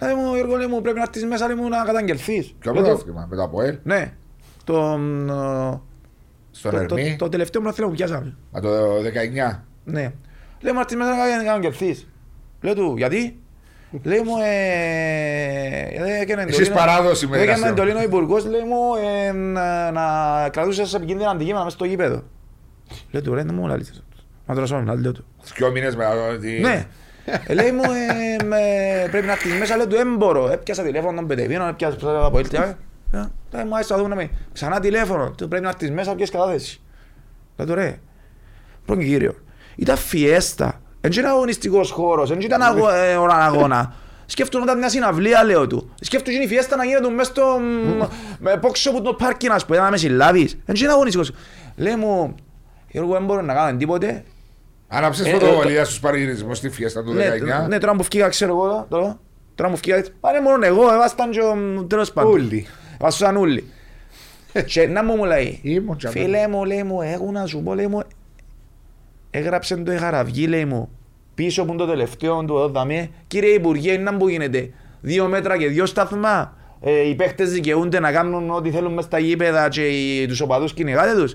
[0.00, 2.54] Λέει μου, Γιώργο, λέει μου, πρέπει να έρθεις μέσα λέει μου, να καταγγελθείς.
[2.58, 4.12] Ποιο Λέω, το- πρωτάθλημα, με το ΑΠΟΕΛ, Ναι.
[4.64, 5.80] Το, μ, ε,
[6.50, 8.36] στον το, το, Ερμή, το τελευταίο πρωτάθλημα που πιάσαμε.
[8.52, 8.68] μα το
[9.02, 9.64] 19.
[9.84, 10.12] Ναι.
[10.60, 12.08] Λέει μου, έρθεις μέσα να καταγγελθείς.
[12.60, 13.40] Λέω του, γιατί;
[14.02, 15.80] Λέει μου, ε...
[16.08, 17.82] ε, έκανε Εσείς εντολή- παράδοση με Έκανε δικαστήριο.
[17.82, 18.94] εντολή ο υπουργός, λέει μου,
[19.28, 22.22] ε, να, να κρατούσες επικίνδυνα αντικείμενα μέσα στο γήπεδο.
[23.10, 24.02] Λέω του, ρε, δεν μου λαλείς.
[24.46, 25.24] Μα τρωσώνω, λέω του.
[25.56, 26.28] Δυο μήνες μετά.
[26.28, 26.86] ότι- Ναι.
[27.46, 30.48] Ε, λέει μου, ε, με- πρέπει να έρθεις μέσα, λέω του, δεν μπορώ.
[30.52, 32.78] Έπιασα τηλέφωνο τον Πετεβίνο, έπιασα από έλτια.
[33.52, 34.30] Λέει μου, άισα, δούμε με.
[34.52, 36.80] Ξανά τηλέφωνο, του πρέπει να έρθεις μέσα, πιες κατάθεση.
[37.56, 37.98] Λέω του, ρε,
[38.86, 39.34] πρώτον κύριο,
[39.76, 40.80] ήταν φιέστα.
[41.08, 43.94] Δεν ήταν αγωνιστικός χώρος, δεν ήταν αγω- ε, ώρα αγώνα.
[44.26, 45.94] Σκέφτονταν μια συναυλία, λέω του.
[46.00, 48.02] Σκέφτονταν η φιέστα να γίνεται μέσα στο μ,
[48.38, 50.58] με πόξο που το πάρκι, ας πούμε, να με συλλάβεις.
[50.64, 51.32] Δεν ήταν αγωνιστικός.
[51.76, 52.34] Λέει μου,
[52.90, 54.24] Γιώργο, δεν μπορώ να κάνω τίποτε.
[54.88, 57.66] Άναψες Ε, φωτοβολία στους παραγυρισμούς στη φιέστα του Ναι, 19.
[57.68, 59.18] ναι, τώρα που φύγα, ξέρω εγώ, τώρα,
[59.54, 62.32] τώρα που φύγα, πάνε μόνο εγώ, έβασταν και ο, τέλος πάντων.
[62.32, 62.66] Ούλοι.
[63.00, 63.70] Βάσουσαν ούλοι.
[64.66, 67.74] Και να μου μου λέει, Ήμουν και φίλε μου, λέει μου, έχω να σου πω,
[67.74, 68.02] λέει μου,
[69.30, 70.88] έγραψε το η Χαραυγή, λέει μου,
[71.36, 74.70] πίσω από το τελευταίο του εδώ δαμέ, κύριε Υπουργέ, είναι να που γίνεται,
[75.00, 79.18] δύο μέτρα και δύο σταθμά, ε, οι παίχτες δικαιούνται να κάνουν ό,τι θέλουν μες στα
[79.18, 81.34] γήπεδα και οι, τους οπαδούς κυνηγάτε τους.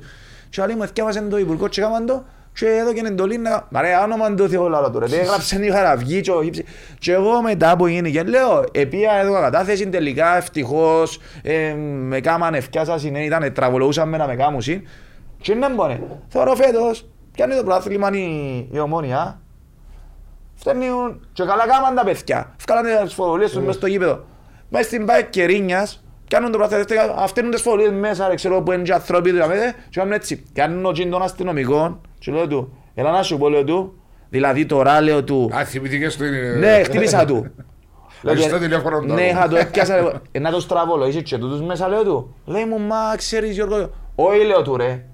[0.50, 2.24] Και άλλοι μου εθιάβασαν το Υπουργό και έκαναν το
[2.54, 3.68] και εδώ και εντολή να...
[3.70, 6.66] Μα ρε, όνομα του Θεού λάλο τώρα, έγραψε η Χαραυγή και ο Γύψη.
[7.00, 12.54] Και εγώ μετά που γίνει και λέω, επία εδώ κατάθεση τελικά ευτυχώς, ε, με κάμαν
[12.54, 14.82] ευκιά σας είναι, ήταν τραβολογούσαν με να με κάμουσιν.
[15.42, 19.41] Και να μπώνε, θεωρώ φέτος, πιάνει το πρωτάθλημα η, η ομόνια,
[20.62, 24.24] φταίνουν και καλά κάμαν τα παιδιά, βγάλανε τις φοβολίες τους μες στο γήπεδο.
[24.70, 28.84] Μέσα στην πάει Κερίνιας, πιάνουν το πρωτάθλημα, αυταίνουν τις φοβολίες μέσα, ρε, ξέρω που είναι
[28.84, 30.44] και ανθρώποι του, αμέσως, και κάνουν έτσι.
[30.54, 34.02] Πιάνουν ο τζιν των αστυνομικών και λέω του, Έλα να σου πω, λέω του.
[34.30, 35.50] Δηλαδή τώρα λέω του.
[35.56, 36.38] Α, θυμηθήκες το είναι.
[36.40, 37.46] Ναι, χτύπησα του.
[38.24, 39.14] Λέω Έχεις του, το τηλέφωνο του.
[39.14, 39.96] Ναι, είχα το έπιασα.
[40.02, 42.36] λέω, «Ε, Να το στραβολογήσεις και τούτους μέσα, λέω του.
[42.46, 43.90] Λέει μου, μα ξέρεις Γιώργο.
[44.16, 45.06] Όχι, λέω του ρε.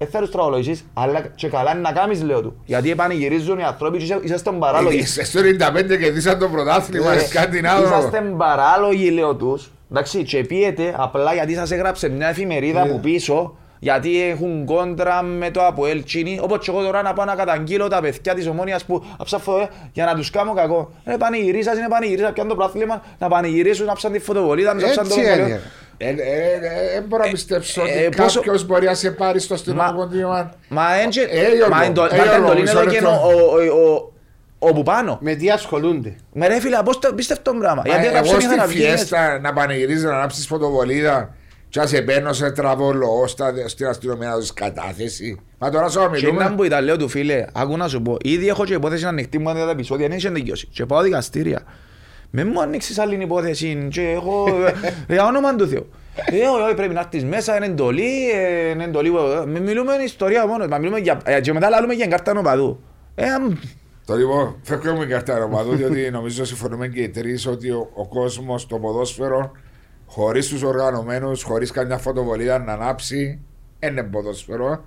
[0.00, 2.60] Ε, θα τους στραβολογήσεις, αλλά και καλά είναι να κάνεις, λέω του.
[2.64, 4.96] Γιατί επανηγυρίζουν οι άνθρωποι και είσαι- είσαι στον παράλογο.
[5.18, 7.82] Ε, Στο 95 κερδίσαν το πρωτάθλημα Ε, Σκανδινάβο.
[7.84, 9.70] Είσαστε παράλογοι, λέω τους.
[9.90, 12.90] Εντάξει, και πιέτε απλά γιατί σας έγραψε μια εφημερίδα Ναι.
[12.90, 16.38] από πίσω γιατί έχουν κόντρα με το Αποέλ Τσίνι.
[16.42, 19.68] Όπως και εγώ τώρα να πάω να καταγγείλω τα παιδιά της Ομόνιας που αψάφω ε,
[19.92, 20.90] για να τους κάνω κακό.
[21.04, 25.08] Ε, πανηγυρίσας είναι πανηγυρίσας, πιάνε το πρωτάθλημα να πανηγυρίσουν, να ψάνε τη φωτοβολίδα, να ψάνε
[25.08, 25.14] το
[25.98, 26.56] Έτσι λεωφορείο.
[26.56, 26.66] είναι.
[26.66, 29.60] Ε, Δεν μπορώ να πιστέψω ε, ότι πόσο- κάποιος μπορεί να σε πάρει στο Μα-
[29.60, 30.52] αστυνομικό τμήμα.
[30.68, 33.00] Μα έντζε, Ε, Γιώργο, μα εντο- ε, μα τα Γιώργο, εντολή είναι μισό εδώ και
[33.00, 33.10] λεπτό.
[33.10, 34.12] ο- ο- ο-
[34.58, 35.18] όπου πάνω.
[35.20, 37.82] Με τι ασχολούνται; Με ρε φίλε, απόστο- πίστευτο πράγμα.
[37.86, 38.78] Μα Γιατί Εγώ έγραψε στη είχα να βγει.
[38.78, 41.34] φιέστα να πανηγυρίζεις να ανάψεις φωτοβολίδα
[41.68, 45.40] και να σε παίρνω σε τραβό λογό στα- στην αστυνομία να δώσεις κατάθεση.
[45.58, 46.52] Μα τώρα σου Και να μιλούμε.
[46.56, 49.48] που ήταν λέω του φίλε, άκου να σου πω, ήδη έχω και υπόθεση ανοιχτή μου
[49.50, 50.66] αν τα επεισόδια, δεν είχε δικαιώσει.
[50.66, 51.62] Και πάω δικαστήρια.
[52.30, 54.46] Με μου ανοίξεις άλλη υπόθεση και έχω,
[55.08, 55.86] ε, για όνομα του Θεού.
[56.30, 59.08] Ε, όχι, όχι, πρέπει να έρθεις μέσα, είναι εντολή, ε, είναι εντολή,
[59.42, 62.80] ε, μη- μιλούμε ιστορία μόνο, μα μιλούμε για, ε, και μετά λαλούμε για κάρτα νοπαδού.
[63.14, 63.52] Ε, αμ,
[64.06, 68.06] Το λοιπόν, φεύγουμε την καρτά ρομαδού, διότι νομίζω συμφωνούμε και οι τρεις ότι ο, ο
[68.08, 69.52] κόσμος, το ποδόσφαιρο,
[70.06, 73.40] χωρίς τους οργανωμένους, χωρίς καμιά φωτοβολίδα να ανάψει,
[73.80, 74.84] είναι ποδόσφαιρο.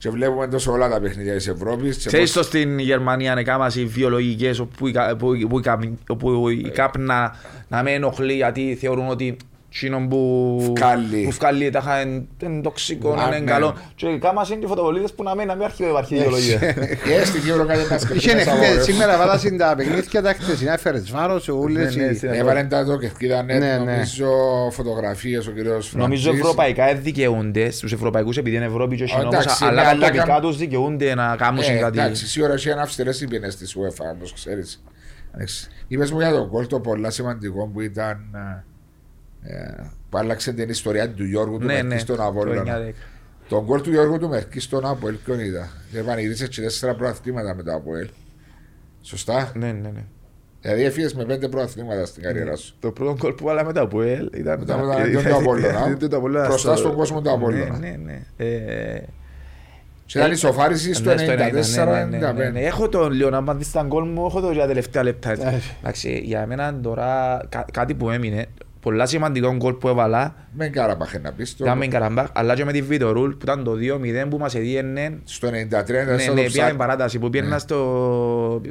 [0.00, 2.04] Και βλέπουμε τόσο όλα τα παιχνίδια της Ευρώπης.
[2.06, 5.84] Ξέρεις το στην Γερμανία είναι κάμας οι βιολογικές όπου η, κα- που, που, η καπ-
[6.08, 7.36] όπου η κάπνα
[7.68, 9.36] να με ενοχλεί γιατί θεωρούν ότι
[9.70, 11.22] Τσίνον που Φκάλει.
[11.24, 13.44] που φκάλει τα χα- είναι τοξικό, Α, είναι ναι.
[13.50, 16.58] καλό και η κάμας είναι και φωτοβολίδες που να μην να μην αρχίσει υπάρχει βιολογία.
[17.06, 18.50] Και στην Κύπρο κάτι να Είχε σκεφτεί.
[18.50, 21.96] χθες, σήμερα βάλασαν τα παιχνίδια τα χθεσινά, έφερες βάρος, ο Ούλες.
[21.96, 23.76] Ναι, ναι, η- στην- Έβαλε τα το και είδανε Ναι, ναι.
[23.76, 24.28] νομίζω
[24.70, 29.60] φωτογραφίες ο κύριος Νομίζω ευρωπαϊκά δικαιούνται στους ευρωπαϊκούς επειδή είναι Ευρώπη και όχι Εντάξει, νόμος,
[29.60, 31.98] ναι, αλλά αλλά τοπικά καμ- τους δικαιούνται να κάνουν Ε, κάτι.
[31.98, 34.82] εντάξει, σίγουρα έχει ένα αυστηρέ υπήνε της UEFA, όπως ξέρεις.
[35.88, 38.16] Είπες μου για τον κόλ το πολλά σημαντικό που ήταν.
[39.42, 42.78] Ε, που άλλαξε την ιστορία του Γιώργου του Ναι, Μερκή ναι, στον το Αβόλλωνα.
[42.88, 42.92] 9-10.
[43.48, 45.68] Τον κόλ του Γιώργου του Μερκή στον Αποέλ, ποιον είδα.
[45.94, 48.08] Επανηγύρισε και τέσσερα προαθλήματα με το Αποέλ.
[49.02, 50.04] Σωστά; Ναι, ναι, ναι.
[50.60, 52.74] Δηλαδή έφυγες με πέντε προαθλήματα στην καριέρα σου.
[52.80, 54.58] Το πρώτο κόλ που βάλαμε το Αποέλ ήταν...
[54.58, 55.88] Μετά με τον Αγιόν του Απόλλωνα.
[55.96, 57.78] Ήταν το Απόλλωνα Μπροστά στο- στον κόσμο του Απόλλωνα.
[57.78, 57.96] Ναι, ναι,
[58.36, 58.44] ναι.
[58.46, 59.02] Ε,
[60.06, 62.52] Και ήταν ισοφάριση στο ναι, στο 90, ναι, ναι, ναι, ναι, 94-95.
[62.52, 62.60] ναι.
[62.60, 65.30] Έχω τον λίγο να μάθεις τα γκολ μου, έχω το για τελευταία λεπτά.
[65.30, 65.46] έτσι.
[65.46, 65.60] Ε.
[65.80, 68.46] Εντάξει, για μένα τώρα κα- κάτι που έμεινε,
[68.80, 71.64] πολλά σημαντικό γκολ που έβαλα, Με Καραμπάχ να πεις το.
[71.64, 75.18] ήταν με Καραμπάχ, αλλά και με τη Βιτορούλ που ήταν το 2-0 που μας έδιενε
[75.24, 76.76] Στο 93 Ναι, ήταν ναι, στο πήγαμε offside.
[76.76, 77.58] παράταση που πιένα Ναι.
[77.58, 77.76] στο...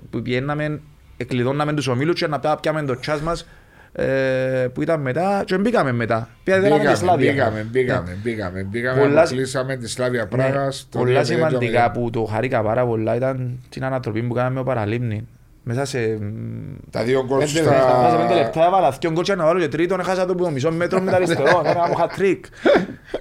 [0.09, 0.81] που πιέναμε,
[1.17, 3.47] εκλειδώναμε τους ομίλους και να πά- πιάμε το τσάς μας
[3.91, 6.29] ε, που ήταν μετά και μπήκαμε μετά.
[6.43, 7.31] Πήγαμε τη Μπήκαμε, Σλάβια.
[7.31, 10.87] μπήκαμε, μπήκαμε, μπήκαμε, μπήκαμε, Πολλά- αποκλείσαμε τη Σλάβια Ναι, Πράγας.
[10.91, 11.25] το πολλά 2-0.
[11.25, 15.27] σημαντικά που το χαρήκα πάρα πολλά ήταν την ανατροπή που κάναμε με ο Παραλίμνη.
[15.71, 15.99] Μέσα σε...
[15.99, 17.61] μ, Τα δύο γκολ Πέντε στα...
[17.61, 20.35] λεπτά, Μέσα σε πέντε λεπτά έβαλα δυο γκολ και να βάλω και τρίτον έχασα το
[20.35, 21.61] που το μισό μέτρο με τα αριστερό.
[21.65, 22.39] Έκανα μου hat-trick.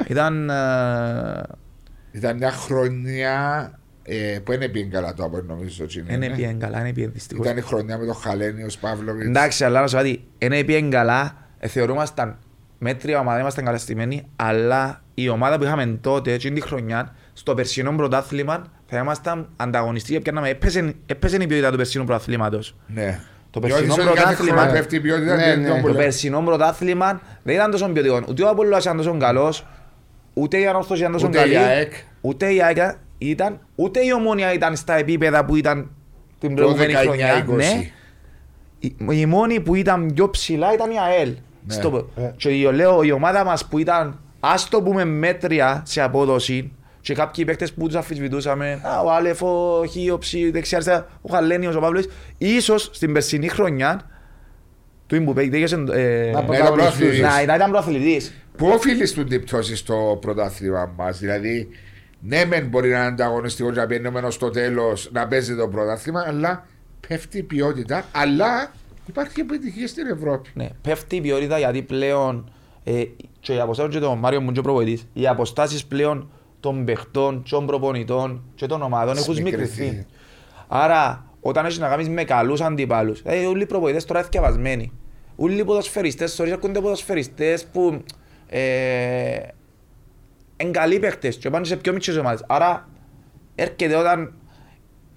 [0.09, 0.51] Ήταν...
[0.51, 1.42] ε,
[2.12, 3.72] Ήταν μια χρονιά
[4.03, 5.84] ε, που δεν πήγε καλά το από νομίζω.
[5.84, 6.36] ότι είναι, Δεν ναι.
[6.36, 7.44] πήγαινε καλά, δεν πήγαινε δυστυχώς.
[7.44, 9.26] Ήταν η χρονιά με τον Χαλένιος Παύλοβιτς.
[9.28, 12.38] Εντάξει, αλλά να σου πω κάτι, δεν πήγαινε καλά, ε, θεωρούμασταν
[12.78, 17.93] μέτρια ομάδα, ήμασταν καλαστημένοι, αλλά η ομάδα που είχαμε τότε, εκείνη τη χρονιά, στο περσινό
[17.97, 22.74] πρωτάθλημα, θα ήμασταν ανταγωνιστικοί και πιάνναμε, έπεσε, έπεσε η ποιότητα του περσινού πρωταθλήματος.
[22.86, 23.20] Ναι.
[23.51, 25.36] Το Διότι περσινό σε κάθε πρωτάθλημα- χρόνο πέφτει η ποιότητα.
[25.36, 25.66] Ναι, δεν ναι.
[25.66, 25.99] τον Το που λέμε.
[26.03, 28.20] περσινό πρωτάθλημα δεν ήταν τόσο ποιοτικό.
[28.28, 29.66] Ούτε ο Απόλλωνας ήταν τόσο καλός,
[30.34, 31.93] ούτε η Ανόρθωση ήταν τόσο Ούτε καλή, η ΑΕΚ.
[32.20, 32.76] ούτε η ΑΕΚ
[33.18, 35.91] ήταν, ούτε η Ομόνια ήταν στα επίπεδα που ήταν
[36.39, 37.45] την Το προηγούμενη χρονιά.
[37.47, 37.57] 19-20.
[37.57, 37.91] Ναι.
[38.78, 41.28] Η, η μόνη που ήταν πιο ψηλά ήταν η ΑΕΛ.
[41.66, 41.74] Ναι.
[41.74, 42.30] Στο, Ε.
[42.36, 46.72] και η- λέω η ομάδα μας που ήταν ας το πούμε μέτρια σε απόδοση
[47.09, 51.74] και κάποιοι παίκτες που τους αφισβητούσαμε α, ο Άλεφ, ο Χίωψη, δεξιά αριστερά, ο Χαλένιος,
[51.74, 52.04] ο Παύλος
[52.38, 54.11] ίσως στην περσινή χρονιά
[55.06, 57.20] του Ιμπουπέκ Να Ναι, πρωταγωνιστείς.
[57.20, 58.34] να να ήταν προαθλητής.
[58.56, 61.68] Πού οφείλεις του την πτώση στο πρωτάθλημα μας, Δηλαδή,
[62.20, 66.24] ναι, μεν μπορεί να είναι ανταγωνιστικός και να πιένουμε στο τέλος να παίζει το πρωτάθλημα,
[66.26, 66.66] αλλά
[67.09, 68.04] πέφτει η ποιότητα.
[68.12, 68.72] Αλλά
[69.06, 70.50] υπάρχει επιτυχία στην Ευρώπη.
[70.54, 72.50] Ναι, πέφτει η ποιότητα γιατί πλέον
[72.84, 73.02] ε,
[73.40, 76.30] και οι αποστάσεις και τον Μάριο μου και ο προπονητής, οι αποστάσεις πλέον
[76.61, 79.74] των παιχτών, των προπονητών και των ομάδων έχουν Σμικρυθεί.
[79.74, 80.06] σμικρυθεί.
[80.68, 84.92] Άρα, όταν έχεις να κάνεις με καλούς αντιπάλους, δηλαδή όλοι οι προπονητές τώρα είναι θυκευασμένοι.
[85.36, 88.02] Όλοι οι ποδοσφαιριστές, sorry, έρχονται ποδοσφαιριστές που
[88.46, 89.38] ε,
[90.56, 92.44] είναι καλοί παίχτες και πάνε σε πιο μικρές ομάδες.
[92.48, 92.88] Άρα,
[93.54, 94.32] έρχεται όταν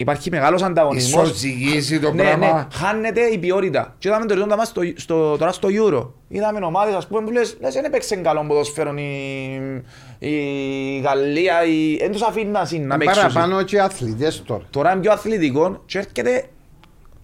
[0.02, 1.24] υπάρχει μεγάλος ανταγωνισμός.
[1.30, 2.68] Ισοζυγίζει το Ναι, ναι, πράγμα.
[2.74, 3.96] χάνεται η ποιότητα.
[3.98, 6.08] Και είδαμε το ρίζοντα μας στο, στο, τώρα στο Euro.
[6.28, 9.84] Είδαμε ομάδες ας πούμε που λες, λες δεν έπαιξε καλό ποδοσφαίρο η,
[10.20, 11.96] η Γαλλία, η...
[12.00, 13.22] δεν τους αφήνει να, συν- να παίξουν.
[13.22, 14.64] Παραπάνω και αθλητές τώρα.
[14.70, 16.44] Τώρα είναι πιο αθλητικός και έρχεται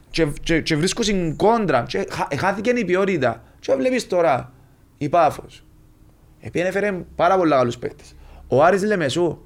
[0.09, 3.43] και, και, και βρίσκω στην κόντρα και χα- χάθηκε η ποιότητα.
[3.59, 4.51] Και βλέπεις τώρα
[4.97, 5.63] η Πάφος.
[6.41, 8.15] Επειδή έφερε πάρα πολλά καλούς παίκτες.
[8.47, 9.37] Ο Άρης Λεμεσού.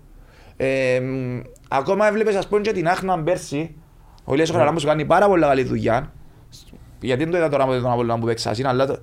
[0.58, 1.39] Ε, μ,
[1.70, 3.76] ακόμα έβλεπες ας πούμε και την Άχνα πέρσι.
[4.24, 6.14] Ο Ηλίας ο Χαραλάμπος κάνει πάρα πολλά καλή δουλειά.
[7.02, 8.54] Γιατί δεν το είδα τώρα με τον Απόλλωνα που παίξα.
[8.58, 8.97] είναι, Αλλά το...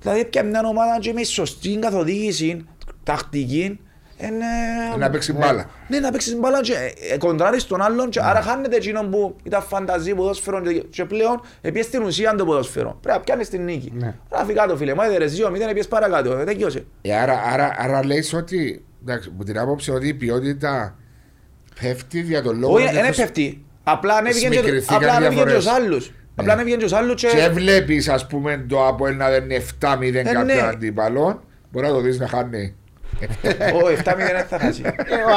[0.00, 2.64] Δηλαδή πια μια ομάδα και με σωστή καθοδήγηση,
[3.02, 3.80] τακτική.
[4.18, 4.44] Είναι...
[4.98, 5.70] Να παίξει μπάλα.
[5.88, 9.36] Ναι, να παίξεις μπάλα και ε, ε, κοντράρεις τον άλλον και άρα χάνεται εκείνο που
[9.42, 12.98] ήταν φανταζή ποδόσφαιρο και, και πλέον επίσης στην ουσία το ποδόσφαιρο.
[13.00, 13.92] Πρέπει να πιάνεις την νίκη.
[13.94, 14.14] Ναι.
[14.30, 16.86] Ράφει κάτω φίλε, μου έδερες δύο, μηδέν, επίσης παρακάτω, ε, τέλειωσε.
[17.02, 20.96] Ε, Άρα, άρα, άρα λες ότι, εντάξει, με την άποψη ότι η ποιότητα
[21.80, 23.64] πέφτει για τον λόγο Όχι, ότι δεν έχεις- έπεφτει.
[23.84, 25.64] Απλά ανέβηκε και- Συμμικρινθήκαν απλά ανέβηκε και διαφορές.
[25.64, 26.12] τους άλλους.
[26.34, 27.48] Απλά ανέβηκε και τους άλλους Και και...
[27.52, 30.60] βλέπεις ας πούμε το Αποέλ να δεν είναι 7-0 Ε, κάποιον ναι.
[30.72, 31.42] αντίπαλο
[31.72, 32.74] Μπορεί να το δεις να χάνει
[33.82, 34.82] Ο 7-0 δεν θα χάσει.
[34.84, 34.92] Ε,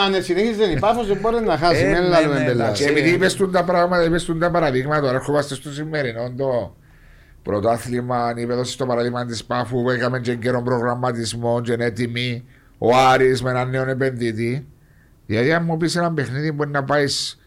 [0.05, 1.81] αν συνεχίζει δεν υπάρχει, δεν μπορεί να χάσει.
[1.81, 2.63] Ε, Μην ναι, λάβουμε ναι, μπελά.
[2.63, 2.83] εντάξει.
[2.83, 3.13] Και επειδή Ε.
[3.13, 6.75] είπες του τα πράγματα, είπες του τα παραδείγματα Τώρα ερχόμαστε στο σημερινό το
[7.43, 12.43] πρωτάθλημα Είπες δώσεις το παραδείγμα της Πάφου που έκαμε και καιρό προγραμματισμό και είναι έτοιμη
[12.77, 14.67] Ο Άρης με έναν νέο επενδυτή
[15.25, 17.39] Γιατί αν μου πεις ένα παιχνίδι μπορεί να πάεις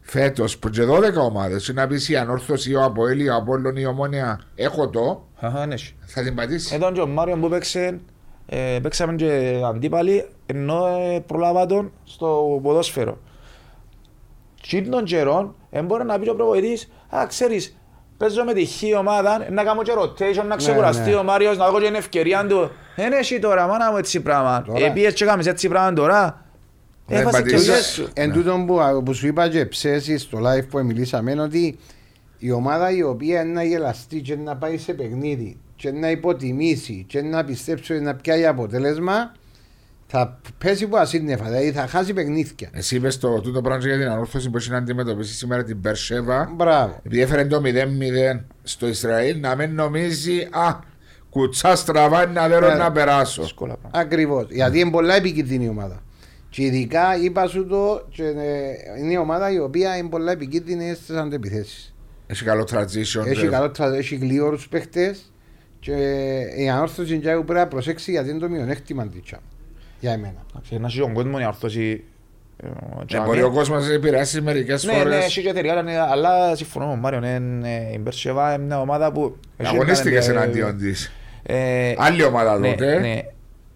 [0.00, 4.40] φέτος που και 12 ομάδες να πεις η Ανόρθωση, ο Αποέλ, η Απόλλων, η Ομόνια
[4.54, 5.94] έχω το Αχα, ναι, έχει.
[6.06, 8.00] θα την πατήσεις Εδώ και ο Μάριος που παίξε,
[8.46, 13.18] ε, παίξαμε και αντίπαλοι, ενώ ε, προλάβα τον στο ποδόσφαιρο.
[14.68, 17.76] Τι των καιρών, ε, μπορεί να πει ο προπονητής, α, ξέρεις,
[18.16, 21.16] παίζω με τη χή ομάδα, ε, να κάνω και rotation, να ξεκουραστεί ναι.
[21.16, 22.70] ο Μάριος, να δω και την ευκαιρία του.
[22.96, 24.62] Δεν έχει τώρα, μάνα μου έτσι πράγμα.
[24.62, 24.86] Τώρα.
[24.86, 26.44] Επίες και κάνεις έτσι πράγμα τώρα.
[27.06, 27.74] Δεν Έφασες και πατήσεις.
[27.74, 28.08] ζες σου.
[28.14, 31.78] Εν τούτο που, που σου είπα και ψέσεις στο live που μιλήσαμε είναι ότι
[32.38, 37.04] η ομάδα η οποία είναι να γελαστεί και να πάει σε παιχνίδι και να υποτιμήσει
[37.08, 39.32] και να πιστέψει ότι να πιάει αποτέλεσμα
[40.06, 42.70] θα πέσει από ασύννεφα, δηλαδή θα χάσει παιχνίδια.
[42.72, 46.52] Εσύ είπες το τούτο πράγμα για την Ανόρθωση που έχει να αντιμετωπίσει σήμερα την Περσέβα
[46.54, 47.00] Μπράβο.
[47.04, 50.78] Επειδή έφερε το 0-0 στο Ισραήλ να μην νομίζει Α,
[51.36, 52.74] κουτσάς στραβά είναι να δέρω Ναι.
[52.74, 54.00] να περάσω Δύσκολα πράγματα.
[54.00, 54.46] Ακριβώς.
[54.50, 56.02] Γιατί είναι πολλά επικίνδυνη η ομάδα.
[56.50, 60.94] Και ειδικά είπα σου το, και, ε, είναι η ομάδα η οποία είναι πολλά επικίνδυνη
[60.94, 61.94] στις αντεπιθέσει.
[62.26, 63.46] Έχει καλό transition Έχει ρε.
[63.50, 65.32] καλό τρα- έχει γλίωρου παίχτες
[65.80, 65.92] και
[66.56, 69.40] η ανόρθωση Τζάου πρέπει να προσέξει γιατί είναι το μειονέκτημα της τσάμ.
[70.00, 70.44] Για εμένα.
[70.50, 72.04] Εντάξει, Να έχει τον κόσμο η αρθώση.
[72.62, 72.66] ε,
[72.98, 73.26] Ναι, τζάμι.
[73.26, 75.24] μπορεί ο κόσμος να επηρεάσει μερικές Ναι, ναι, φορές.
[75.24, 78.64] έχει και εταιρεία, αλλά είναι- αλλά συμφωνώ με τον Μάριο, είναι, ε, η Μπερσεβά είναι
[78.64, 79.36] μια ομάδα που...
[79.56, 81.12] έχει Αγωνίστηκες έναν, ε, εναντίον της.
[81.46, 82.98] Ε, Άλλη ομάδα ναι, τότε.
[82.98, 83.20] ναι.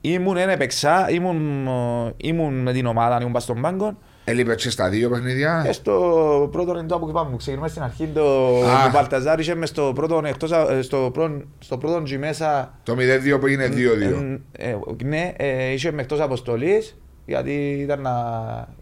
[0.00, 3.96] Ήμουν ένα παίξα, ήμουν, ε, ήμουν με την ομάδα, ήμουν πας στον πάγκο.
[4.24, 5.64] Έλειπε και στα δύο παιχνίδια.
[5.66, 8.22] Ε, στο πρώτο είναι το που είπαμε, ξεκινούμε στην αρχή, το,
[8.66, 8.84] Α.
[8.84, 12.74] το Παλταζάρ είχε μες στο πρώτο, εκτός, α- ε, στο πρώτο, στο πρώτο G μέσα,
[12.82, 12.96] Το
[13.34, 14.40] 0-2 που είναι 2-2.
[14.52, 16.96] ε, ε, ναι, ε, είχε μες εκτός αποστολής,
[17.26, 18.12] γιατί ήταν να...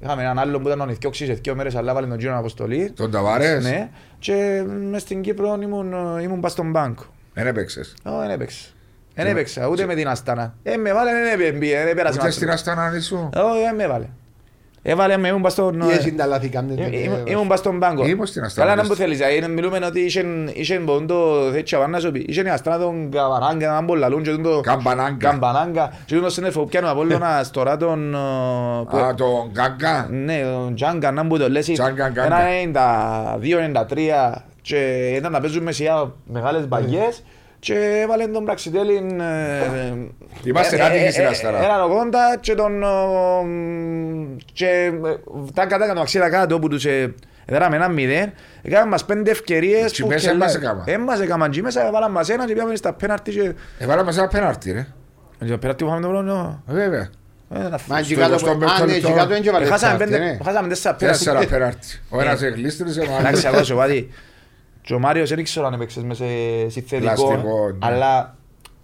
[0.03, 2.93] είχαμε έναν άλλον που ήταν να νηθιώξει σε δύο μέρες, αλλά βάλε τον γύρο αποστολής.
[2.97, 3.65] Τον Ταβάρες.
[3.65, 7.03] Ναι, και μες στην Κύπρο ήμουν, ε, ήμουν πας στον πάγκο.
[7.35, 7.95] Δεν έπαιξες.
[8.05, 8.65] Ω, δεν έπαιξα.
[9.23, 10.55] Δεν έπαιξα, ούτε με την Αστάνα.
[10.63, 12.19] Ε, με βάλε, δεν έπαι- δεν πέρασε.
[12.21, 13.31] Ούτε στην Αστανάνη σου.
[13.35, 14.07] Όχι, δεν με βάλε.
[14.83, 15.81] Έβαλε με, ήμουν πας στον...
[15.81, 16.83] Τι εσύ τα λάθη κάνετε.
[16.83, 18.07] ε, ήμουν- Ήμουν πας στον πάγκο.
[18.07, 18.91] Ήμουν στην Αστάνα, Καλά να πες.
[18.91, 22.79] μου θέλεις, δηλαδή, μιλούμε ότι είχεν- είχεν πόντο, θέτει αβάνα σου πει, είχεν η Αστάνα
[22.79, 24.61] τον Καβαράγκα, έναν πολλαλούν και τον το...
[24.61, 25.29] Καμπανάγκα.
[25.29, 25.93] Καμπανάγκα.
[26.05, 28.15] Και τον σύννεφο που πιάνει ο Απόλλωνας τώρα τον...
[28.15, 28.19] ε,
[28.91, 30.09] που- Α, τον Γκάγκα.
[30.11, 31.67] Ναι, τον Τζάγκα, να μου το λες.
[31.67, 32.49] Τζάγκα, Γκάγκα.
[32.49, 33.39] Ένα
[34.35, 37.23] 92-93 και ήταν να παίζουν μεσιά μεγάλες μπαγιές
[37.59, 38.95] και έβαλε τον Πραξιτέλη.
[38.95, 39.93] ε,
[40.45, 41.65] Είμαστε ε, άτυχοι ε, στην ε, Αστέρα.
[41.65, 41.81] Έναν
[42.35, 42.83] 80 και τον.
[42.83, 42.87] ε,
[43.45, 44.91] μ, και
[45.55, 48.33] τα κατά το αξίδα κάτω που τους ε, έδεραμε ένα μηδέν.
[48.63, 49.93] Έκαναν μας πέντε ευκαιρίες.
[49.93, 50.83] Τσι που μέσα κελά- μας έκαναν.
[50.87, 53.53] Ε, μας έκαναν τσι μέσα, έβαλαν μας ένα και πήγαμε στα πέναρτι και...
[53.79, 54.87] Έβαλα μέσα ένα πέναρτι ρε.
[55.39, 56.63] Και το πέναρτι που είχαμε το πρώτο...
[56.69, 57.09] Ε, Βέβαια.
[57.55, 58.35] ε, να Μα Στο εκεί κάτω...
[58.35, 58.49] 25ο
[58.81, 59.17] Α, ναι, εκεί λεπτό.
[59.17, 60.39] κάτω είναι και Ε, βαλές Χάσαμε κάρτες, πέντε, ναι.
[60.45, 61.25] χάσαμε τέσσερα πέναρτι.
[61.25, 61.87] Τέσσερα πέναρτι.
[62.09, 63.57] Ο ένας εγλίστρισε, ο Εντάξει, άλλος.
[63.57, 64.09] εγώ σου πάτη.
[64.89, 67.79] Και ο Μάριος δεν ήξερα αν έπαιξες μέσα σε συνθετικό, Πλαστικό, ναι.
[67.87, 68.37] αλλά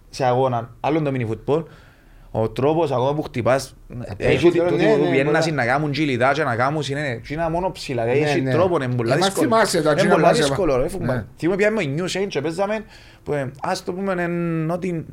[0.09, 1.63] σε αγώνα, άλλον το mini football,
[2.31, 3.75] ο τρόπος ακόμα που χτυπάς,
[4.07, 5.55] έχει παίζει το τώρα, το- ναι, το ναι, πιέννας πολλά.
[5.63, 8.51] να κάνουν τζιλιδά και να κάνουν είναι είναι μόνο ψηλά, δηλαδή Ναι, έχει ναι.
[8.51, 9.49] τρόπο, είναι πολλά Ε, μας δύσκολο.
[9.49, 10.89] θυμάσαι τα Είναι τζίνα πολλά μας, ε, δύσκολο, ρε ναι.
[10.89, 11.25] φουμπά.
[11.37, 12.83] Θυμούμαι πιάμε με New Shane και παίζαμε,
[13.23, 15.05] που ε, ας το πούμε εν- ότι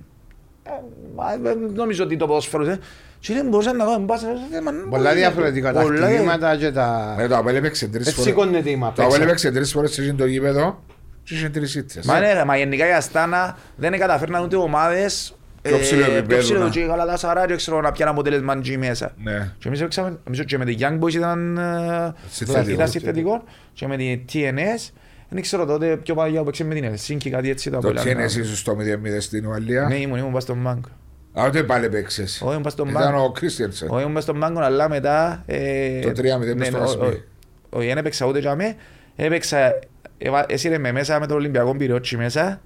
[0.62, 0.70] ε,
[1.16, 2.78] μα, δεν νομίζω ότι το ποδόσφαιρο ε,
[3.23, 7.16] και δεν μπορούσαν να κάνουν πάσες, ε, μα, Πολλά διαφορετικά τα πολλά χτυπήματα και τα...
[7.18, 8.31] Ε, Το Απέλ έπαιξε τρεις Έτσι φορές.
[8.33, 8.95] σηκώνεται η μαπ.
[8.97, 10.83] Το Απέλ έπαιξε τρεις φορές σε το γήπεδο
[11.25, 12.07] και είχε τρεις ήττες.
[12.07, 16.59] Μα, ναι, μα γενικά η Αστάνα δεν καταφέρναν ούτε ομάδες Πιο ψηλό επίπεδο, πιο ψηλό
[16.59, 16.68] να.
[16.68, 19.14] και η Γαλατασαράι και ξέρω να πιάνε αποτέλεσμα εκεί μέσα.
[19.23, 19.53] Ναι.
[19.59, 22.70] Και εμείς παίξαμε, νομίζω και με τη Young Boys ήταν ε, Συνθετικό.
[22.70, 23.43] ήταν συνθετικό
[23.73, 24.91] και με τη TNS
[25.29, 28.05] δεν ξέρω τότε πιο παλιά που παίξε με την Ελσίνκη κάτι έτσι το Το Αποέλ.
[28.05, 28.77] τι είναι εσύ στο 0-0
[29.18, 29.87] στην Ουαλία.
[29.89, 30.89] Ναι, ήμουν, ήμουν πας στον Μάγκο.
[31.35, 32.41] Α, ούτε πάλι παίξες.
[32.43, 33.24] Όχι, ήμουν πας στον Ήταν Μάγκο.
[33.24, 33.89] ο Κρίστιανσεν.
[33.91, 35.43] Όχι, ήμουν πας στον Μάγκο, αλλά μετά...
[35.47, 37.05] ε, Το 3-0 μες στο ναι, Ασπί.
[37.05, 37.22] όχι,
[37.70, 38.74] Όχι, δεν έπαιξα ούτε για με.
[39.16, 39.78] Έπαιξα...
[40.18, 42.61] έβα- Έσυρε με μέσα με τον Ολυμπιακό Πυριώτσι μέσα.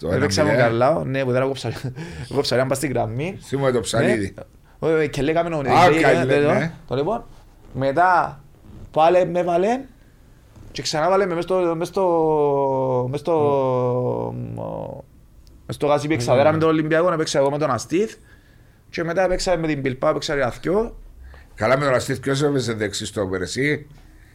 [0.00, 0.52] Το Έπαιξα με 1-0.
[0.52, 1.04] τον Καρλάο.
[1.04, 1.72] Ναι, που τώρα κόψα
[2.34, 3.38] κόψα ένα πας στην γραμμή.
[3.42, 4.34] Θυμούμαι το ψαλίδι.
[4.36, 4.42] Ναι.
[4.78, 6.72] Όχι, όχι, και λέγαμε τον Α, Οδηγητή, καλή, ε, το- ναι.
[6.88, 7.24] Το λοιπόν,
[7.72, 8.40] μετά
[8.90, 9.80] πάλι με βάλε
[10.72, 11.44] και ξανά βάλε με μες
[11.88, 13.08] στο...
[15.66, 15.86] μες στο...
[15.86, 15.86] μες στο...
[15.86, 18.14] μες στο γάσι παίξα δέρα με τον Ολυμπιακό, έπαιξα εγώ με τον Αστίθ
[18.90, 20.96] και μετά έπαιξα με την Πιλπά, έπαιξα για δυο.
[21.54, 23.86] Καλά με τον Αστίθ, ποιος έπαιζε δεξί στο εσύ.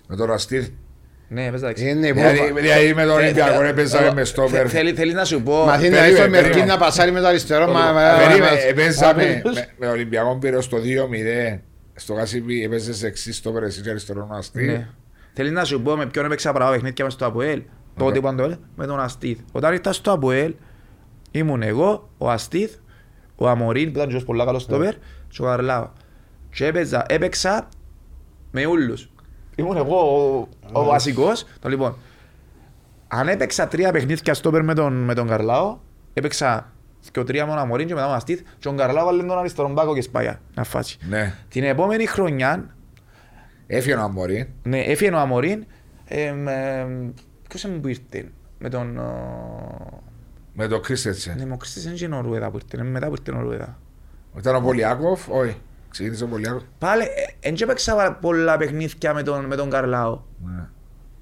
[0.07, 0.67] Με τον Αστίθ.
[1.27, 1.89] Ναι, έπαιζα δεξί.
[1.89, 2.61] Είναι Δηλαδή υπόλοιπα.
[2.61, 4.69] δηλαδή με τον Ολυμπιακό Ε, έπαιζα ε, με θε- στόπερ.
[4.69, 5.65] θέλει- Θέλεις να σου πω...
[5.65, 6.71] Μαθαίνει να περίμενε, έρθει ο Μερκίν περίμενε.
[6.71, 7.67] να πασάρει με το αριστερό.
[7.71, 11.59] μα- μα- Περίμενε, μα- Έπαιζαμε μα- με- με Ολυμπιακό πήρε στο 2-0.
[11.95, 14.65] Στο Γασίπι έπαιζε δεξί στόπερ εσύ και αριστερό ο Αστίθ.
[14.65, 14.87] Ναι.
[15.33, 17.61] Θέλεις να σου πω με ποιον έπαιξα πράγμα παιχνίδια μες στο ΑΠΟΕΛ.
[17.97, 19.39] Τότε που το με τον Αστίθ.
[19.51, 20.53] Όταν ήρθα στο ΑΠΟΕΛ
[21.31, 22.75] ήμουν εγώ, ο Αστίθ,
[23.35, 24.93] ο Αμορίν που ήταν και πολύ καλός στόπερ
[25.27, 25.89] και ο Καρλάο.
[26.53, 27.67] Και έπαιζα, έπαιξα
[28.51, 29.09] με ούλους.
[29.55, 30.47] Ήμουν εγώ ο,
[30.79, 31.45] ο βασικός.
[31.59, 31.95] Το λοιπόν,
[33.07, 35.77] αν έπαιξα τρία παιχνίδια στόπερ με τον, με τον Καρλάο,
[36.13, 36.71] έπαιξα
[37.11, 39.37] και ο τρία με τον Αμορίν και μετά τον Αστίθ και ο Καρλάο βάλε τον
[39.37, 40.39] αριστερόν πάκο και σπάγια.
[40.55, 40.97] Να φάσει.
[41.09, 41.33] Ναι.
[41.49, 42.75] Την επόμενη χρονιά
[43.67, 44.53] Έφυγε ο Αμορή.
[44.63, 45.65] ναι, έφυγε ο Αμορίν.
[46.05, 47.11] Ε, με-
[47.47, 48.31] ποιος είναι που ήρθε.
[48.59, 48.97] Με τον...
[48.97, 50.03] ο-
[50.53, 51.37] Με τον Κρίστιανσεν.
[51.37, 52.77] Ναι, με ο Κρίστης δεν είναι η Νορουέδα που ήρθε.
[52.81, 53.79] είναι μετά που ήρθε η Νορουέδα.
[54.37, 55.29] Ήταν ο Πολιάκοφ.
[55.29, 55.57] Όχι.
[55.89, 56.63] Ξεκίνησε ο Πολιάκοφ.
[56.77, 57.03] Πάλι,
[57.39, 60.21] δεν έπαιξα πολλά παιχνίδια με τον, με τον Καρλάο.
[60.45, 60.67] Ναι.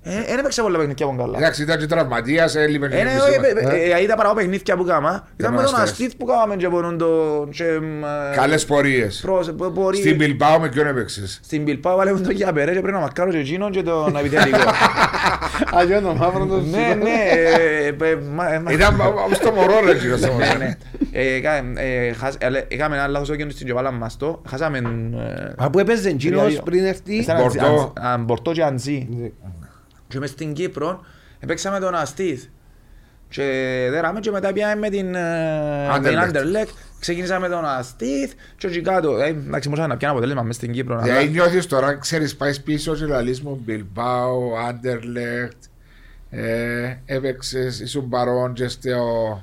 [0.03, 1.41] Δεν έπαιξα πολλά παιχνίδια με τον Καρλάο.
[1.41, 4.33] Εντάξει, ήταν και τραυματίας, έλειπε και Ε, ναι, μισή όχι, μα- ε, ε, είδα παρά
[4.33, 5.27] παιχνίδια που κάμα.
[5.37, 5.89] Ήταν με τον αστέρες.
[5.89, 7.07] Αστίθ που κάμαμε και από το...
[7.51, 9.19] και, μ, ε, Καλές πορείες.
[9.25, 10.03] προς- πο- πορείες.
[10.03, 13.37] Στην Πιλπάο με ποιον έπαιξες; Στην Πιλπάο βάλαμε τον Γιαπερέ και πρέπει να μαρκάρω και
[13.37, 14.57] εκείνον και τον επιθετικό.
[15.73, 17.09] Αγιώ το μαύρος το Ναι, ναι.
[17.31, 20.47] ε, ε, μα- ε, μα- Ήταν όπως το μωρό ρε κύριος όμως.
[20.47, 20.77] Ναι, ναι.
[21.11, 24.41] Ε, κα- ε, χάσ- ε, λέ- Είχαμε ένα λάθος όκαινο στην Τζοβάλα μας το.
[24.49, 24.77] Χάσαμε...
[24.77, 26.61] ε, Α, που έπαιζε εκείνος τρία-δύο.
[26.63, 27.93] πριν έρθει; Ήταν Μπορτό.
[27.97, 29.07] Αντζ- Α, Μπορτό και Αντζή.
[30.09, 30.15] Ναι.
[30.15, 31.05] Και μες στην Κύπρο
[31.47, 32.43] παίξαμε τον Αστίθ.
[33.29, 33.43] Και
[33.91, 36.35] δέραμε και μετά πήγαμε με την ε, με την Anderlecht.
[36.35, 36.69] Anderlecht.
[36.99, 39.17] Ξεκίνησα με τον Αστίθ και εκεί κάτω.
[39.17, 40.93] Ε, Εντάξει, μπορούσα να πιάνω αποτέλεσμα μες στην Κύπρο.
[40.95, 45.63] αλλά- Δηλαδή νιώθεις τώρα, ξέρεις, πάεις πίσω και λαλείς μου Μπιλμπάο, Άντερλεκτ,
[46.29, 49.41] ε, έπαιξες, ήσουν παρόν και στο,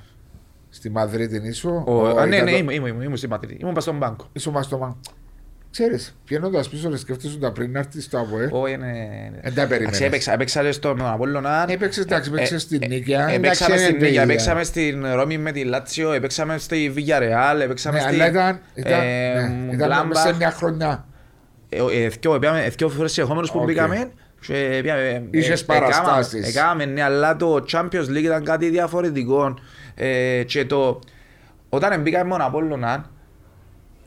[0.70, 1.82] στη Μαδρίτη ήσου.
[1.86, 3.58] Ο- Ο- α, Ναι, ήταν ναι, το- ήμουν- ήμουν ήμουν στην Πατρίτη.
[3.62, 4.28] Ήμουν πας στον μπάνκο.
[4.32, 4.96] Ήσουν μας στο μα.
[5.78, 8.48] Ξέρεις, πιένοντας πίσω ρε σκέφτεσαι τα πριν να έρθεις στο ΑΒΟΕ.
[8.52, 9.30] Όχι, ναι, ναι.
[9.42, 9.80] Δεν τα περίμενες.
[10.00, 11.64] Εντάξει, Έπαιξα έπαιξα και στο με τον Απόλλωνα.
[11.68, 13.28] Έπαιξες, εντάξει, έπαιξες στην Ε, Νίκαια.
[13.28, 14.34] ε, Εντάξει, Παίξαμε είναι στην το Νίκαια, ίδιο.
[14.34, 18.92] παίξαμε στην Ρώμη με τη Λάτσιο, παίξαμε στη Villarreal, παίξαμε Ναι, στη αλλά ήταν, ήταν,
[19.00, 20.06] ε, ναι, ήταν Gladbach.
[20.08, 21.06] μέσα σε μια χρονιά.
[21.68, 23.64] Ε, ε, δυο- πήγαμε- ε, δυο φορές συνεχόμενους που Οκ.
[23.64, 24.10] μπήκαμε
[24.40, 26.32] και πήγαμε, ε, Είχες ε, παραστάσεις.
[26.48, 29.58] έκαναμε- Έκαναμε, ναι, αλλά το Champions League ήταν κάτι διαφορετικό.
[29.94, 30.98] Ε, και το,
[31.68, 32.40] όταν μπήκαμε με τον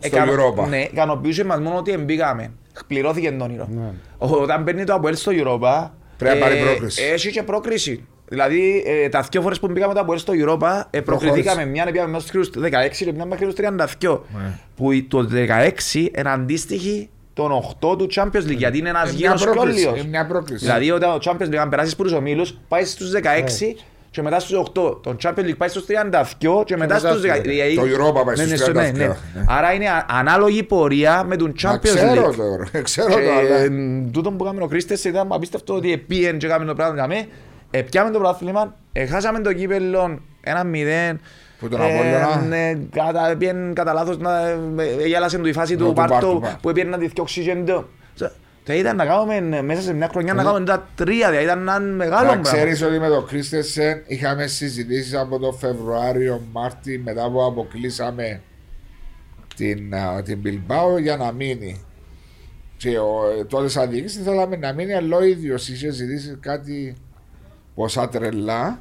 [0.05, 0.69] Απόλλωνα, Στο έκανα- Europa.
[0.69, 2.51] Ναι, ικανοποιούσε μας μόνο ότι μπήκαμε.
[2.87, 3.67] Πληρώθηκε το όνειρο.
[3.71, 3.91] Ναι.
[4.17, 7.03] Όταν παίρνει το Αποέλ στο Europa, Πρέπει να πάρει ε, πρόκριση.
[7.03, 8.05] Έχει και πρόκριση.
[8.27, 12.11] Δηλαδή, ε, τα δύο φορές που μπήκαμε το Αποέλ στο Europa, ε, προκριθήκαμε μια, πήγαμε
[12.11, 14.23] μέχρι τους 16 και μια μέχρι τους 32.
[14.35, 14.51] Ναι.
[14.75, 19.17] Που η- το 16 είναι αντίστοιχη των 8 του Champions League, γιατί είναι ένας Είναι
[19.17, 19.99] μια γύρος πρόκριση, κόλλιος.
[20.01, 20.65] είναι μια πρόκριση.
[20.65, 23.75] Δηλαδή, όταν ο Champions League, αν περάσεις στους ομίλους, πάεις στους 16
[24.11, 24.71] και μετά στους 8.
[25.03, 27.41] Το Champions League πάει στους 32 και μετά μετά στους στους 16.
[27.41, 29.05] Δηλαδή- Το Europa πάει Ναι, στους ναι, στο- ναι, 32, ναι.
[29.07, 29.15] ναι.
[29.47, 32.35] Άρα είναι α- ανάλογη πορεία με τον Μα Champions ξέρω League.
[32.35, 33.55] το, ξέρω Και, το, αλλά...
[33.57, 33.69] ε,
[34.11, 37.27] τούτο που κάνουμε ο Κρίστες ήταν απίστευτο ότι επίεν και κάνουμε το πράγμα για μέ.
[37.71, 41.19] Επιάμε το πρωτάθλημα, έχασαμε το κύπελλο ένα μηδέν.
[41.59, 42.45] Που τον Απόλλωνα.
[42.47, 44.57] ναι, κατά, πήγαινε κατά λάθος να ε,
[45.01, 46.57] ε, γέλασε του η φάση Ναι, του του Πάρτο Πάρτο, πά.
[46.61, 47.51] που πήγαινε να τη διώξει και
[48.69, 48.73] το.
[48.73, 51.79] Το ήταν να κάνουμε μέσα σε μια χρονιά να κάνουμε τα τρία, δηλαδή ήταν ένα
[51.79, 52.41] μεγάλο Να πράγμα.
[52.41, 58.41] ξέρεις ότι με τον Κρίστεσεν είχαμε συζητήσεις από το Φεβρουάριο, Μάρτι, μετά που αποκλείσαμε
[59.55, 61.83] την, α, την Μπιλμπάο για να μείνει.
[62.77, 66.95] Και ο, τότε σαν διοίκηση θέλαμε να μείνει, αλλά ο ίδιος είχε ζητήσει κάτι
[67.75, 68.79] ποσά τρελά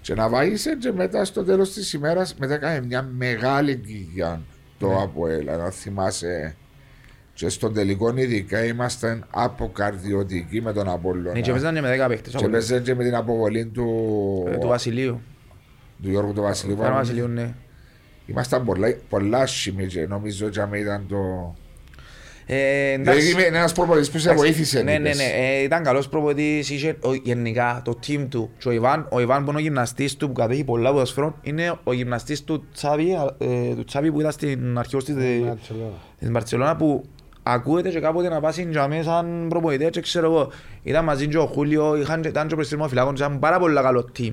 [0.00, 4.40] και να βάγισε και μετά στο τέλος της ημέρας μετά έκανε μια μεγάλη κοιλιά
[4.78, 5.02] το Ναι.
[5.02, 6.56] ΑΠΟΕΛ, αν θυμάσαι.
[7.34, 11.32] Και στον τελικό ειδικά ήμασταν αποκαρδιωτικοί με τον Απόλλωνα.
[11.32, 12.32] Ναι, και παίζανε με δέκα παίχτες.
[12.34, 13.86] Και από- παίζε και με την αποβολή του,
[14.52, 15.20] ε, Του Βασιλείου.
[16.02, 16.76] του Γιώργου του Βασιλείου.
[16.76, 17.54] Φέρε Βασιλείου, ναι.
[18.26, 21.16] Ήμασταν πολλά, πολλά άσχημοι και νομίζω ότι άμα ήταν το...
[22.46, 23.30] Ε, Δηλαδή εντάξει.
[23.32, 24.82] είμαι ένας προπονητής που σε βοήθησε.
[24.82, 25.16] Ναι, ναι, είπες.
[25.16, 25.24] ναι.
[25.24, 28.50] Ε, ήταν καλός προπονητής, είχε ο- γενικά το team του.
[28.58, 31.74] Και ο Ιβάν, ο Ιβάν που είναι ο γυμναστής του που κατέχει πολλά ποδοσφαίρων, είναι
[31.84, 35.92] ο γυμναστής του Τσάβη, ε, του Τσάβη που ήταν στην αρχαιός της, Μπαρτσελώνα.
[36.18, 37.04] της Μπαρτσελώνα που
[37.42, 40.50] ακούεται και κάποτε να πάσει για μέσα σαν προπονητές και ξέρω εγώ.
[40.82, 44.08] Ήταν μαζί και ο Χούλιο, είχαν και ήταν και ο Πρεστριμοφυλάκων, ήταν πάρα πολύ καλό
[44.18, 44.32] team.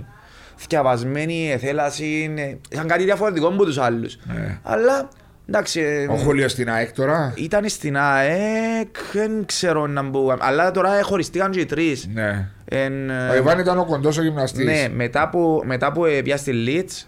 [0.56, 4.18] Θκιαβασμένοι, εθέλασοι, ε, είχαν κάτι διαφορετικό από τους άλλους.
[4.24, 4.60] Ναι.
[4.64, 5.10] Αλλά
[5.48, 10.72] εντάξει, ε, Ο Χούλιος στην ΑΕΚ τώρα; ήταν στην ΑΕΚ, δεν ξέρω να μπω, αλλά
[10.72, 12.08] τώρα χωριστήκαν και οι τρεις.
[12.14, 12.50] Ναι.
[12.66, 14.66] Εν, ε, Ο Ιβάν ήταν ο κοντός ο γυμναστής.
[14.66, 17.08] ναι, μετά που, μετά που ε, πια στη Leeds,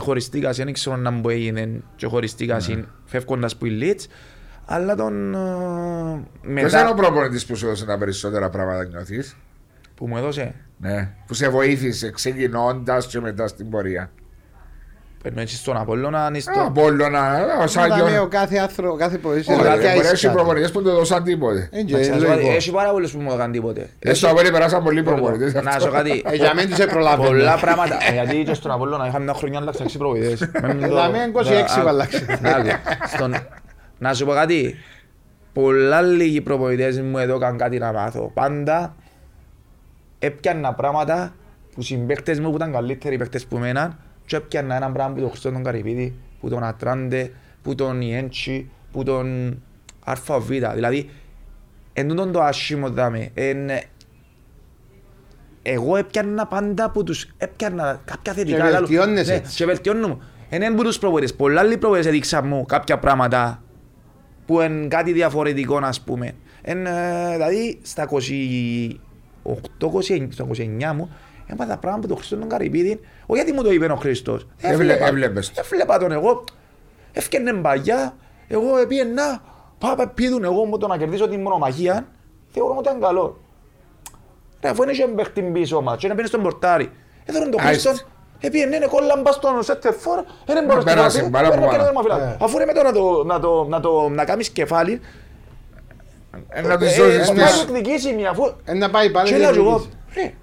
[0.00, 2.82] χωριστήκα, δεν ξέρω να μου έγινε και χωριστήκα Ναι.
[3.04, 4.04] φεύγοντας που η Leeds,
[4.70, 5.34] αλλά τον...
[5.34, 5.38] ε,
[6.54, 9.36] Ποιος είναι ο μετά προπονητής που σου έδωσε τα περισσότερα πράγματα νιώθεις.
[9.94, 11.08] που μου έδωσε, Ναι.
[11.26, 14.10] Που σε βοήθησε ξεκινώντας και μετά στην πορεία.
[15.22, 16.60] παίρνω έτσι στον Απόλλωνα, ή Ο στο...
[16.66, 18.18] Απόλλωνα, ο Όταν Σάγιον.
[18.18, 19.54] ο κάθε άνθρωπο, κάθε προορισμό.
[19.54, 21.68] Ωραία, κάθε δεν μπορεί να έχει προπονητές που δεν δώσαν τίποτε.
[21.72, 23.88] Εντάξει, να σου πω κάτι, Έχει πάρα πολλούς που μου έκαναν τίποτε.
[23.98, 25.52] Ε, στο Απόλλωνα περάσαν πολλοί προπονητές.
[25.54, 27.28] Να σου πω κάτι, Ε, Για μένα τους προλαβαίνω.
[27.28, 30.40] πολλά πράγματα, ε, γιατί και στον Απόλλωνα είχαμε μια χρονιά αλλάξει έξι προπονητές.
[30.62, 32.24] Μην το- Για μένα 26 Α, αλλάξει.
[33.98, 34.14] Να άκου.
[34.14, 34.74] Στον- Να σου πω κάτι,
[35.52, 38.30] πολλά λίγοι προπονητές μου έδωκαν κάτι να μάθω.
[38.34, 38.96] Πάντα
[40.18, 41.34] έπιανα πράγματα
[41.74, 45.28] που συμπαίκτες μου που ήταν καλύτεροι παίκτες που μέναν και έπιανα ένα πράγμα που τον
[45.28, 47.30] Χριστό τον Καρυπίδη, που τον Ατράντε,
[47.62, 49.58] που τον Ιέντσι, που τον
[50.04, 50.48] ΑΒ.
[50.74, 51.10] Δηλαδή,
[51.92, 53.30] εν τούτον το άσχημο δάμε.
[53.34, 53.70] Εν,
[55.62, 58.56] εγώ έπιανα πάντα που τους έπιανα κάποια θετικά.
[58.56, 58.76] Και λαλό.
[58.86, 59.56] βελτιώνεσαι Ναι, έτσι.
[59.56, 60.18] και βελτιώνω.
[60.48, 61.34] Εν εν που τους προπονητές.
[61.34, 63.62] Πολλά άλλοι προπονητές έδειξαν μου κάποια πράγματα
[64.48, 66.32] που είναι κάτι διαφορετικό, ας πούμε.
[66.62, 68.18] Εν, ε, δηλαδή, στα 28-29
[70.30, 71.10] στα 29 μου,
[71.46, 74.46] έμαθα πράγματα που τον Χριστό τον Καρυπίδη, όχι γιατί μου το είπε ο Χριστός.
[74.56, 75.60] Έβλε- Έβλεπα- έβλεπες το.
[75.64, 76.44] Έβλεπα τον εγώ,
[77.12, 78.16] έφτιανε μπαγιά,
[78.48, 79.42] εγώ πήγαινα,
[79.78, 82.06] πάω πήδουν εγώ μου το να κερδίσω την μονομαχία,
[82.48, 83.40] θεωρώ ότι ήταν καλό.
[84.62, 86.90] Ρε, αφού είναι και παίχτη πίσω μας, και να μπαίνεις στον πορτάρι.
[87.24, 87.88] Έδωραν τον Άιστη.
[87.88, 88.08] Χριστόν,
[88.40, 91.72] επήγαινε, είναι κόλλαν πας στον σέτερ φορ, δεν μπορείς να πέρασε, φύγει, μπάλα παίρνω από
[91.74, 91.88] και πάνω.
[91.90, 92.32] ένα μαφυλάκι.
[92.42, 92.44] Ε.
[92.44, 95.00] Αφού είναι με το να το, να το, να το, να κάνεις κεφάλι,
[96.48, 97.44] Ε, Να τους ε, δώσεις ε, μια...
[97.44, 99.28] να εκδικήσει μια, αφού Ε, Να πάει πάλι.
[99.28, 100.20] και να λέω κι εγώ, διεκδικήσει.
[100.26, 100.34] ρε,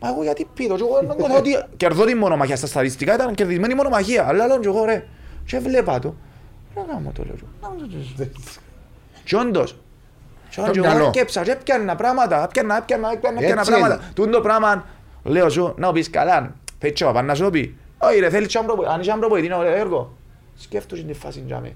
[0.00, 3.34] μα εγώ γιατί πήδω, και εγώ δεν νιώθω ότι κερδώ την μονομαχία στα στατιστικά, ήταν
[3.34, 5.04] κερδισμένη η μονομαχία, αλλά λέω κι εγώ ρε,
[5.46, 6.14] και βλέπα το,
[6.74, 8.58] ρε γάμο το λέω κι εγώ, να μου το ζεις.
[9.24, 9.76] Και όντως,
[10.50, 11.12] και όντως, Το εγώ μυαλό.
[11.12, 13.94] σκέψα και έπιανα πράγματα, έπιανα, έπιανα, έπιανα, έπιανα Έτσι πράγματα.
[13.94, 14.12] είναι.
[14.14, 14.84] Τούν το πράγμα,
[15.22, 18.30] λέω σου, να πεις καλά, θέλεις και ο παπάς να σου το πει, όχι ρε,
[18.30, 20.16] θέλεις και έναν προπονητή, αν είσαι έναν προπονητή, είναι ωραίο έργο.
[20.56, 21.72] Σκέφτομαι την φάση για μέ.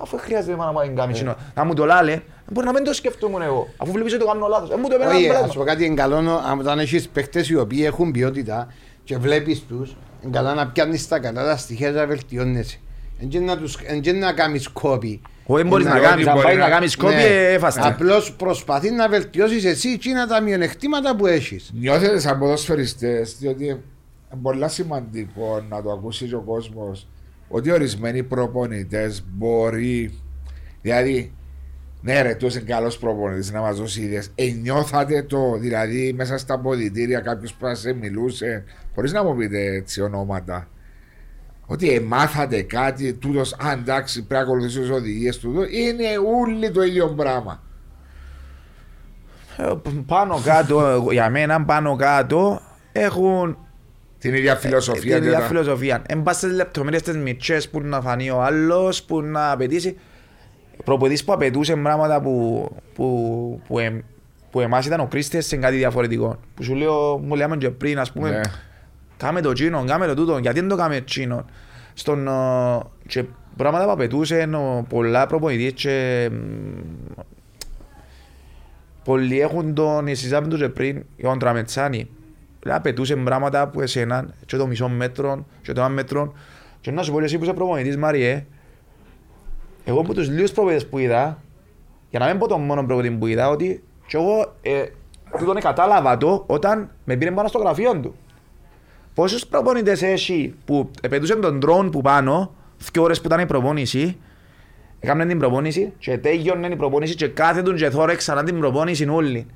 [0.00, 1.36] Αφού χρειάζεται εμένα να μην κάνει εκείνο.
[1.54, 2.20] Να μου το λάλε,
[2.52, 3.68] μπορεί να μην το σκεφτόμουν εγώ.
[3.76, 4.70] Αφού βλέπεις ότι το κάνω λάθος.
[4.70, 5.54] Ε, μου το έπαιρνε Όχι, ένα ας πράγμα.
[5.64, 8.72] πω κάτι είναι καλό να- όταν έχεις παίχτες οι οποίοι έχουν ποιότητα
[9.04, 12.78] και βλέπεις τους, είναι καλό να πιάνεις τα καλά τα στοιχεία και να βελτιώνεσαι.
[13.20, 15.20] Εν και να τους- εν και να κάνεις κόπη.
[15.46, 17.22] Όχι, μπορείς Ε, να να- κάνεις, αν μπορεί πάει να- να κάνεις κόπη, Ναι.
[17.22, 17.80] ε, έφαστε.
[17.86, 21.70] Απλώς προσπαθείς να βελτιώσεις εσύ εκείνα τα μειονεκτήματα που έχεις.
[21.74, 23.82] Νιώθετε σαν ποδοσφαιριστές, διότι
[24.32, 27.08] είναι πολύ σημαντικό να το ακούσει και ο κόσμος
[27.48, 30.18] ότι ορισμένοι προπονητές μπορεί,
[30.82, 31.32] δηλαδή,
[32.00, 34.30] ναι ρε, τόσο είναι καλός προπονητής να μας δώσει ιδέες.
[34.34, 38.64] Ε, νιώθατε το, δηλαδή, μέσα στα ποδητήρια κάποιος που σας μιλούσε,
[38.94, 40.68] χωρίς να μου πείτε έτσι ονόματα,
[41.66, 46.04] ότι ε, μάθατε κάτι, τούτος, α, εντάξει, πρέπει να ακολουθήσω τις οδηγίες του, είναι
[46.42, 47.62] όλοι το ίδιο πράγμα.
[49.56, 49.72] Ε,
[50.06, 52.60] πάνω κάτω, εγώ- για μένα πάνω κάτω
[52.92, 53.58] έχουν
[54.18, 55.00] Την ίδια φιλοσοφία.
[55.02, 56.02] την και ίδια τα- φιλοσοφία.
[56.06, 59.96] Εν πας στις λεπτομέρειες τις μητσές που να φανεί ο άλλος, που να απαιτήσει.
[60.84, 64.00] Προποδείς που απαιτούσε πράγματα που, που, που, εμ-
[64.50, 66.38] που εμάς ήταν ο Κρίστες σε κάτι διαφορετικό.
[66.54, 68.40] Που σου λέω, μου λέμε και πριν, ας πούμε, Ναι.
[69.16, 71.44] κάμε το τσίνο, κάμε το τούτο, γιατί δεν το κάμε τσίνο.
[71.94, 72.30] Στον, ε,
[73.06, 73.24] και
[73.56, 77.20] πράγματα που απαιτούσε ο, πολλά προπονητές και μ,
[79.04, 82.08] πολλοί έχουν τον, συζάμε το και πριν, ο Τραμετσάνη,
[82.66, 86.32] απαιτούσε πράγματα που εσέναν και το μισό μέτρο και το ένα μέτρο
[86.80, 88.44] και να σου πω και εσύ που είσαι προπονητής Μαριέ,
[89.84, 91.42] εγώ από τους λίγους προπονητές που είδα,
[92.10, 94.84] για να μην πω τον μόνο προπονητή που είδα, ότι και εγώ ε,
[95.38, 98.14] τούτον κατάλαβα το όταν με πήρε πάνω στο γραφείο του.
[99.14, 102.54] Πόσους προπονητές έχει που επαιτούσαν τον drone που πάνω,
[102.92, 104.16] δύο ώρες που ήταν η προπόνηση,
[105.00, 109.46] έκαναν την προπόνηση και τέλειωνε η προπόνηση και κάθετον και θόρεξαν την προπόνηση όλοι.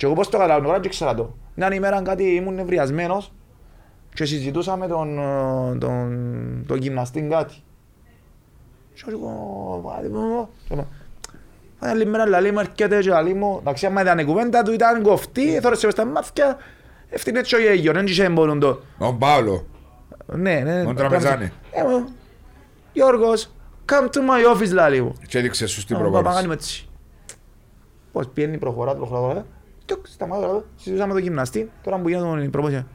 [0.00, 1.34] Και εγώ πώς το καταλάβω, τώρα και ξέρα το.
[1.54, 3.32] Μια ημέρα κάτι ήμουν νευριασμένος
[4.14, 7.54] και συζητούσα με τον, ε, τον, τον γυμναστή κάτι.
[8.94, 10.86] Και εγώ, πάτε μου, και είπα,
[11.78, 14.72] «Πάει άλλη μέρα λαλί μου έρχεται και λαλί μου, εντάξει άμα ήταν η κουβέντα του
[14.72, 16.56] ήταν κοφτή, θόρεσε μες στα μάτια,
[17.10, 18.80] ευθύνε και ο γέγιο, δεν είχε μπορούν το.
[18.98, 19.66] Τον Πάολο.
[20.26, 20.84] Ναι, ναι.
[20.84, 21.52] Τον Τραπεζάνη.
[21.70, 22.08] Ε, μου,
[22.92, 23.50] Γιώργος,
[23.86, 25.12] come to my office λαλί μου.
[25.28, 26.36] Και έδειξε σου στην Να μου πάει να προπόνηση.
[26.36, 26.88] κάνουμε έτσι.
[28.12, 29.46] Πώς πιένει, προχωρά, προχωρά, προχωρά.
[29.90, 32.86] Τουκ, σταμάτω τώρα, συζητούσαμε το γυμναστή, τώρα που γίνεται η προπόνηση.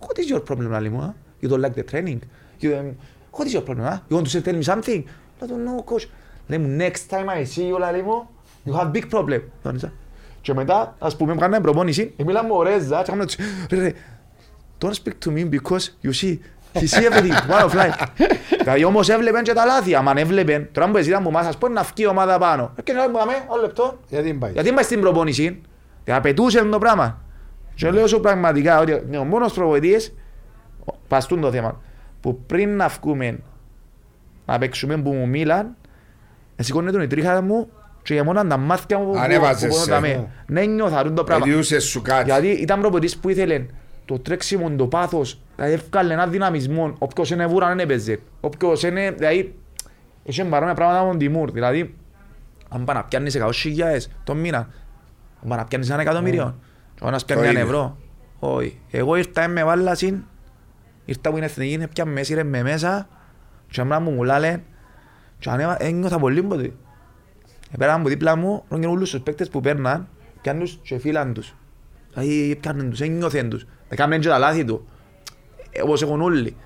[0.00, 2.18] What is your problem, λαλή μου, α; You don't like the training?
[2.60, 2.94] You, um,
[3.36, 5.02] what is your problem, α; You want to tell me something?
[5.40, 6.06] Λέω του, no, coach.
[6.46, 8.28] Λέει μου, next time I see you, λαλή μου,
[8.66, 9.40] you have big problem.
[9.62, 9.92] Τόνισα.
[10.40, 13.38] Και μετά, ας πούμε, κάνουμε προπόνηση, ε, μιλάμε ωραίζα, και κάνουμε έτσι,
[13.70, 13.92] ρε, ρε,
[14.80, 16.38] don't speak to me because you see,
[16.72, 18.06] he see everything, one of life.
[18.62, 21.68] Δηλαδή όμως έβλεπεν και τα λάθη, άμα έβλεπεν, τώρα που ζητάμε που μας, ας πω
[21.68, 22.72] να φκεί η ομάδα πάνω.
[22.76, 23.20] Ε, Και να πούμε,
[23.52, 25.60] άλλο λεπτό, Γιατί δεν πάει; γιατί πάει στην προπόνηση,
[26.04, 27.20] και απαιτούσε το πράγμα.
[27.74, 30.14] Και λέω σου πραγματικά ότι είναι ο μόνος προπονητής,
[31.08, 31.80] παστούν το θέμα,
[32.20, 33.38] που πριν να βγούμε
[34.46, 35.76] να παίξουμε που μου μίλαν,
[36.56, 37.68] σηκώνε τον η τρίχα μου
[38.02, 39.90] και για μόνο τα μάτια μου που- που Ανέβαζες που σε.
[39.90, 41.44] πονώ Ναι, νιώθα το πράγμα.
[41.48, 42.24] Εδιούσες σου κάτι.
[42.24, 43.66] Γιατί ήταν προπονητής που ήθελε
[44.04, 48.20] το τρέξιμο, το πάθος, δηλαδή έφκαλε ένα δυναμισμό, όποιος είναι βούρα δεν έπαιζε.
[48.40, 49.54] Όποιος είναι, δηλαδή,
[50.22, 51.94] είχε παρόμοια πράγματα με τον Τιμούρ, δηλαδή,
[52.68, 54.58] αν πάει να πιάνεις 100.000 τον μήνα,
[55.42, 56.58] αν πάει να πιάνεις ένα εκατομμύριο,
[56.94, 57.70] και ο ένας πιάνει Το ένα ίδιο.
[57.70, 57.96] ευρώ.
[58.38, 58.80] Όχι.
[58.90, 60.22] Εγώ ήρθα με βάλασιν,
[61.04, 63.08] ήρθα που είναι εθνική, πια με έσυρε με μέσα,
[63.68, 64.60] και άμενα μου μου λάλε,
[65.38, 66.72] και ανέβα, ένιωθα πολύ ποτέ.
[67.70, 70.08] Επέραν από δίπλα μου, ρόγγεν όλους τους παίκτες που παίρναν,
[70.42, 71.54] πιάνουν τους και φύλαν τους.
[72.12, 73.66] Δηλαδή πιάνουν τους, ένιωθεν τους.
[73.88, 74.88] Έκαναν και τα λάθη του.
[75.84, 76.56] Όπως έχουν όλοι.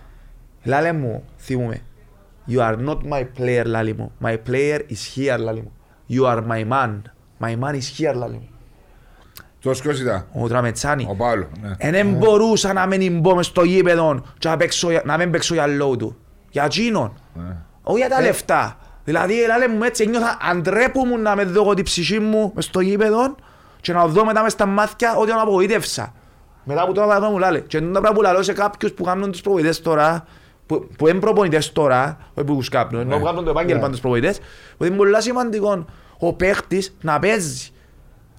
[0.64, 1.80] Λάλε μου, θυμούμε,
[2.50, 4.12] You are not my player, λάλη μου.
[4.22, 5.72] My player is here, λάλη μου.
[6.10, 6.90] You are my man.
[7.40, 8.48] My man is here, λάλη μου.
[9.60, 10.26] Το σκόσιτα.
[10.32, 11.06] Ο Τραμετσάνη.
[11.10, 11.48] Ο Παύλο.
[11.60, 11.90] ναι.
[11.90, 15.54] Δεν μπορούσα να μην μπω μες στο γήπεδο και να, παίξω, για- να μην παίξω
[15.54, 16.16] για λόγω του.
[16.50, 17.12] Για εκείνον.
[17.34, 17.56] Ναι.
[17.82, 18.78] Όχι για τα λεφτά.
[19.04, 23.34] Δηλαδή, λάλε μου έτσι, νιώθα αντρέπομαι να με δω τη ψυχή μου μες στο γήπεδο
[23.80, 26.12] και να δω μετά μες στα μάτια ότι τον απογοήτευσα.
[26.68, 27.60] Μετά από το πράγμα μου λάλε.
[27.60, 30.24] Και το πράγμα που λαλώ σε κάποιους που κάνουν τους προπονητές τώρα,
[30.66, 34.00] που, που είναι προπονητές τώρα, όχι που τους κάνουν, ενώ που κάνουν το επάγγελμα τους
[34.00, 34.38] προπονητές,
[34.76, 35.84] ότι είναι πολύ σημαντικό
[36.18, 37.70] ο παίχτης να παίζει.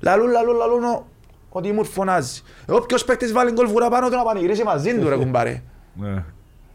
[0.02, 1.06] Λαλούν, λαλούν, λαλούν ο-
[1.50, 2.42] ότι μου φωνάζει.
[2.68, 5.62] Ε, Όποιος παίχτης βάλει γκολ βουρά πάνω του να πανηγυρίσει μαζί του ρε κουμπάρε.
[5.94, 6.24] Ναι.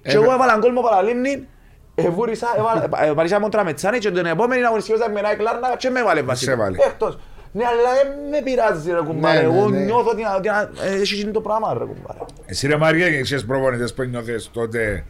[0.02, 1.48] Και εγώ έβαλα γκολ μου παραλίμνη,
[1.94, 6.00] εβούρισα, έβαλα- ε, παρήσα μου τραμετσάνη και τον επόμενη αγωνιστική με ένα κλάρνα και με
[6.00, 6.50] έβαλε βασικό.
[6.52, 6.76] έβαλε.
[6.86, 7.18] Εκτός.
[7.54, 9.40] Ναι, αλλά δεν με πειράζει ρε κουμπάρε.
[9.40, 9.78] Ναι, ναι, Εγώ ναι.
[9.78, 10.48] νιώθω ότι ότι,
[10.88, 12.18] ε, έχει γίνει το πράγμα ρε κουμπάρε.
[12.46, 15.04] Εσύ ρε Μαρία, ξέρεις προπονητές που νιώθες τότε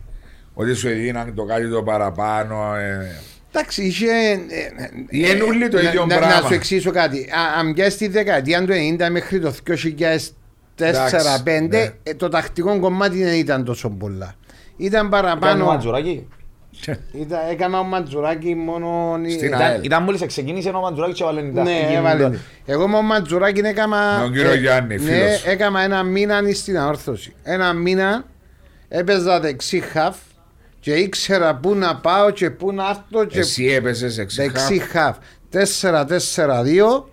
[0.54, 2.74] ότι σου έδιναν το κάτι το παραπάνω.
[2.74, 3.10] ε,
[3.54, 4.06] Εντάξει, είχε.
[4.06, 4.36] ε,
[5.08, 6.40] Ή είναι όλοι το να- ίδιο να- πράγμα.
[6.40, 7.18] Να σου εξηγήσω κάτι.
[7.30, 9.50] Α- Αν πιάσει τη δεκαετία του 90 μέχρι το
[10.76, 11.92] 2004-2005, ναι.
[12.02, 14.34] ε, το τακτικό κομμάτι δεν ήταν τόσο πολλά.
[14.76, 15.64] Ήταν Κάνει παραπάνω.
[15.64, 16.08] Ματζουράκη.
[16.10, 16.28] Ήταν,
[17.50, 19.18] έκανα ο Ματζουράκη μόνο.
[19.30, 19.68] Στην ε, ΑΕΛ.
[19.70, 21.94] Ήταν- Ήταν μόλις ξεκίνησε ο Ματζουράκης και έβαλε την Ναι, τακτική.
[21.94, 22.30] έβαλε.
[22.66, 24.16] Εγώ με ο Ματζουράκη έκανα.
[24.18, 25.44] Με τον κύριο Γιάννη, ναι, φίλος.
[25.46, 27.34] έκανα ένα μήνα στην αόρθωση.
[27.42, 28.24] Ένα μήνα
[28.88, 30.16] έπαιζα δεξί χαφ
[30.80, 34.42] και ήξερα πού να πάω και πού να έρθω και Εσύ έπαιζες εξήχα.
[34.52, 35.16] δεξί χαφ.
[35.50, 37.08] 4-4-2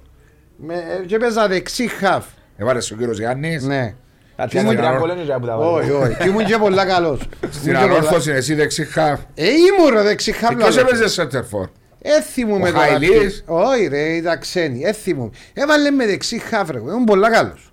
[0.57, 2.25] με- και έπαιζα δεξί χαφ.
[2.57, 3.93] Έβαλες ο κύριος Γιάννης; Ναι.
[4.40, 5.72] Κάτι Ήμουν- ένα γκολ είναι και που τα βάλε.
[5.82, 6.16] Όχι, όχι.
[6.16, 7.20] Και ήμουν και πολλά καλός.
[7.49, 9.20] Στην Ήμουν και πολλά- ανόρθωση εσύ δεξίχα.
[9.36, 10.56] Ε, ήμουν ρε δεξί χαφ.
[10.56, 10.88] Ποιος λαλό.
[10.88, 11.68] έπαιζε σέντερφορ;
[12.02, 12.86] Έθιμουμε Ο τώρα.
[12.86, 14.82] Χαϊλής; Όχι ρε, ήταν ξένοι.
[14.84, 15.30] Έθιμουμε.
[15.53, 16.78] Έβαλε με δεξί χαφ ρε.
[16.80, 17.72] Ήμουν πολλά καλός.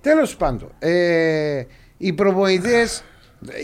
[0.00, 1.62] Τέλος πάντων, ε,
[1.96, 3.02] οι προπονητές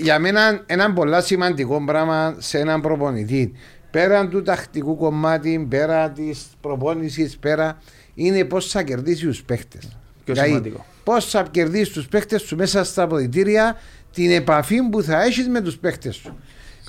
[0.02, 3.52] για μένα ένα πολύ σημαντικό πράγμα σε έναν προπονητή.
[3.90, 7.78] Πέραν του τακτικού κομμάτι, πέρα της προπόνησης, πέρα
[8.14, 9.96] είναι πώς θα κερδίσει τους παίχτες.
[10.24, 10.84] Πιο σημαντικό.
[11.04, 13.76] Πώς θα κερδίσεις τους παίχτε σου μέσα στα αποδητήρια,
[14.12, 16.36] την επαφή που θα έχεις με τους παίχτε σου.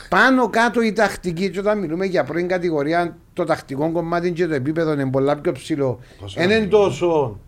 [0.09, 4.53] Πάνω κάτω η τακτική, και όταν μιλούμε για πρώην κατηγορία, το τακτικό κομμάτι και το
[4.53, 5.99] επίπεδο είναι πολλά πιο ψηλό.
[6.35, 7.39] Δεν είναι; τόσο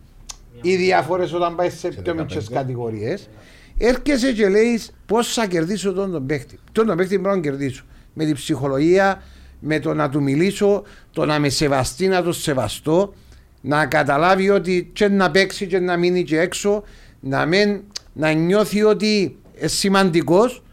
[0.62, 3.30] οι διαφορές όταν πάει σε πιο μικρέ κατηγορίες.
[3.78, 6.60] Έρχεσαι και λέεις πώς θα κερδίσω τον, τον παίχτη.
[6.72, 7.84] Τον, τον παίχτη πρέπει να τον κερδίσω.
[8.14, 9.22] Με την ψυχολογία,
[9.60, 13.14] με το να του μιλήσω, το να με σεβαστεί, να το σεβαστώ,
[13.62, 16.84] να καταλάβει ότι και να παίξει και να μείνει και έξω,
[17.20, 17.82] να, μην,
[18.14, 20.64] να νιώθει ότι είναι σημαντικός,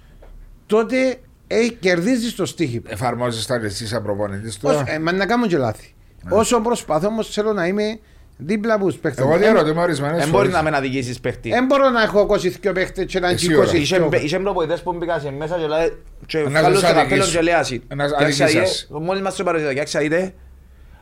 [0.67, 1.17] τότε
[1.47, 2.83] ε, κερδίζει το στοίχημα.
[2.89, 4.93] Εφαρμόζεις τα εσύ σαν προπονητής Όσο, τώρα.
[4.93, 5.95] ε, μα να κάνω και λάθη.
[6.29, 7.99] Όσο προσπαθώ όμως θέλω να είμαι
[8.37, 9.23] δίπλα από του παίχτε.
[9.23, 10.63] Εγώ διαρωτώ με ορισμένες Δεν μπορεί φορές.
[10.65, 11.49] να με αδικήσεις παίχτη.
[11.51, 12.27] Δεν μπορώ να έχω
[12.65, 13.71] 22 παίχτες και να Εσύ είναι ώρα.
[13.71, 13.75] 22.
[13.75, 15.97] Είχε είχε προπονητές που μπήκαν σε μέσα και λέει
[16.27, 17.37] και Να βγάλουν σας το καπέλο αδικήσω.
[17.39, 17.83] και λέει ασύ.
[17.95, 18.87] Να σας Και άξα αδικήσω είτε, σας.
[18.91, 19.75] Μόλις μας το παρουσιάζει,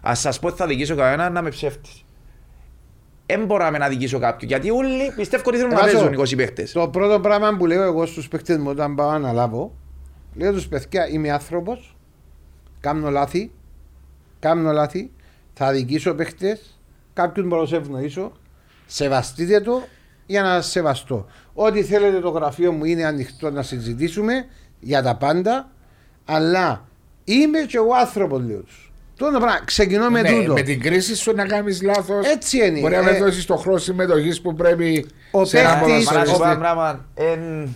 [0.03, 2.05] άξα είτε, ας σας πω ότι θα δικήσω κανένα να με ψεύτης.
[3.27, 5.99] Δεν μπορώ να με αδικήσω κάποιον, γιατί όλοι πιστεύω ότι θέλουν να Βάζω.
[5.99, 6.73] παίζουν 20 παίχτες.
[6.73, 9.75] Το πρώτο πράγμα που λέω εγώ στους παίχτε μου όταν πάω να αναλάβω,
[10.35, 11.97] λέω τους παιδιά, είμαι άνθρωπος,
[12.81, 13.51] κάνω λάθη,
[14.39, 15.11] κάνω λάθη,
[15.53, 16.59] θα αδικήσω παίχτε,
[17.13, 18.33] κάποιον μπορώ να σε ευνοήσω,
[18.87, 19.83] σεβαστείτε το
[20.27, 21.27] για να σας σεβαστώ.
[21.55, 24.47] Ό,τι θέλετε το γραφείο μου είναι ανοιχτό να συζητήσουμε
[24.81, 25.71] για τα πάντα,
[26.25, 26.89] αλλά
[27.25, 28.92] είμαι και εγώ άνθρωπος, λέω τους.
[29.27, 29.61] Τούτο πράγμα.
[29.65, 30.53] Ξεκινώ με Ναι, τούτο.
[30.53, 32.27] με την κρίση σου να κάνεις λάθος.
[32.27, 32.81] Έτσι είναι.
[32.81, 36.19] Μπορεί να Ε, με δώσεις το χρόνο συμμετοχής που πρέπει Ο σε ένα παίκτης- Μα
[36.19, 36.43] να σου πω ποδοσφαιριστή.
[36.51, 37.05] ένα πράγμα.
[37.15, 37.75] εν-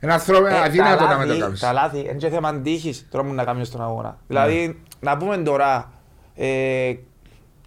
[0.00, 1.58] Ένα ανθρώπινο ε, αδύνατο τα να με το λάθη- κάνει.
[1.58, 4.18] Τα λάθη είναι και θέμα τύχης τώρα μου να κάνεις στον αγώνα.
[4.26, 5.92] Δηλαδή, να πούμε τώρα,
[6.34, 6.94] ε,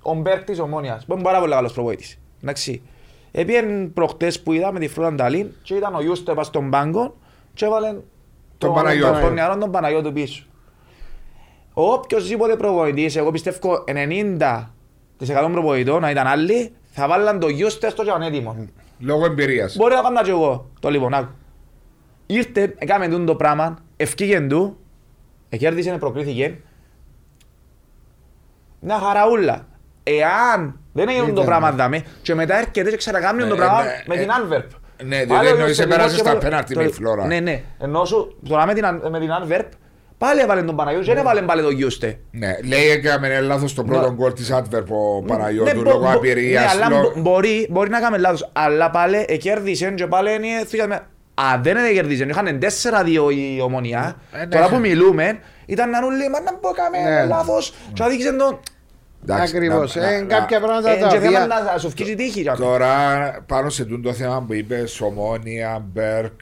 [0.01, 2.17] ο Μπέρκ της Ομόνιας, που είναι πάρα πολύ καλός προπονητής.
[2.43, 2.81] Εντάξει.
[3.31, 7.15] Επίεν προχτές που είδα με τη Φρούδα Νταλίν και ήταν ο Ιούστο έπας στον πάγκο
[7.53, 7.95] και έβαλε
[8.57, 9.19] Τον Παναγιώτο.
[9.19, 10.45] τον νεαρό τον Παναγιώτο πίσω.
[11.77, 18.09] Οποιοςδήποτε προπονητής, εγώ πιστεύω 90% προπονητών, να ήταν άλλοι, θα βάλαν το Ιούστο στο και
[18.09, 18.55] ήταν έτοιμο.
[18.99, 19.75] Λόγω εμπειρίας.
[19.75, 20.69] Μπορεί να κάνω και εγώ.
[20.79, 21.31] Το λοιπόν, άκου.
[22.25, 24.77] Ήρθε, έκαμε τούτο το πράγμα, ευκήγεν του,
[25.49, 26.57] εκέρδισε, προκρίθηκε.
[28.79, 29.67] Μια χαραούλα.
[30.03, 31.75] Εάν δεν έγινε το Ήταν, πράγμα ναι.
[31.75, 34.69] δάμε και μετά έρχεται και ξανακάμει Ναι, το πράγμα ναι, με ε, την Άνβερπ.
[35.03, 37.25] ναι, διότι εννοείς επέρασες στα πέναλτι με η Φλόρα.
[37.25, 37.61] Ναι, ναι.
[37.79, 39.71] Ενώ σου, τώρα με την, Αν- με την Άνβερπ,
[40.17, 42.19] πάλι έβαλε τον Παναγιώτη, δεν έβαλε πάλι τον Γιούστε.
[42.31, 46.15] Ναι, λέει έκαμε λάθος το πρώτο γκολ της Άντβερπ ο Παναγιώτου Ναι, λόγω μπο- μπο-
[46.15, 46.63] απειρίας.
[46.63, 48.49] Ναι, αλλά μπο- μπορεί, μπορεί να κάνουμε λάθος.
[48.53, 51.07] Αλλά πάλι εκέρδισε και πάλι είναι θύκαμε.
[51.33, 54.15] Αν δεν εκέρδισε, είχαν 4-2 η ομονία.
[54.31, 54.47] Ε, ναι.
[54.47, 56.75] Τώρα που μιλούμε, ήταν να νουλί, μα να πω Ναι.
[56.75, 57.73] κάμε λάθος.
[57.93, 58.59] Και αδίκησε τον...
[59.29, 59.95] Ακριβώς.
[59.95, 61.71] Ε, κάποια πράγματα Ε, τα και θέμα οποία.
[61.73, 62.41] να σου βγει η τύχη.
[62.41, 62.51] ρε.
[62.57, 62.97] Τώρα
[63.45, 66.39] πάνω σε τούτο θέμα που είπες, Ομόνια, Μπέρκ,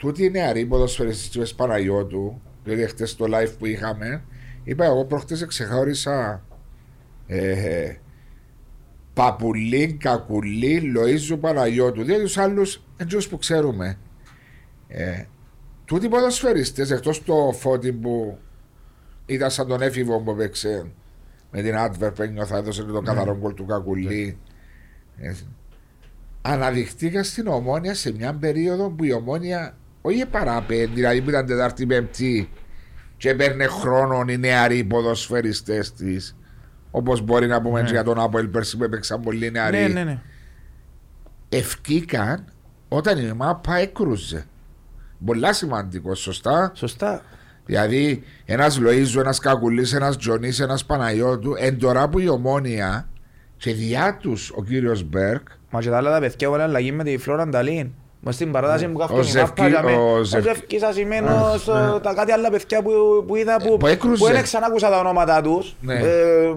[0.00, 4.24] ε, τούτοι οι νεαροί ποδοσφαιριστές του Παναγιώτου, δηλαδή χτες το live που είχαμε,
[4.64, 6.44] είπα εγώ προχτές ξεχώρισα
[7.26, 7.94] ε,
[9.14, 13.98] Παπουλή, Κακουλή, Λοΐζου Παναγιώτου, δηλαδή τους άλλους εντός που ξέρουμε.
[14.88, 15.24] Ε,
[15.84, 18.38] τούτοι οι ποδοσφαιριστές εκτός το φώτι που
[19.26, 20.90] ήταν σαν τον έφηβο που έπαιξε
[21.50, 24.38] με την Adverb ένιωθα έδωσε το καθαρό γκολ του Κακουλή.
[25.16, 25.32] Ε,
[26.42, 31.86] αναδειχτήκα στην Ομόνια σε μια περίοδο που η Ομόνια όχι παράπε, δηλαδή που ήταν Τετάρτη
[31.86, 32.50] Πέμπτη
[33.16, 36.36] και έπαιρνε χρόνο οι νεαροί ποδοσφαιριστές της.
[36.90, 39.78] Όπως μπορεί να πούμε και για τον Αποέλ πέρσι που έπαιξαν πολύ νεαροί.
[39.78, 40.20] Ναι, ναι, ναι.
[41.48, 42.44] Ευκήκαν
[42.88, 44.44] όταν η μάπα έκρουζε.
[45.24, 46.72] Πολλά σημαντικό, σωστά.
[46.74, 47.22] Σωστά.
[47.64, 53.08] Δηλαδή, ένας Λοίζου, ένας Κακουλής, ένας Τζονής, ένας Παναγιώτου, εν τώρα που η ομόνια
[53.56, 57.04] και διά τους ο κύριος Μπέρκ, Μα και τα άλλα τα παιδιά έβαλαν αλλαγή με
[57.04, 57.90] τη Φλόρα Νταλίν.
[58.22, 60.82] Μες στην παράταση που Ο καύτουν η Ζευκή- μάπα για με- ο ο Ζευ- Ζευκής
[60.82, 62.90] ασημένος, ε, τα κάτι άλλα παιδιά που,
[63.26, 64.24] που είδα που, που έκρουζε.
[64.24, 65.94] που δεν ξανάκουσα τα ονόματα τους Ναι.
[65.94, 66.02] ε,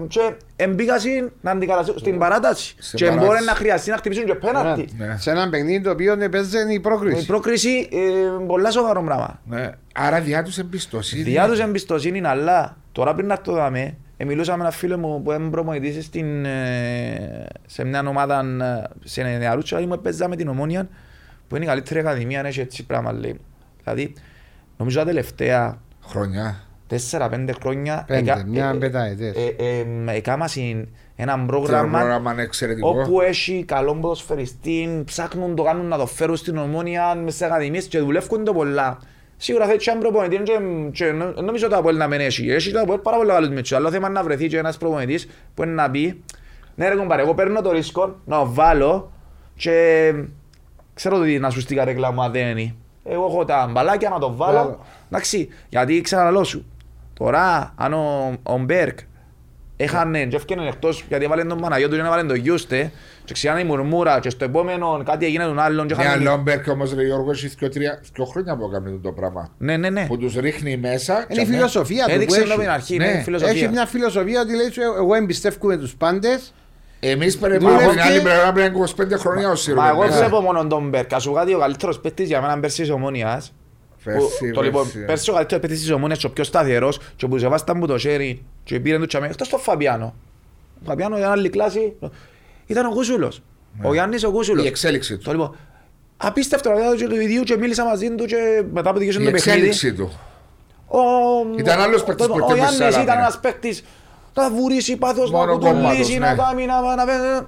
[0.08, 0.20] και
[0.56, 3.28] εμπίκασαν να αντικαταστήσουν στην παράταση Στην και παράταση.
[3.28, 4.88] μπορεί να χρειαστεί να χτυπήσουν και πέναρτη.
[4.98, 5.16] Ναι.
[5.18, 7.26] Σε ένα παιχνίδι το οποίο έπαιζε η Η πρόκριση.
[7.26, 9.40] πρόκριση ε, πολλά σοβαρό πράγμα.
[9.48, 9.70] ναι.
[9.94, 11.22] άρα διά τους εμπιστοσύνη.
[11.22, 14.98] Διά τους εμπιστοσύνη είναι αλλά τώρα πριν να το δάμε ε, μιλούσα με ένα φίλο
[14.98, 20.28] μου που είναι προμονητής στην, ε, σε μια ομάδα ε, σε νεαρούς και μου έπαιζα
[20.28, 20.88] με την Ομόνια
[21.54, 23.40] που είναι η καλύτερη ακαδημία αν έχει έτσι πράγμα λέει.
[23.82, 24.12] Δηλαδή
[24.76, 26.60] νομίζω τα τελευταία Χρονιά.
[27.10, 29.34] 4-5 χρόνια Πέντε, εκα- μια ε, πενταετές.
[29.36, 29.78] ε, ε,
[30.10, 32.88] ε, έκαμασαν ένα Το πρόγραμμα πρόγραμμα είναι εξαιρετικό.
[32.88, 37.86] όπου έχει καλό ποδοσφαιριστή, ψάχνουν το κάνουν να το φέρουν στην ομόνια μες στις ακαδημίες
[37.86, 38.98] και δουλεύουν το πολλά.
[39.36, 40.52] Σίγουρα θέλει και έναν προπονητή και,
[40.92, 42.50] και νο- νομίζω το Αποέλ να μην έχει.
[42.50, 43.76] Έχει το Αποέλ πάρα πολύ καλούς μίτσους.
[43.76, 46.22] Άλλο θέμα είναι να βρεθεί και ένας προπονητής που είναι να πει
[46.74, 49.12] ναι ρε κομπάρε, εγώ παίρνω το ρίσκο να το βάλω
[49.56, 50.12] και
[50.94, 52.74] ξέρω ότι να σου στην καρέκλα μου αν δεν είναι.
[53.04, 54.52] Εγώ έχω τα μπαλάκια να το βάλω.
[54.52, 54.84] Μπράβο.
[55.10, 56.66] Εντάξει, γιατί ξαναλώ σου.
[57.18, 58.98] Τώρα, αν ο, ο Μπέρκ
[59.76, 62.90] έχανε και έφτιανε εκτός γιατί έβαλε τον Παναγιώτου και έβαλε τον Γιούστε
[63.24, 66.24] και ξιάνε η μουρμούρα και στο επόμενο κάτι έγινε τον άλλον και Μια έχανε...
[66.24, 69.50] Λόμπερκ όμως, ρε Γιώργο, έχει δύο, τρία, δύο χρόνια που έκανε το πράγμα.
[69.58, 70.06] Ναι, ναι, ναι.
[70.06, 71.14] Που τους ρίχνει μέσα.
[71.14, 72.68] Είναι η και αμέ- φιλοσοφία του που Έδειξε το την έχει.
[72.68, 73.06] αρχή, Ναι.
[73.06, 73.52] ναι, φιλοσοφία.
[73.54, 76.54] Έχει μια φιλοσοφία ότι λέει σου, εγώ εμπιστεύομαι τους πάντες
[77.06, 79.88] Εμείς πρέπει Δούλευε από την άλλη και- πλευρά πρέπει να είναι 25 χρόνια ο Μα
[79.88, 80.14] εγώ Σύρου.
[80.16, 81.12] βλέπω μόνο τον Μπέρκ.
[81.14, 83.52] Ας σου κάτι ο καλύτερος παίκτης για μένα πέρσι της Ομόνιας.
[84.04, 85.04] Πέρσι, που- το λοιπόν, πέρσι.
[85.04, 87.98] Πέρσι ο καλύτερος παίκτης της Ομόνιας και ο πιο σταθερός και που ζεβάσταν που το
[87.98, 89.26] χέρι και πήραν του τσαμέ.
[89.26, 90.14] Εκτός τον Φαβιάνο.
[90.80, 91.92] Ο Φαβιάνο για άλλη κλάση
[92.66, 93.42] ήταν ο Κούσουλος.
[93.82, 94.60] Ο Γιάννης ο Κούσουλος.
[94.60, 94.64] Ναι.
[94.66, 95.30] Η εξέλιξη Το του.
[95.30, 95.56] λοιπόν,
[96.16, 99.24] απίστευτο να δω και του ιδίου και μίλησα μαζί του και μετά που δικαιώσαν Η
[99.24, 99.66] το παιχνίδι.
[99.66, 100.12] εξέλιξη του.
[100.86, 100.98] Ο,
[101.58, 103.20] Ήταν άλλος παίκτης το- που Ο ήρθε Γιάννης μέσα, ήταν ναι.
[103.22, 103.84] ένας παίκτης
[104.34, 106.36] να βουρήσει πάθος, να Μόνο κουτουλήσει, κόμματος, να ναι.
[106.42, 106.94] κάνει, να...
[106.94, 107.46] να-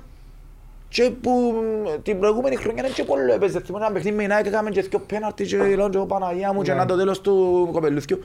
[0.89, 3.61] Και που μ, την προηγούμενη χρονιά είναι και πολύ έπαιζε.
[3.61, 6.53] Θυμάμαι ένα παιχνίδι με η Nike, έκαμε και δυο πέναρτι και λέω και εγώ Παναγία
[6.53, 6.79] μου και Ναι.
[6.79, 8.25] να το τέλος του κοπελούθκιου.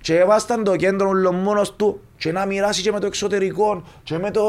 [0.00, 4.18] Και έβασταν το κέντρο όλο μόνος του και να μοιράσει και με το εξωτερικό και,
[4.18, 4.42] με το...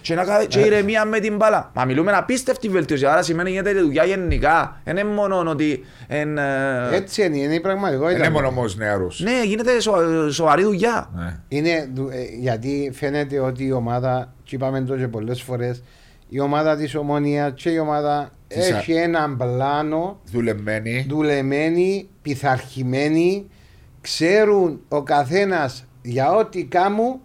[0.00, 0.24] και, να...
[0.24, 0.44] κα- Ε.
[0.46, 1.70] και ηρεμία με την μπάλα.
[1.74, 4.80] Μα μιλούμε απίστευτη βελτίωση, άρα σημαίνει γίνεται δουλειά γενικά.
[4.84, 5.84] Δεν είναι μόνο ότι...
[6.06, 8.18] εν, ε, Έτσι είναι, είναι η Δεν πραγματικότητα.
[8.18, 9.20] είναι μόνο όμως νεαρούς.
[9.20, 11.10] Ναι, γίνεται σο- σοβαρή δουλειά.
[11.48, 15.82] Είναι, δου- ε, γιατί φαίνεται ότι η ομάδα, και είπαμε το και πολλές φορές,
[16.28, 21.06] η ομάδα της Ομόνια και η ομάδα Της α- έχει έναν πλάνο Δουλεμένοι.
[21.08, 23.50] δουλεμένη, πειθαρχημένη,
[24.10, 27.20] ξέρουν ο καθένας Για ό,τι κάμου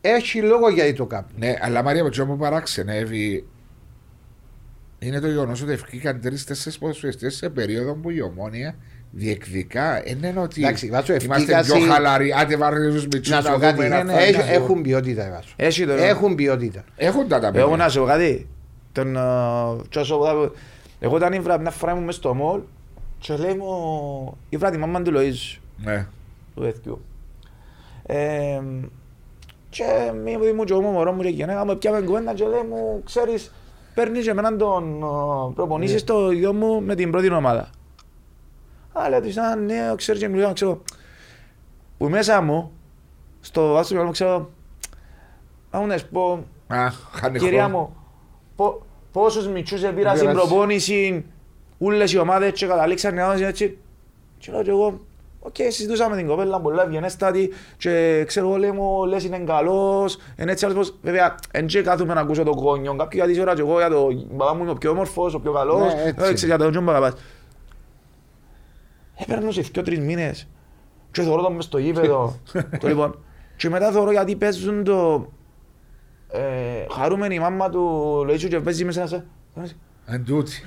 [0.00, 1.26] έχει λόγο γιατί το κάμου.
[1.36, 3.46] Ναι, αλλά Μαρία, το μου παράξενεύει
[4.98, 8.74] είναι το γεγονός ότι ευκήκαν τρει-τέσσερι ποδοσφαιριστέ σε περίοδο που η ομόνια
[9.10, 10.02] διεκδικά.
[10.08, 12.32] Είναι ότι Εντάξει, Βάσο, είμαστε ευκήκασαι- πιο χαλαροί.
[12.32, 14.52] Άντε βάρε τους μυτσού Να σου πω κάτι, ναι, ναι, έχ- ναι.
[14.52, 15.54] έχουν ποιότητα, Βάσο.
[15.56, 16.84] Έχει το- Έχουν ποιότητα.
[16.96, 17.76] Έχουν τα τα Εγώ παιδιά.
[17.84, 18.48] να σου πω κάτι.
[18.92, 19.20] Τον, ε,
[19.88, 20.52] τσόσο που-
[21.00, 22.60] Εγώ ήταν η βράδυ, μια φορά ήμουν μες στο μόλ
[23.18, 26.06] και λέει μου η βράδυ η μάμα του Λοΐζου, Ναι.
[26.54, 27.04] Του Εθιού.
[28.06, 28.60] Ε,
[29.68, 29.84] και
[30.24, 32.46] μία που ήμουν και εγώ με μωρό μου και η γυναίκα μου πιάμε κουβέντα και
[32.46, 33.52] λέει μου, ξέρεις,
[33.94, 37.70] παίρνεις και εμέναν τον ε, προπονήσεις το γιο μου με την πρώτη ομάδα.
[38.92, 40.82] Α, λέω της, α, ναι, ξέρεις και μιλάω, ξέρω.
[41.98, 42.72] Που μέσα μου,
[43.40, 44.50] στο άστρο μου, ξέρω,
[45.70, 47.78] α, μου να σου πω, Α, χάνει Κυρία χρόνο.
[47.78, 47.96] μου,
[48.56, 50.46] πο, πόσους μητσούς επήρα στην Πέρασε.
[50.46, 51.24] προπόνηση,
[51.78, 53.78] ούλες οι ομάδες και καταλήξαν να δώσουν έτσι.
[54.38, 55.00] Και λέω και εγώ,
[55.42, 60.52] οκ, συζητούσαμε την κοπέλα πολλά ευγενέστατη και ξέρω εγώ λέει μου, λες είναι καλός, είναι
[60.52, 63.54] έτσι άλλος πως, βέβαια, εν και κάθομαι να ακούσω τον κόνιο, κάποιοι για τις ώρα
[63.54, 66.08] και εγώ για το μπαμπά μου είναι ο πιο όμορφος, ο πιο καλός, Ναι, έτσι.
[66.08, 67.12] ε, ξέρεις, για τον Τζον Παγαπάς.
[69.16, 70.48] Έπαιρνε σε δύο-τρεις μήνες
[71.10, 72.36] και θωρώ τον μες στο γήπεδο,
[72.80, 73.18] το λοιπόν,
[73.56, 75.26] και μετά θωρώ γιατί παίζουν το
[76.28, 76.40] ε,
[76.90, 77.80] χαρούμενη η μάμα του
[78.28, 79.24] Λοΐσου και παίζει μέσα σε...
[80.06, 80.62] Εν τούτη.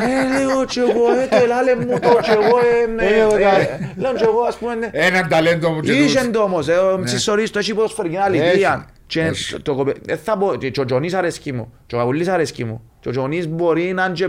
[0.00, 2.58] Ε, λέω και εγώ, ε, το ελάλε μου το και εγώ,
[2.98, 4.88] ε, Ε, εγώ, ε, τα- ε, λέω και εγώ, ας πούμε, ναι.
[4.92, 6.30] Έναν ταλέντο μου και Είχε τούτη.
[6.30, 8.86] το όμως, ε, ο Μψισορής το έχει ποδοσφαιρική αλήθεια.
[9.06, 9.52] Και Έχει.
[9.52, 12.64] το- το κοπε- δεν θα πω, και ο Τζονής αρέσκει μου, και ο Καβουλής αρέσκει
[12.64, 12.82] μου.
[13.00, 14.28] Και ο Τζονής μπορεί να είναι και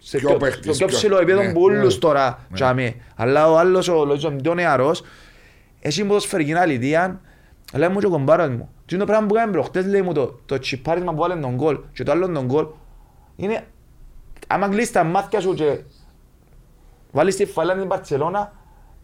[0.00, 2.00] σε Πιο πιο- παίχτης, στο πιο πιο- ψηλό επίπεδο ναι, που όλους ναι.
[2.00, 2.38] τώρα.
[2.54, 3.02] τζαμί.
[3.16, 5.02] Αλλά ο άλλος, ο Λοΐζος, είναι πιο νεαρός,
[5.80, 7.20] έχει ποδοσφαιρική αλήθεια,
[7.74, 8.68] λέει μου και ο κομπάρος μου.
[8.86, 11.54] Τι είναι το πράγμα που κάνουμε προχτές, λέει μου το, το τσιπάρισμα που βάλε τον
[11.54, 12.66] γκολ και το άλλο τον γκολ,
[13.40, 13.64] είναι,
[14.46, 15.78] άμα κλείσεις τα μάτια σου και
[17.12, 18.52] βάλεις τη φαλά την Παρτσελώνα,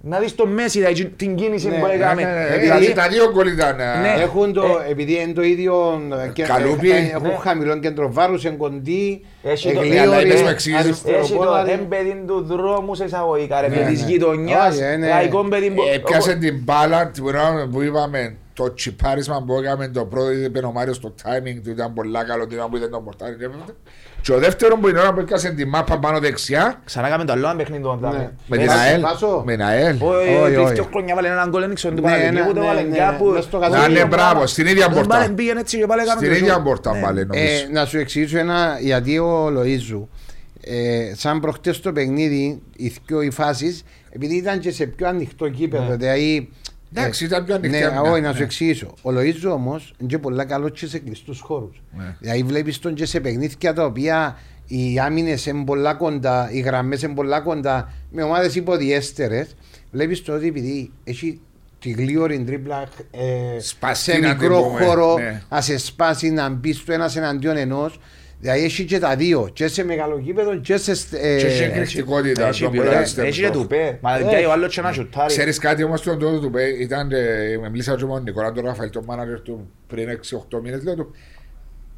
[0.00, 2.22] να δεις το Μέση, δηλαδή, την κίνηση Ναι, που ναι, έκαμε.
[2.22, 3.80] Ναι, ναι, ναι, Επειδή- Δηλαδή τα δύο γκολ ήταν.
[3.80, 4.22] ε, Ναι.
[4.22, 6.90] Έχουν το, Ε, επειδή είναι το ίδιο ε, και- Καλούπι.
[6.90, 7.36] ε, έχουν Ναι.
[7.40, 10.84] χαμηλό κέντρο βάρους, είναι κοντή, Έχει το- εγλίωρη, Ναι, αλλά είπες μου εξηγήσεις.
[10.84, 11.70] αριστεροπόδαρη.
[11.70, 14.10] Έχει το «Εν παιδί του δρόμου σε εισαγωγικά ρε, Ναι, παιδί της ναι.
[14.10, 15.82] γειτονιάς, Όχι, είναι- λαϊκό παιδί που...
[15.94, 20.58] Ε, Πιάσε την μπάλα την ώρα που είπαμε το τσιπάρισμα που έκαμε το πρώτο είπε
[20.58, 23.44] ο Μάριος το timing του ήταν πολλά καλό την ώρα που είδε τον πορτάρι και
[23.44, 23.72] έπεφτε.
[24.20, 27.32] και ο δεύτερο που είναι ώρα που έκασε την μάπα πάνω δεξιά Ξανά έκαμε το
[27.32, 28.08] άλλο ένα παιχνίδι του Ναι.
[28.08, 28.28] Αντάμι.
[28.46, 29.42] με την Πάσο, ΑΕΛ πάσο.
[29.46, 30.72] με την ΑΕΛ Όχι, Όχι, πριν όχι.
[30.74, 32.96] δύο χρόνια βάλε έναν γκολ, δεν ξέρω του Ναι, Παναγιώτου, ναι, ούτε ναι, βάλε ναι,
[32.96, 33.24] κάπου.
[33.24, 33.90] μες στο Να καθόλου.
[33.90, 35.16] είναι Ναι, μπράβο, στην ίδια Δεν πόρτα.
[35.18, 36.64] πάλι πήγαινε έτσι και πάλι έκαμε στην το ίδια σουτ.
[36.64, 37.00] πόρτα Ναι.
[37.00, 40.06] πάλι Ε, νομίζω να σου εξηγήσω ένα γιατί ο Λοΐζου
[40.60, 45.48] ε, σαν προχτές το παιχνίδι οι δυο οι φάσεις επειδή ήταν και σε πιο ανοιχτό
[45.48, 46.52] κήπεδο δηλαδή
[46.98, 48.01] Εντάξει, ήταν πιο ανοιχτή Ναι, άμυνα.
[48.12, 48.44] όχι, να σου Ναι.
[48.44, 48.94] εξηγήσω.
[49.02, 51.82] Ο Λοΐζου όμως είναι και πολλά καλός και σε κλειστούς χώρους.
[51.97, 52.16] Ναι.
[52.20, 57.02] Δηλαδή βλέπεις τον και σε παιχνίδια τα οποία οι άμυνες είναι πολλά κοντά, οι γραμμές
[57.02, 59.55] είναι πολλά κοντά με ομάδες υποδιέστερες.
[59.90, 61.40] Βλέπεις το ότι επειδή έχει
[61.78, 65.43] τη γλίωρη τρίπλα ε, Σπαστή, σε να την μικρό πούμε, χώρο, ναι.
[65.51, 68.01] να σε σπάσει, να μπει στο ένας εναντίον ενός.
[68.47, 70.90] Δηλαδή έχει και τα δύο, και σε μεγάλο κήπεδο και σε.
[71.16, 73.43] ε, Και έχει εκρηκτικότητα Έχει τον ποιότητα, ποδοσφαιριστή.
[73.43, 73.98] Έχει και του πέ.
[74.01, 75.27] Μα Ε, πιάει ο άλλος και να σουτάρει.
[75.28, 78.52] Ξέρεις κάτι όμως τον τότε του πέ, ήταν, ε, με μίλησα και με τον Νικόλα
[78.52, 81.10] τον Ραφαήλ, τον μάνατζερ του πριν 6-8 μήνες, λέω του,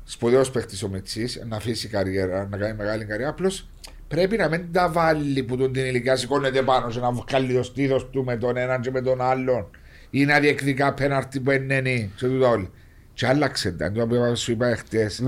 [0.04, 3.68] σπουδαίος παίχτης ο Μετσής, να αφήσει καριέρα, να κάνει μεγάλη καριέρα, απλώς
[4.08, 7.62] πρέπει να μην τα βάλει που τον την ηλικία σηκώνεται πάνω και να βγάλει το
[7.62, 9.66] στήθος του με τον έναν και με τον άλλον
[10.10, 12.70] ή να διεκδικά πέναρτη που είναι σε τούτα όλοι.
[13.14, 15.22] Και άλλαξε τα, το που σου είπα χτες.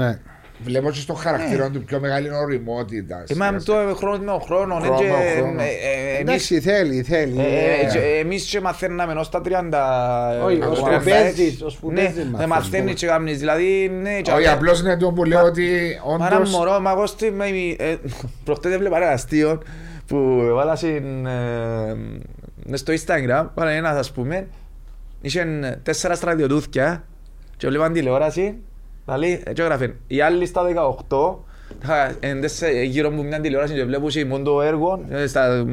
[0.62, 0.70] Ναι.
[0.70, 3.30] Βλέπω και στο χαρακτήρα του πιο μεγάλη οριμότητας.
[3.30, 4.80] Ε, μα το χρόνο με ο χρόνος.
[4.80, 5.62] ναι, Χρόνο και, με χρόνος.
[5.62, 7.38] ε, ε, εμείς- Εντάξει, θέλει, θέλει.
[7.38, 10.44] ε, Ε, και Εμείς και μαθαίναμε ως τα 30...
[10.44, 11.04] Όχι, ε, ως που 36.
[11.10, 12.46] παίζεις, ως που Ναι, παίζεις ε, μαθαίνεις.
[12.54, 14.20] μαθαίνεις και κάνεις, δηλαδή, ναι.
[14.20, 14.52] και Όχι, αυτά.
[14.52, 15.68] απλώς είναι το που λέω ότι
[16.18, 16.50] Μα ένα όντως...
[16.50, 17.30] μωρό, μα εγώ στη...
[17.30, 17.44] με-
[17.78, 17.96] ε,
[18.44, 19.62] Προχτές έβλεπα ένα αστείο
[20.06, 20.16] που
[20.48, 21.26] έβαλα στην...
[21.26, 21.96] ε,
[22.66, 24.46] μες στο Instagram, βάλα ένας ας πούμε,
[25.20, 27.04] είχαν τέσσερα στρατιωτούθκια
[27.56, 28.54] και βλέπαν τηλεόραση,
[29.04, 31.44] δηλαδή, έτσι έγραφε, οι άλλοι στα 18,
[31.86, 35.64] τα- εν τέσσε- γύρω μου μια τηλεόραση και βλέπουν μόνο το έργο, ε, στα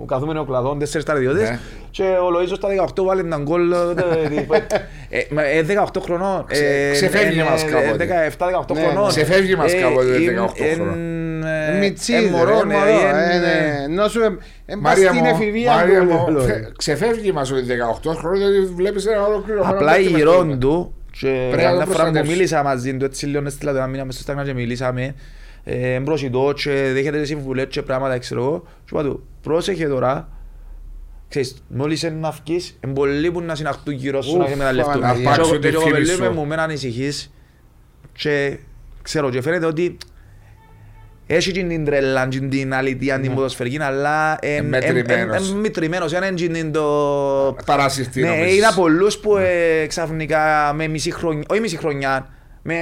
[0.00, 1.58] ο καθούμενο κλαδόν, τέσσερις στρατιώτες Ναι.
[1.90, 3.76] και ο Λοΐζος στα 18 βάλε έναν γκολ, ε,
[5.18, 8.04] ε, μα, ε, 18 χρονών, Ξε- ε, ξεφεύγει ε, μας ε, κάποτε.
[8.38, 9.08] 17-18 Ναι, χρονών.
[9.08, 11.42] ξεφεύγει μας Ε, κάποτε ε, 18 ε, χρονών.
[11.44, 13.84] ε, Μιτσίδες, ε, μωρό, ναι, ε, ναι.
[13.84, 14.20] Ενώ σου
[14.66, 16.40] εμπάς Μάρια στην μου, εφηβεία Μάρια του, μου, λέω.
[16.42, 20.16] φε- ξεφεύγει μας ότι 18 χρόνια γιατί βλέπεις ένα ολοκληρωμένο Απλά η παιχνίδι.
[20.16, 22.34] γυρών του και Πρέπει να το μια φορά που προστατεύσεις.
[22.36, 25.14] μίλησα μαζί του έτσι λίγο έστειλα το ένα μήνα μες στο Instagram και μιλήσαμε
[25.64, 30.28] ε, εμπροσιτό και δέχεται συμβουλές και πράγματα ξέρω εγώ και είπα του πρόσεχε τώρα
[31.28, 35.00] Ξέρεις, μόλις είναι να βγεις, είναι πολλοί που να συναχτούν γύρω σου Ουφ, να εκμεταλλευτούν.
[35.00, 35.22] Παναγία.
[35.22, 36.20] Και Να ο- πάρξουν και τη ο φήμη κοπελί σου.
[36.20, 37.32] με μου με ανησυχείς
[38.12, 38.58] και
[39.02, 39.96] ξέρω και φαίνεται ότι
[41.34, 45.48] έχει και την τρέλα, και την αλήθεια, την ποδοσφαιρική, αλλά Ε, μετρημένος.
[45.48, 46.12] είναι μετρημένος.
[46.12, 46.82] Είναι και το...
[47.64, 48.56] Παρασυρτή Ναι, νομίζεις.
[48.56, 52.26] είδα πολλούς που ε, ξαφνικά με μισή χρονιά, όχι μισή χρονιά,
[52.62, 52.76] με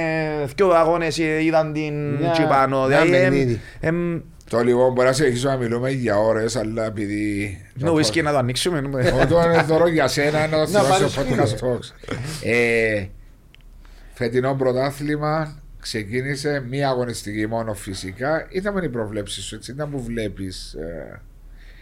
[0.55, 2.77] δυο αγώνες ε, είδαν την Μια- Τσιπάνο.
[2.77, 3.59] ένα Δηλαδή, εμ, παιχνίδι.
[3.79, 4.19] εμ,
[4.49, 7.57] Το λοιπόν μπορεί να συνεχίσουμε να μιλούμε για ώρες, αλλά επειδή...
[7.79, 8.81] το whisky να το ανοίξουμε.
[9.21, 12.15] Όταν είναι δώρο για σένα να το Να θυμάσαι στο πάρεις podcast talks.
[12.43, 13.03] Ε,
[14.13, 18.47] Φετινό πρωτάθλημα ξεκίνησε μία αγωνιστική μόνο φυσικά.
[18.49, 20.73] Ήταν οι προβλέψεις σου, έτσι ήταν που βλέπεις.
[20.73, 21.21] Ε,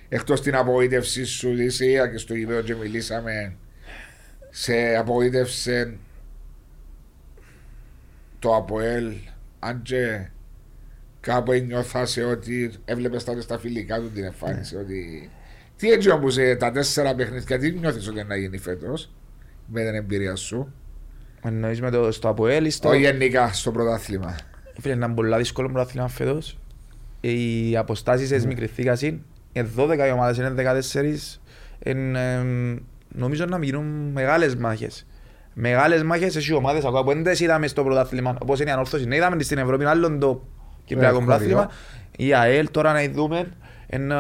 [0.10, 3.56] εκτός την απογοήτευσή σου, είσαι είδα και στο γήπεδο και μιλήσαμε.
[4.50, 5.98] Σε απογοήτευσε
[8.40, 9.14] το ΑΠΟΕΛ,
[9.60, 10.28] αν και
[11.20, 15.30] κάπου νιώθασε ότι έβλεπες τότε στα φιλικά του την εμφάνιση ότι
[15.78, 19.12] τι έτσι όμως ε, τα τέσσερα παιχνίδια τι νιώθεις ότι είναι να γίνει φέτος
[19.68, 20.74] με την εμπειρία σου;
[21.44, 22.90] Εννοείς με το στο Αποέλ ή στο...
[22.90, 24.36] όχι γενικά στο πρωτάθλημα
[24.80, 26.58] Φίλε, είναι πολύ δύσκολο πρωτάθλημα φέτος.
[27.22, 28.98] Οι αποστάσεις εσμικριθήκαν.
[29.52, 31.40] Είναι 12 οι ομάδες, είναι 14.
[31.80, 32.78] Εν, εμ,
[33.08, 35.06] νομίζω να γίνουν μεγάλες μάχες.
[35.54, 38.38] Μεγάλες μάχες έχει ομάδες ακόμα που δεν τις είδαμε στο πρωτάθλημα.
[38.42, 39.06] Όπως είναι η ανόρθωση.
[39.06, 40.44] Ναι, είδαμε στην Ευρώπη άλλον το
[40.86, 41.70] Κυπριακό Ε, πρωτάθλημα.
[42.18, 43.52] Η ΑΕΛ τώρα να δούμε.
[43.88, 44.16] Εν, ε,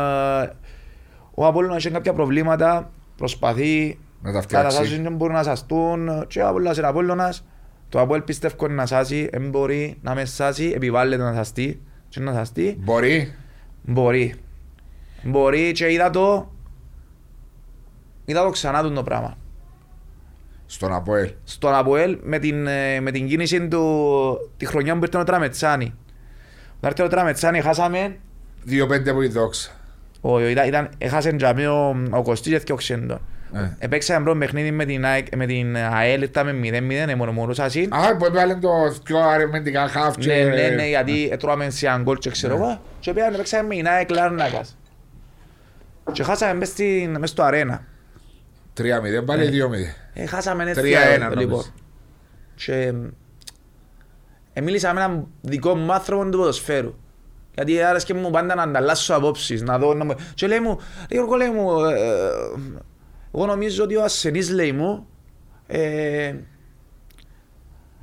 [1.33, 2.91] ο Απόλλωνας έχει κάποια προβλήματα.
[3.17, 7.45] Προσπαθεί να τα φτιάξει καταστάσεις δεν μπορούν να σαστούν και ο Απόλλωνας είναι Απόλλωνας.
[7.89, 12.19] Το Απόλλ πιστεύω είναι να σάσει, δεν μπορεί να μες σάσει, επιβάλλεται να σαστεί και
[12.19, 12.77] να σαστεί.
[12.79, 13.33] μπορεί
[13.81, 14.35] Μπορεί.
[15.23, 16.51] Μπορεί και είδα το,
[18.25, 19.37] είδα το ξανά του το πράγμα.
[20.65, 25.17] στον ΑΠΟΕΛ Στον Αποέλ με την, ε, με την κίνηση του τη χρονιά που ήρθε
[25.17, 25.93] ο Τραμετσάνη.
[26.77, 28.19] Όταν ήρθε ο Τραμετσάνη χάσαμε,
[28.65, 29.71] 2-5 που η δόξα
[30.21, 33.17] ο, ήταν, ήταν, έχασε τζαμί ο, ο Κωστής και διώξεν Ε.
[33.79, 37.93] Επέξαμε πρώτο παιχνίδι με την, ΑΕΚ- με την ΑΕΛ, ήρθαμε 0-0, εμονομονούσας συν.
[37.93, 38.69] Α, που έβαλε το
[39.03, 43.37] πιο αρεμεντικά χαφ Ναι, ναι, ναι, γιατί έτρωγαμε σε αγκόλ και ξέρω εγώ και πήγαμε
[43.37, 44.77] παίξαμε με την ΑΕΚ Λάρνακας.
[46.11, 47.83] Και χάσαμε μες, στην, μες στο αρένα.
[48.77, 48.83] 3-0
[49.25, 50.81] πάλι 2-0 Ε, χάσαμε έτσι.
[50.81, 50.85] 3-1
[51.29, 51.33] λοιπόν.
[51.43, 51.73] νομίζω.
[52.55, 52.93] Και
[54.53, 56.95] ε, μίλησα με έναν δικό μου άνθρωπο του ποδοσφαίρου.
[57.53, 59.93] Γιατί άρεσε μου πάντα να ανταλλάσσω απόψεις, να δω...
[59.93, 60.05] Να...
[60.05, 62.29] μου- Και λέει μου, λέει Γιώργο, λέει μου, ε, ε,
[63.37, 65.07] εγώ νομίζω ότι ο ασθενής, λέει μου,
[65.67, 66.33] ε,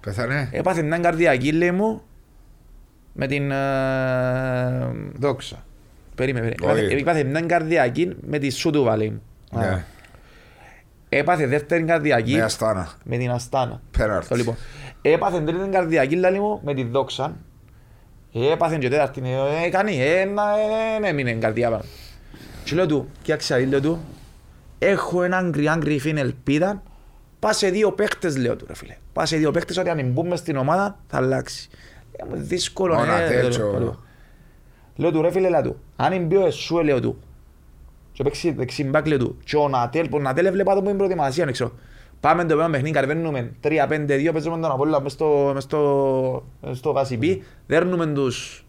[0.01, 2.02] Πέθανε έπαθε μια καρδιακή, λέει μου,
[3.12, 3.51] με την...
[3.51, 5.65] Ε, Δόξα.
[6.15, 6.56] περίμενε, Όχι.
[6.73, 7.01] περίμενε.
[7.01, 9.23] Έπαθε μια καρδιακή με τη Σούτουβα, λέει μου.
[9.51, 9.85] Ναι,
[11.09, 13.81] Έπαθε δεύτερη καρδιακή με αστάνα με την Αστάνα.
[13.98, 14.28] Πέναλτι.
[14.28, 14.56] Το λοιπόν.
[15.02, 17.36] Έπαθε τρίτη καρδιακή λάλη μου με τη Δόξα.
[18.32, 19.23] Έπαθε και τέταρτη.
[19.65, 21.85] Ε, κάνει, ε, να, ε, ναι, έμεινε καρδιά πάνω.
[22.65, 24.05] Και λέω του, κοίταξε, λέω του,
[24.89, 26.82] έχω έναν κρυάν κρυφήν ελπίδα,
[27.39, 28.97] πά σε δύο παίχτες, λέω του, ρε φίλε.
[29.12, 31.69] Πά σε δύο παίχτες, ότι αν μπούμε στην ομάδα, θα αλλάξει.
[32.12, 33.70] Ε, μου δύσκολο, Μόνο ε, τέτοιο.
[33.70, 34.02] λέω, λέω.
[34.97, 37.19] Λέω του, ρε φίλε, λέω του, αν μπει ο Εσούε, λέω του,
[38.12, 39.36] και παίξει δεξιμπάκ λέω του.
[39.44, 41.73] Και ο Νατέλ, που ο Νατέλ έβλεπα το που είναι πρώτη ξέρω.
[42.20, 46.93] Πάμε το επόμενο παιχνίδι, κατεβαίνουμε 3-5-2, παίζουμε τον Απόλλωνα μες στο, μες στο, μες στο
[46.93, 48.64] Βασιπί, δέρνουμε τους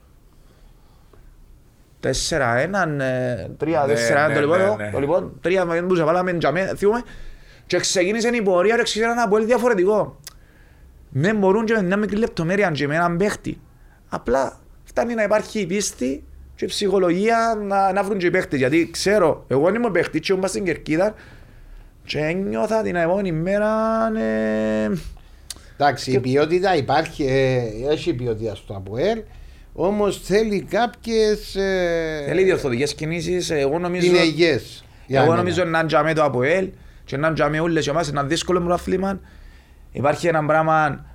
[2.10, 3.86] 4-1, 3-4-1 Ναι,
[4.34, 4.92] το ναι, λοιπόν, ναι, ναι.
[4.92, 7.04] το λοιπόν, τρία με τους έβαλαμε τζαμέ, θυμούμε,
[7.66, 10.20] και ξεκίνησε η πορεία και ξεκίνησε ένα πολύ διαφορετικό.
[11.10, 13.60] Δεν μπορούν και με μια μικρή λεπτομέρεια και με έναν παίχτη.
[14.10, 16.24] Απλά φτάνει να υπάρχει η πίστη
[16.56, 18.60] και η ψυχολογία να, να βρουν και οι παίχτες.
[18.60, 21.14] Γιατί ξέρω, εγώ ήμουν παίχτης και ήμουν στην Κερκίδα
[22.06, 23.72] και ένιωθα την επόμενη μέρα
[24.18, 24.92] ε,
[25.78, 29.22] Εντάξει, η ποιότητα υπάρχει, ε, έχει ποιότητα στο ΑΠΟΕΛ,
[29.78, 31.56] όμως θέλει κάποιες.
[31.56, 33.50] Ε, θέλει διορθωτικές κινήσεις.
[33.50, 34.60] Εγώ νομίζω, Πινεγιέ.
[35.08, 36.70] εγώ νομίζω να τζαμέ το ΑΠΟΕΛ
[37.06, 39.20] και να τζαμέ όλες οι ομάδες, ένα δύσκολο πρωτάθλημα.
[39.92, 41.06] Υπάρχει ένα πράγμα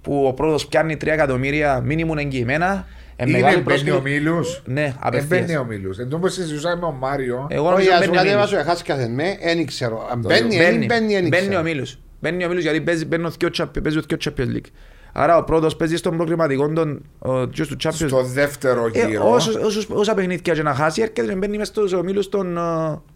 [0.00, 2.86] που ο πρώτος πιάνει 3 εκατομμύρια μήνυμουν εγγυημένα.
[3.16, 5.60] Ε, Είναι μεγάλη μπαίνει ο πρόσκληση- Μίλους Ναι, Δεν μπαίνει απευθείας.
[5.60, 8.10] ο Μίλους Εν τω που συζητούσαμε με ο Μάριο Εγώ Όχι, νομίζω ας μπαίνει σου
[8.10, 8.32] ο Μίλους.
[8.32, 10.08] κατέβασω, έχάσει κάθε με, δεν ξέρω.
[10.12, 11.62] Αν μπαίνει, Μπαίνει, δεν μπαίνει, δεν μπαίνει ο ξέρω.
[11.62, 11.98] Μίλους.
[12.20, 14.70] Μπαίνει ο Μίλους γιατί παίζει, μπαίνει ο δυο Champions- παίζει ο δυο Champions League.
[15.16, 19.30] Άρα ο πρώτος παίζεις στον προκριματικό των ο, και του Champions Στο δεύτερο Ε, γύρο
[19.32, 22.60] όσους- όσους- Όσα παιχνίδια και να χάσει έρχεται και μπαίνει μες στους ομίλους των, ε,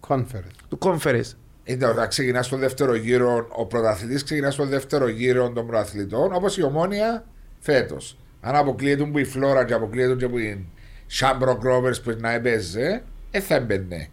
[0.08, 0.54] Conference.
[0.68, 1.30] του Conference.
[1.64, 6.56] Ήταν όταν ξεκινάς στο δεύτερο γύρο, ο πρωταθλητής ξεκινάς στο δεύτερο γύρο των πρωταθλητών, όπως
[6.56, 7.24] η ομόνια
[7.58, 8.18] φέτος.
[8.40, 10.66] Αν αποκλείεται που η Φλόρα και αποκλείεται και που η
[11.06, 14.08] Σάμπρο Rovers που να έπαιζε, ε, θα έμπαινε.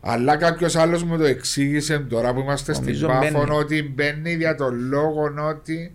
[0.00, 3.58] Αλλά κάποιος άλλος μου το εξήγησε τώρα που είμαστε στην Νομίζω Πάφων μπαίνει.
[3.58, 5.94] ότι μπαίνει για τον λόγο ότι.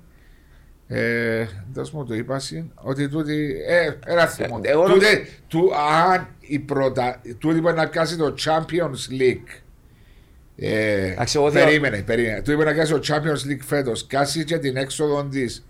[0.88, 3.56] Ε, δώσ' μου το είπα συν, ότι τούτη.
[3.68, 4.60] Ε, ένα θυμό.
[4.64, 5.72] Ε, εγώ Τούτε, του,
[6.12, 9.62] αν η πρωτα, τούτη μπορεί να κάνει το Champions League.
[10.58, 12.42] Ε, Εντάξει, εγώ θεωρώ- περίμενε, περίμενε.
[12.42, 14.08] Του είπε να κάνει το Champions League φέτος.
[14.08, 15.66] Κάσει και την έξοδο της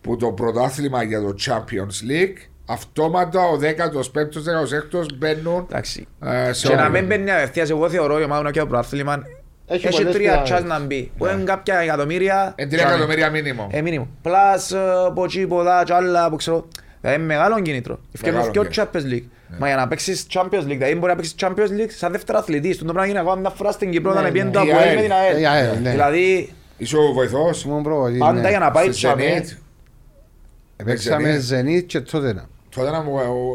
[0.00, 2.36] που το πρωτάθλημα για το Champions League
[2.66, 6.06] αυτόματα ο 15ο, 16ο μπαίνουν Εντάξει.
[6.22, 6.90] ε, σε Και να όλο.
[6.90, 9.22] μην μπαίνει απευθείας, εγώ θεωρώ η ομάδα και το πρωτάθλημα
[9.66, 10.58] Έχει έχει πολλές τρία πιθανότητες.
[10.60, 11.10] τσάς να μπει.
[11.18, 12.52] Που είναι κάποια εκατομμύρια.
[12.56, 13.68] Ε, τρία εκατομμύρια μήνυμο.
[13.72, 14.08] Ε, μήνυμο.
[14.22, 14.72] Πλάς,
[15.06, 16.68] από εκεί, από εδώ, και άλλα που ξέρω.
[17.00, 17.98] Δηλαδή είναι μεγάλο κίνητρο.
[18.14, 19.24] Ευκαιρνούν Μεγάλο και ο Champions League.
[19.58, 22.78] Μα για να παίξεις Champions League, δηλαδή μπορεί να παίξεις Champions League σαν δεύτερο αθλητής.
[22.78, 24.38] Τον το πράγμα γίνει ακόμα μια φορά στην Κύπρο Ναι, όταν ναι.
[24.38, 24.94] πιένει το Η Αποέλ ΑΕΛ.
[24.96, 25.82] με την Η ΑΕΛ, ΑΕΛ.
[25.82, 25.90] ναι.
[25.90, 27.64] Δηλαδή Είσαι ο βοηθός.
[27.64, 28.48] Ήμουν προπονητής, πάντα ναι.
[28.48, 29.22] για να πάει Στη τσάμε.
[29.44, 29.56] Zenit.
[30.84, 31.54] Παίξαμε Zenit.
[31.78, 32.44] Zenit και τότε να.
[32.74, 33.12] Τότε να μου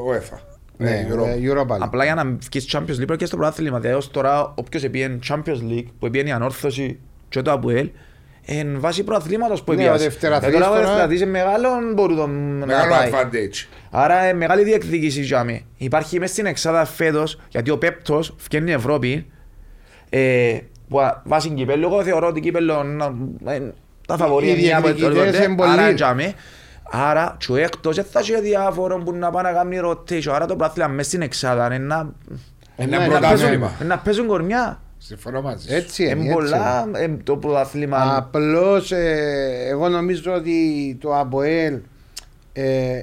[0.08, 0.42] ο ΕΦΑ.
[0.78, 1.08] Ναι,
[1.52, 1.80] Europa League.
[1.80, 3.80] Απλά για να βγεις Champions League πρέπει και στο πρωτάθλημα.
[3.80, 7.00] Δηλαδή ως τώρα όποιος επίεν Champions League που επίεν η Ανόρθωση
[7.30, 7.90] και το Αποέλ
[8.46, 10.06] εν βάση πρωταθλήματος που Ναι, επίασε.
[10.06, 13.10] ο δευτεραθλητής Ε, τώρα ο τώρα- δευτεραθλητής είναι μεγάλο μπορεί το να Μεγάλο πάει.
[13.14, 13.68] advantage.
[13.92, 15.66] Άρα ε, μεγάλη διεκδίκηση για μí.
[15.78, 19.26] Υπάρχει μέσα στην εξάδα φέτος, γιατί ο Πέπτος φτιάχνει Ευρώπη,
[20.10, 20.58] ε,
[20.90, 23.14] που α- βάσει κυπέλλου, εγώ θεωρώ ότι κύπελλο να-
[23.54, 23.62] ε,
[24.08, 25.70] τα φαβορεί Οι μία από διεκδικητές οτιδήποτε, είναι πολλοί.
[25.72, 26.34] άρα για μí.
[26.92, 30.46] Άρα και ο έκτος δεν θα έχει διάφορο που να πάνε να κάνει rotation, άρα
[30.46, 32.12] το πράθυλα μέσα στην εξάδα είναι να,
[32.76, 33.72] Ένα Ναι, να, παίζουν, πρωτάθλημα.
[33.86, 34.82] να παίζουν κορμιά.
[34.98, 35.74] Συμφωνώ μαζί σου.
[35.76, 36.22] Έτσι Είναι είναι.
[36.22, 38.16] έτσι πολλά ε, το πρωτάθλημα.
[38.18, 41.80] Απλώς ε, εγώ νομίζω ότι το ΑΠΟΕΛ
[42.54, 43.00] ε,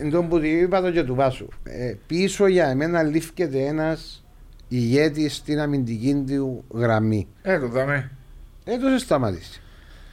[0.00, 4.24] εν τω που είπα το και του Βάσου ε, πίσω για εμένα λήφκεται ένας
[4.68, 8.10] ηγέτης στην αμυντική του γραμμή Ε, το δάμε.
[8.64, 9.60] έτωσε σταματήσει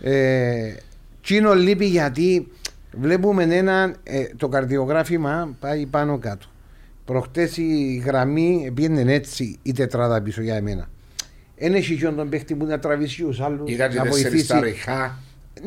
[0.01, 0.73] ε,
[1.22, 2.48] Κίνο λείπει γιατί
[2.91, 6.45] βλέπουμε έναν ε, το καρδιογράφημα πάει πάνω κάτω
[7.06, 10.89] προχτές η γραμμή πήγαινε έτσι η τετράδα πίσω για εμένα
[11.57, 14.45] Ένα έχει και τον παίχτη που να τραβήσει τους άλλους Ήταν και να τέσσερις βοηθήσει
[14.45, 15.18] στα ριχά.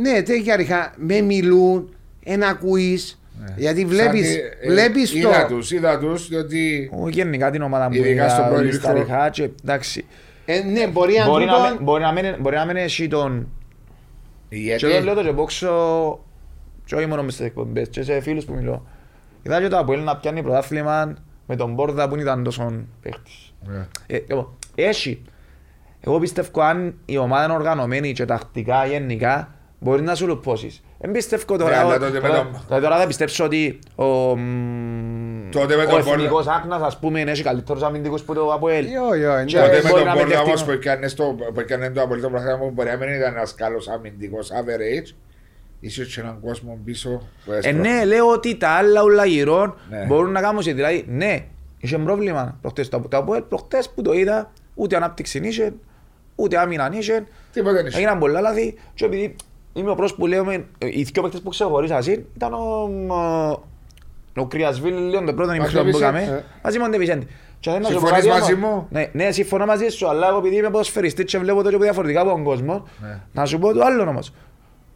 [0.00, 0.94] ναι, τέτοια ριχά.
[0.96, 1.94] Με μιλούν,
[2.24, 3.18] ένα ακούεις.
[3.56, 5.18] Γιατί βλέπεις Σαν, ε, βλέπεις το.
[5.18, 8.90] Είδα τους, είδα τους, διότι Εγώ γενικά την ομάδα μου Ειδικά στον είδα πρώτο στα
[8.90, 8.98] ημίχρονο.
[8.98, 10.04] ριχά και εντάξει.
[10.44, 13.08] Ε, ναι, μπορεί αν Μπορεί να τούτον- μην- μπορεί να μην- μπορεί να μην έχει
[13.08, 13.48] τον γιατί
[14.78, 16.20] Και το λέω το και πόξω
[16.84, 18.86] και όχι μόνο μες στις εκπομπές και σε φίλους που μιλώ.
[19.42, 21.14] Είδα και το Αποέλ να πιάνει πρωτάθλημα
[21.46, 22.72] με τον Μπόρδα που ήταν τόσο
[23.02, 23.52] παίχτης.
[23.66, 23.86] Ναι.
[24.06, 25.22] Ε, λοιπόν, Έχει.
[26.00, 29.54] Εγώ πιστεύω αν η ομάδα είναι οργανωμένη και τακτικά γενικά
[29.84, 30.82] μπορεί να σου λουπώσεις.
[30.98, 33.78] Δεν πιστεύω Ναι, τώρα, αλλά ο- τότε με τώρα, τον- τώρα, τώρα θα πιστέψω ότι
[33.94, 34.04] ο,
[34.36, 38.84] μ, Τότε με ο τον εθνικός Άκνας ας πούμε έχει καλύτερους αμυντικούς που το Αποέλ.
[38.86, 39.82] Ιω, ιω, Και- Τότε εντάξει.
[39.84, 42.28] με μπορεί τον να μην Μπόρδα όμως δεχτεί- που έκανε στο- που έκανε το απολύτω
[42.30, 45.14] πράγμα μπορεί να μην ήταν ένας καλός αμυντικός average.
[45.80, 47.08] Είσαι και έναν κόσμο πίσω
[47.44, 47.78] που Ε, έστρωχε.
[47.78, 50.04] ναι, λέω ότι τα άλλα ούλα γυρών Ναι.
[50.06, 51.44] μπορούν να κάνουν σε δηλαδή, ναι,
[51.78, 55.72] είχε πρόβλημα προχτές το το Αποέλ, προχτές που το είδα, ούτε ανάπτυξης είχε,
[56.34, 57.96] ούτε άμυνα είχε, Τίποτα δεν είσαι.
[57.96, 59.36] έγιναν πολλά λάθη και επειδή
[59.74, 64.40] είμαι ο πρώτος που λέω, με- οι δυο παίκτες που ξεχωρίσα εσύ ήταν ο, ο,
[64.40, 67.26] ο Κρυασβίλ, λέω το πρώτο ημίχρονο που Βισέντη, έκαμε, μαζί με τον Ντεβισέντη.
[67.60, 68.68] Και δεν να σου πω Συμφωνείς κάτι μαζί όμως.
[68.70, 71.76] μου; Ναι, ναι, συμφωνώ μαζί σου, αλλά εγώ επειδή είμαι ποδοσφαιριστής και βλέπω το και
[71.76, 73.20] διαφορετικά από τον κόσμο, Ναι.
[73.32, 74.32] να σου πω το άλλο όμως.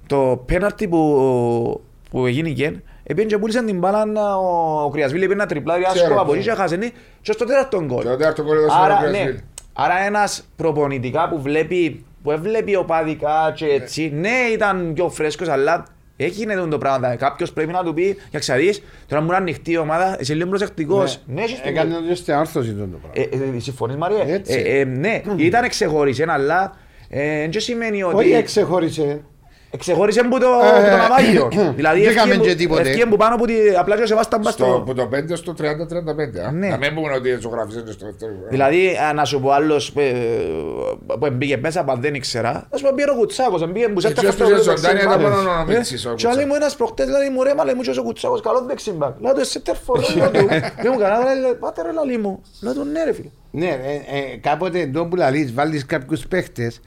[0.07, 1.81] Το πέναρτι που,
[2.11, 2.73] που έγινε και,
[3.05, 6.33] επειδή και πούλησαν την μπάλα να- ο, ο Κρυασβίλη πήγε να τριπλάρει Ξέρω, άσκοπα από
[6.33, 6.57] εκεί ξέρω.
[6.57, 8.03] και έχασε και στο τέταρτο γκολ.
[8.03, 9.33] Και ο τέταρτο γκολ έδωσε ο Άρα, Κρυασβίλη.
[9.33, 9.39] ναι,
[9.73, 15.85] άρα ένας προπονητικά που βλέπει, που έβλεπε οπαδικά και έτσι, ναι ήταν πιο φρέσκος, αλλά
[16.17, 17.17] έγινε το πράγμα.
[17.17, 20.49] Κάποιος πρέπει να του πει, για ξαδείς, τώρα μου είναι ανοιχτή η ομάδα, είσαι λίγο
[20.49, 21.21] προσεκτικός.
[21.27, 23.47] Ναι, έχεις το Έκανε το στην άρθρωση τον το πράγμα.
[23.47, 24.25] ε, ε, συμφωνείς Μαρία.
[24.27, 24.63] Έτσι.
[24.67, 26.77] Ε, ε, ναι, ήταν ξεχώρισε, αλλά
[27.09, 28.17] ε, δεν σημαίνει ότι...
[28.17, 29.21] Όχι εξεχώρισε.
[29.79, 31.73] Ξεχώρισε που το, Ε, που το ναυάγιο.
[31.77, 32.81] δηλαδή δεν έκαμε ευκήγε και που- τίποτε.
[32.81, 34.75] ευκήγε που πάνω που τη- απλά και ο Σεβάσταν πας Στο, στο...
[34.75, 36.39] από το 5 στο 30-35.
[36.47, 36.51] α.
[36.53, 36.69] Ναι.
[36.69, 38.33] Να μην πούμε ότι ζωγράφησε στο δεύτερο.
[38.51, 40.13] Δηλαδή, α, να σου πω άλλος ε,
[41.07, 44.27] που μπήκε μέσα, που δεν ήξερα, ας πούμε μπήκε ο Κουτσάκος, μπήκε που σε Έτσι,
[44.27, 45.21] αυτό ώσπου το σε ζωντάνια δεξιμπάκ.
[45.21, 46.45] ήταν μόνο να μην Ε, τσίσω ο Και άλλοι Κουτσάκος.
[46.59, 49.21] μου ένας προχτές, δηλαδή μου ρε, μα λέει μου και ο Κουτσάκος, καλό δεξιμπάκ.
[49.21, 50.47] Λέω του, σε τερφόρ, λέω του.
[50.83, 52.43] Δεν μου κανένα, λέει, πάτε ρε λαλί μου.
[52.63, 53.29] Λέω του, ναι ρε φίλε.
[53.51, 56.81] Ναι, ε, ε, κάποτε εντός που λαλείς βάλεις κάποιους παίχτες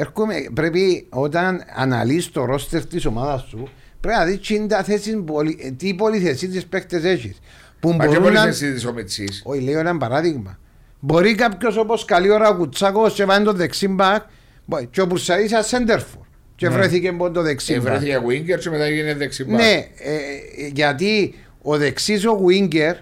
[0.00, 3.68] έρχομαι, πρέπει όταν αναλύεις το ρόστερ της ομάδας σου
[4.00, 7.38] πρέπει να δεις τι είναι τα θέσεις, πολυ- ε, τις πολυθεσίτες παίχτες έχεις
[7.80, 8.52] που Μα και μπορούν πολύ να...
[8.52, 9.42] συζήτηση ο Μιτσής.
[9.44, 10.58] Όχι, λέω ένα παράδειγμα.
[11.00, 14.22] Μπορεί κάποιος όπως καλή ώρα ο Κουτσάκος και βάλει το δεξί μπακ
[14.64, 16.22] μπορεί- και ο Μπουρσαής σαν σέντερφορ
[16.56, 17.86] και βρέθηκε από το δεξί μπακ.
[17.86, 19.56] Ευρέθηκε winger και μετά έγινε δεξιμπά.
[19.56, 22.94] Ναι, ε, ε, γιατί ο δεξής ο Winger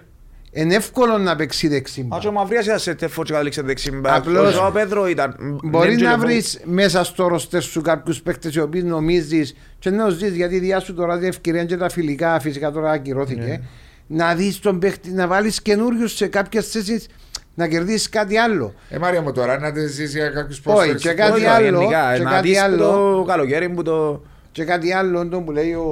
[0.61, 2.11] είναι εύκολο να παίξει δεξί μπακ.
[2.11, 4.13] Μα και ο Μαυρίας ήταν σε τερφόρ και κατέληξε δεξιμπάκ.
[4.15, 5.35] Απλώς- Ο Ζωά Πέδρο ήταν...
[5.63, 9.89] Μπορεί δεν να και- βρεις μέσα στο ροστερ σου κάποιους παίκτες οι οποίοι νομίζεις και
[9.89, 13.61] να του δει γιατί διά σου τώρα την ευκαιρία και τα φιλικά φυσικά τώρα ακυρώθηκε.
[14.07, 17.07] Να δεις τον παίκτη, να βάλεις καινούριους σε κάποιες θέσεις
[17.53, 18.73] να κερδίσεις κάτι άλλο.
[18.89, 21.01] Ε, Μάρια μου τώρα να τη ζήσει για κάποιους Όχι, πρόσφερες.
[21.01, 22.77] και κάτι Όχι, άλλο, γενικά, και να κάτι δεις που άλλο.
[23.17, 24.21] Το καλοκαίρι που το...
[24.51, 25.83] Και κάτι άλλο τον που λέει ο,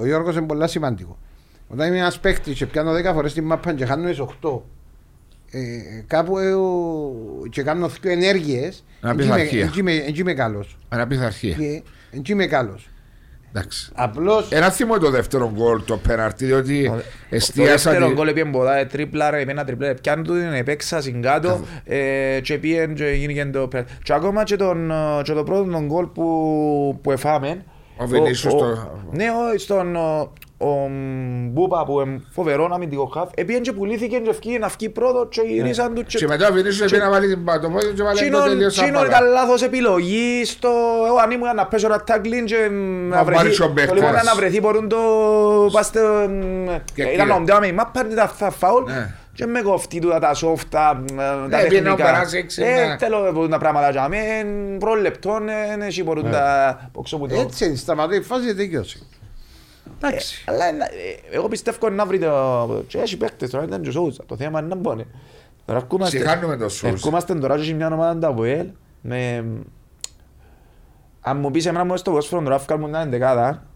[0.00, 1.18] ο Γιώργος είναι πολύ σημαντικό.
[1.74, 4.62] Όταν είμαι ένας παίκτης και πιάνω 10 φορές την μάπα και χάνω τις 8,
[5.50, 5.60] ε,
[6.06, 9.70] κάπου ε, ο- και κάνω δύο ενέργειες, Να πεις αρχεία.
[9.74, 10.78] δεν είμαι καλός.
[10.88, 11.54] Αναπιθαρχία.
[11.54, 12.88] Και δεν είμαι καλός.
[13.52, 13.90] Εντάξει.
[13.94, 14.44] Απλώ.
[14.50, 17.70] Ένα θυμό το δεύτερο γκολ, το πέναρτι, διότι Το εστίασα.
[17.90, 21.60] δεύτερο τη- γκολ έπιεν ποδά, ε, τρίπλα, ρε, ένα τριπλέ, πιάνε του την επέξα συγκάτω
[21.84, 23.84] ε, και πήγεν και γίνηκε το πέρα.
[24.02, 27.64] Και ακόμα και τον, ε, και το πρώτο τον γκολ που, που εφάμε,
[27.96, 29.96] Ο Βινίσιους ο- το- Ναι, ο, στον
[30.58, 30.88] ο, ο
[31.50, 35.40] Μπούπα που είναι φοβερό αμυντικό χαφ, επίεν και πουλήθηκε και ευκεί να βγει πρώτο και
[35.46, 36.26] γυρίσαν του Και και...
[36.26, 38.42] μετά ο Βινίσιος και- έπαιρνε να βάλει την πα- το πόδι και βάλει το Τσίνον
[38.44, 40.68] τελείως τσίνον ήταν λάθος επιλογή στο...
[41.06, 42.56] Εγώ αν ήμουν να πέσω ένα τάκλιν και
[43.08, 43.62] να βάλεις βρεθεί...
[43.62, 43.94] ο Το παίκτης.
[43.94, 44.96] λοιπόν να βρεθεί μπορούν το...
[45.72, 46.00] Πάστε...
[46.94, 47.32] Και Ήταν κύριε.
[47.32, 49.14] ο Μντιάμι, μα πάρτε τα θα φάουλ Ναι.
[49.32, 52.12] και με κοφτεί του τα soft, τα τα Ναι, πήγαινε ο τεχνικά.
[52.12, 52.66] Παράσεξ, ναι.
[52.66, 54.16] Ε, θέλω μπορούν τα πράγματα για μέ,
[54.78, 56.78] προλεπτών, ε, έτσι μπορούν τα...
[56.92, 59.06] πόξω που το- Έτσι είναι, σταματώ η φάση και τελειώσει.
[60.06, 60.44] Εντάξει.
[60.48, 60.74] Αλλά ε,
[61.30, 62.84] εγώ πιστεύω να βρει το...
[62.86, 64.24] Και έχει παίκτες τώρα, ήταν και ο Σόουζα.
[64.26, 65.06] Το θέμα είναι να μπώνε.
[65.64, 66.94] Τώρα ερχόμαστε- Συγχάνουμε τον Σόουζα.
[66.94, 68.66] Ερχόμαστε τώρα και έχει μια ομάδα τα ΒΟΕΛ
[69.00, 69.44] με...
[71.20, 73.66] Αν μου πεις εμένα μου στο πόσφαιρο τώρα βγάλουμε μια εντεκάδα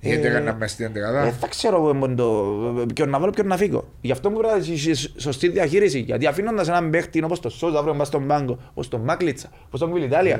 [0.00, 1.30] Γιατί ε, έκανα μες στην ε, εντεκάδα.
[1.32, 2.86] θα ξέρω πού είναι το...
[2.94, 3.88] ποιον να βάλω ποιον να φύγω.
[4.00, 5.98] Γι' αυτό μου πρέπει να έχει σωστή διαχείριση.
[5.98, 9.80] Γιατί αφήνοντας έναν παίχτη όπως το Σόζα αύριο μπας στον πάγκο, όπως τον Μάκλιτσα, όπως
[9.80, 10.36] τον Κβιλιτάλια,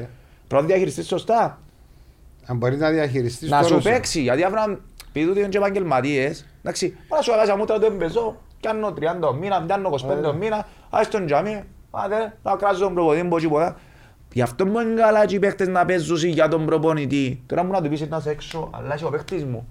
[0.46, 1.60] πρέπει να διαχειριστείς σωστά.
[2.46, 6.97] Αν μπορεί να διαχειριστείς Να σου παίξει, γιατί αύριο επειδή τούτοι είναι και επαγγελματίες, εντάξει,
[7.09, 11.09] να σου αγάσα μούτρα του εμπεζό, κάνω 30 το μήνα, πιάνω 25 το μήνα, ας
[11.09, 13.76] τον τζαμί, πάτε, να κράζω τον προπονητή, πω τίποτα.
[14.32, 17.43] Γι' αυτό μου είναι καλά και οι παίχτες να παίζουν για τον προπονητή.
[17.47, 19.68] Τώρα μου να του πεις να είσαι έξω, αλλά είσαι ο παίχτης μου.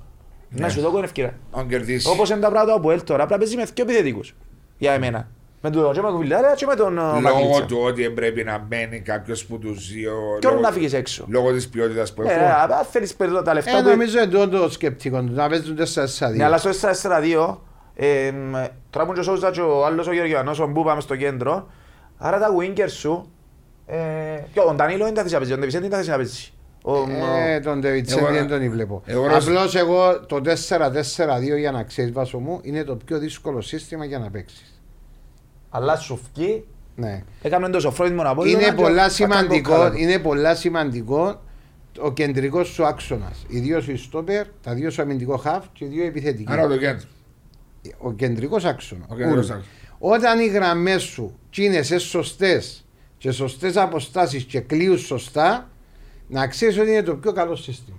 [0.49, 1.33] Να σου δω την ευκαιρία.
[1.51, 2.05] Αν κερδίσεις.
[2.05, 4.35] Όπως είναι τα πράγματα από ελ τώρα, πρέπει να παίζει με δύο επιθετικούς.
[4.77, 5.27] Για εμένα.
[5.61, 7.65] Με τον και με τον Βιλάρια και με τον ε, Λόγω Μακλίτσα.
[7.65, 10.13] του ότι πρέπει να μπαίνει κάποιος που του δύο.
[10.39, 11.25] Ποιον λόγω- να φύγεις έξω.
[11.29, 12.73] Λόγω της ποιότητας που Ε, έχω.
[12.73, 16.35] αν θέλεις περισσότερα τα λεφτά Ε, του, νομίζω είναι το σκεπτικό του, να παίζουν 4-4-2.
[16.35, 17.61] Ναι, αλλά στο 4-4-2,
[17.95, 18.51] ε, μ,
[18.89, 21.67] τώρα που είναι ο Σόουζα και ο άλλος ο Γεωργιανός, ο Μπού πάμε στο κέντρο,
[22.17, 23.31] άρα τα winger σου,
[23.85, 23.95] ε,
[24.53, 26.51] και ο Ντανίλο δεν τα θέση να παίζεις, ο Ντεβισέντη δεν τα θέση να παίζεις.
[26.83, 26.93] Ο,
[27.47, 29.01] Ε, τον Ντεβιτσέντη Εγώ- δεν τον βλέπω.
[29.05, 34.05] εγώ- Απλώς εγώ το 4-4-2 για να ξέρεις βάσο μου είναι το πιο δύσκολο σύστημα
[34.05, 34.76] για να παίξεις.
[35.69, 36.63] Αλλά σου φκεί,
[36.95, 37.23] Ναι.
[37.41, 38.43] έκαμε το σοφρόνιμο να πω.
[38.45, 41.41] Είναι πολλά σημαντικό, είναι πολλά σημαντικό
[41.99, 43.45] ο κεντρικός σου άξονας.
[43.47, 46.51] Οι δύο σου στόπερ, τα δύο σου αμυντικό χαφ και οι δύο επιθετικοί.
[46.51, 47.07] Άρα το κέντρο.
[47.97, 49.05] Ο κεντρικός άξονας.
[49.09, 49.53] Ο κεντρικός Ούλου.
[49.57, 49.65] άξονας.
[49.99, 52.85] Όταν οι γραμμές σου είναι σωστές
[53.17, 55.69] και σωστές αποστάσεις και κλείουν σωστά,
[56.27, 57.97] να ξέρεις ότι είναι το πιο καλό σύστημα.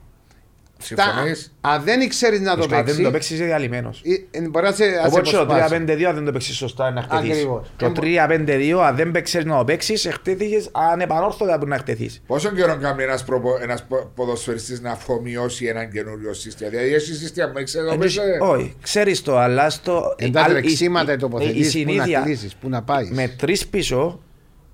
[0.83, 4.03] Συμφωνείς; Αν δεν ξέρεις να το Αν δεν παίξεις, το παίξεις είσαι διαλυμένος.
[4.33, 5.75] ε, ε, μπορεί να σε ας σε Όπως και το αποσπάσει.
[5.75, 7.31] 3-5-2 αν δεν το παίξεις σωστά να χτεθείς.
[7.31, 7.71] Ακριβώς.
[7.77, 12.23] Το 3-5-2 αν δεν παίξεις να το παίξεις, χτεθείς ανεπανόρθωτα που να χτεθείς.
[12.27, 13.25] Πόσο καιρό κάνει ένας
[13.63, 17.97] ένας πο- ποδοσφαιριστής να αφομοιώσει έναν καινούριο σύστημα; Δηλαδή, έχει σύστημα που ξέρει να Ε,
[17.97, 18.19] παίζει.
[18.41, 20.15] Όχι, ξέρεις το, αλλά στο...
[20.19, 23.11] Εν τα η- τρεξίματα η- οι τοποθετήσεις, η πού να συνήθεια κλείσεις, πού να πάεις.
[23.11, 24.21] Με τρεις πίσω,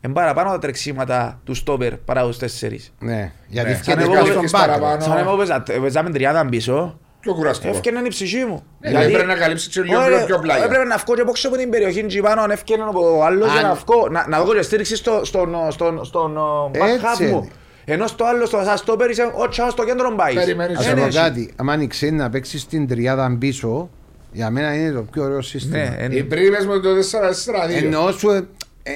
[0.05, 2.93] είναι παραπάνω τα τρεξίματα του στόπερ παρά τους τέσσερις.
[2.99, 3.75] Ναι, γιατί Ναι.
[3.77, 4.67] φτιάχνει Σαν κάτι εγώ στον που πάγκο.
[4.67, 5.03] παραπάνω.
[5.03, 7.75] Σαν εγώ παίζα- παίζαμε τριάδα πίσω, Πιο κουραστικό.
[7.75, 8.63] έφτιανε η ψυχή μου.
[8.81, 10.65] Ναι, Πρέπει να καλύψεις και λίγο Ωραία, πιο- πιο πλάγια.
[10.65, 13.61] Έπρεπε να βγω και από από την περιοχή και πάνω αν έφτιανε ο άλλος για
[13.61, 16.37] Αν- να βγω, να, να δω και στήριξη στο, στον, στον, στον
[16.73, 17.37] Έτσι back half μου.
[17.39, 17.49] είναι.
[17.85, 20.35] Ενώ στο άλλο, στο σαν στόπερ είσαι ο τσάος στο κέντρο μπάεις.
[20.35, 20.79] Περιμένεις.
[20.79, 23.91] Ας Ε, πω ναι, κάτι, άμα ξέρεις να παίξεις στην τριάδα πίσω,
[24.33, 25.77] για μένα είναι το πιο ωραίο σύστημα.
[25.77, 27.77] Ναι, εν- Οι πρίμες με το 4-4-2.
[27.85, 28.43] Εννοώ σου ε, ε,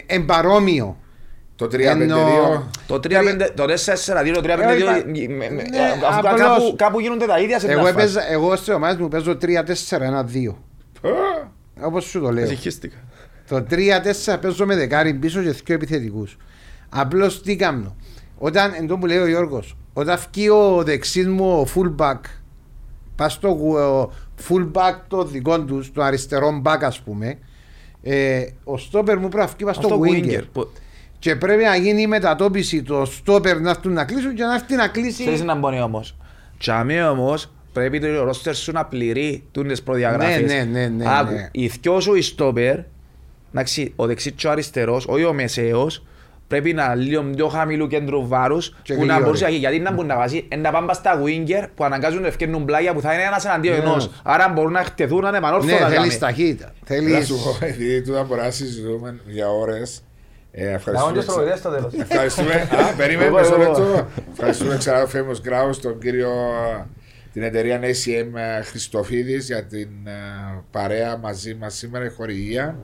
[0.07, 0.97] εμπαρόμοιο.
[1.57, 1.79] Το 3-5-2.
[2.03, 5.79] Εννοώ- Το 3-5, το 4-4-2, το 3-5-2, Ε, με- με- ναι,
[6.09, 7.95] αφού απλώς- κάπου- κάπου γίνονται τα ίδια σε μια Εγώ, φάση.
[7.97, 10.57] έπαιζα, εγώ στις ομάδες μου παίζω 3-4-1-2.
[11.81, 12.47] Όπως σου το λέω.
[12.47, 12.97] Συγχύστηκα.
[13.49, 16.37] Το 3-4 παίζω με δεκάρι πίσω και δύο επιθετικούς.
[16.89, 17.97] Απλώς τι κάνω.
[18.39, 22.21] Όταν, εν τω που λέει ο Γιώργος, όταν βγει ο δεξής μου ο fullback,
[23.17, 24.11] πας στο γου-
[24.49, 27.39] fullback το δικό τους, το αριστερό back ας πούμε,
[28.03, 30.25] ε, ο στόπερ μου πρέπει να βγει πας στο Αυτό winger.
[30.39, 30.43] winger.
[30.53, 30.69] που-
[31.19, 34.75] Και πρέπει να γίνει η μετατόπιση το στόπερ να έρθουν να κλείσουν και να έρθει
[34.75, 35.23] να κλείσει.
[35.23, 36.17] Ξέρεις να μπώνει όμως.
[36.59, 40.41] Τσάμε όμως πρέπει το ρόστερ σου να πληρεί τούντες προδιαγράφες.
[40.41, 41.49] Ναι, ναι, ναι, ναι, Άκου, ναι.
[41.53, 42.79] οι δυο σου οι στόπερ,
[43.53, 46.05] εντάξει, ο δεξί και ο αριστερός, όχι ο μεσαίος,
[46.49, 49.25] πρέπει να είναι λίγο πιο χαμηλού κέντρου βάρους Και που να γρήγοροι.
[49.25, 52.65] μπορούσε, γιατί να μπορούν να βάζει, ε, να πάνε στα winger που αναγκάζουν να ευκαιρνούν
[52.65, 53.83] πλάγια που θα είναι ένας εναντίον Ναι.
[53.83, 54.11] ενός.
[54.25, 55.77] Άρα μπορούν να χτεθούν Ναι, ανεπανόρθωτα.
[55.89, 56.19] θέλεις τζάμε.
[56.19, 56.65] ταχύτητα.
[56.67, 57.27] Να Θέλεις...
[57.27, 60.03] σου πω, επειδή τούτα μπορούμε να συζητούμε για ώρες.
[60.51, 61.11] Ε, Να ευχαριστούμε.
[61.11, 61.93] έχουν και στροβιδές στο τέλος.
[61.95, 62.55] Ευχαριστούμε.
[62.91, 63.63] Α, περίμενε Εγώ, μισό εγώ.
[63.63, 64.07] λεπτό.
[64.33, 66.31] Ευχαριστούμε ξανά τον Famous Grouse, τον κύριο
[67.33, 70.13] την εταιρεία ACM Χριστοφίδης για την ε,
[70.71, 72.79] παρέα μαζί μας σήμερα, η χορηγία.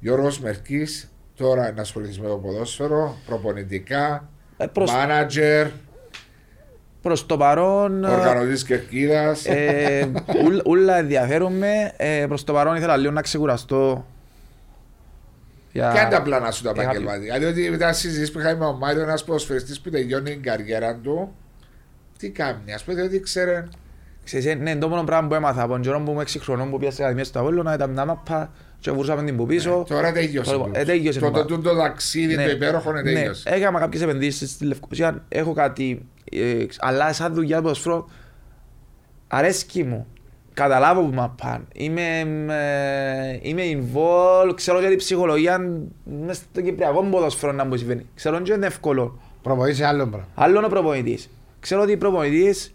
[0.00, 1.12] Γιώργος Μερκής,
[1.44, 5.66] τώρα να ασχοληθείς με το ποδόσφαιρο, προπονητικά, Ε, προς- μάνατζερ,
[7.02, 8.04] Προς το παρόν...
[8.04, 9.46] ε, οργανωτής Κερκίδας.
[9.46, 10.10] Ε,
[10.44, 11.92] ούλ- Ούλα ενδιαφέρομαι.
[11.96, 14.06] Ε, προς το παρόν ήθελα λίγο να ξεκουραστώ.
[15.72, 15.90] Για...
[15.90, 17.38] Ποια είναι τα πλάνα σου τα για επαγγελματικά.
[17.38, 21.34] Διότι μετά συζητήσεις που είχαμε με ο Μάριο, ένας ποδοσφαιριστής που τελειώνει την καριέρα του
[22.18, 23.68] τι κάνει, ας πούμε, ότι ξέρει.
[24.24, 26.70] Ξέρεις, ε, ναι, το μόνο πράγμα που έμαθα από τον καιρό που είμαι 6 χρονών
[26.70, 29.84] που πιάσα ακαδημία στο Αβόλλωνα ήταν μια μάπα και βουρούσαμε την που πίσω.
[29.88, 30.52] Τώρα τελειώσε.
[30.52, 31.62] Τώρα, ε, τέλειωσε Το, το το, πράγμα.
[31.62, 32.44] το, το ταξίδι, Ναι.
[32.44, 33.48] το υπέροχο είναι Ναι, τέλειωσε.
[33.48, 38.08] έκανα κάποιες επενδύσεις στη Λευκοσία, έχω κάτι, ε, αλλά σαν δουλειά ποδοσφαίρο
[39.28, 40.06] αρέσκει μου.
[40.54, 41.64] Καταλάβω που μα πάνε.
[41.72, 42.18] Είμαι,
[42.48, 45.58] ε, είμαι involved, ξέρω και την ψυχολογία
[46.26, 48.06] μες στο κυπριακό ποδοσφαίρο να μου συμβαίνει.
[48.14, 49.20] Ξέρω και είναι εύκολο.
[49.42, 50.26] Προπονήσει άλλο πράγμα.
[50.34, 51.30] Άλλο είναι ο προπονητής.
[51.60, 52.74] Ξέρω ότι ο προπονητής,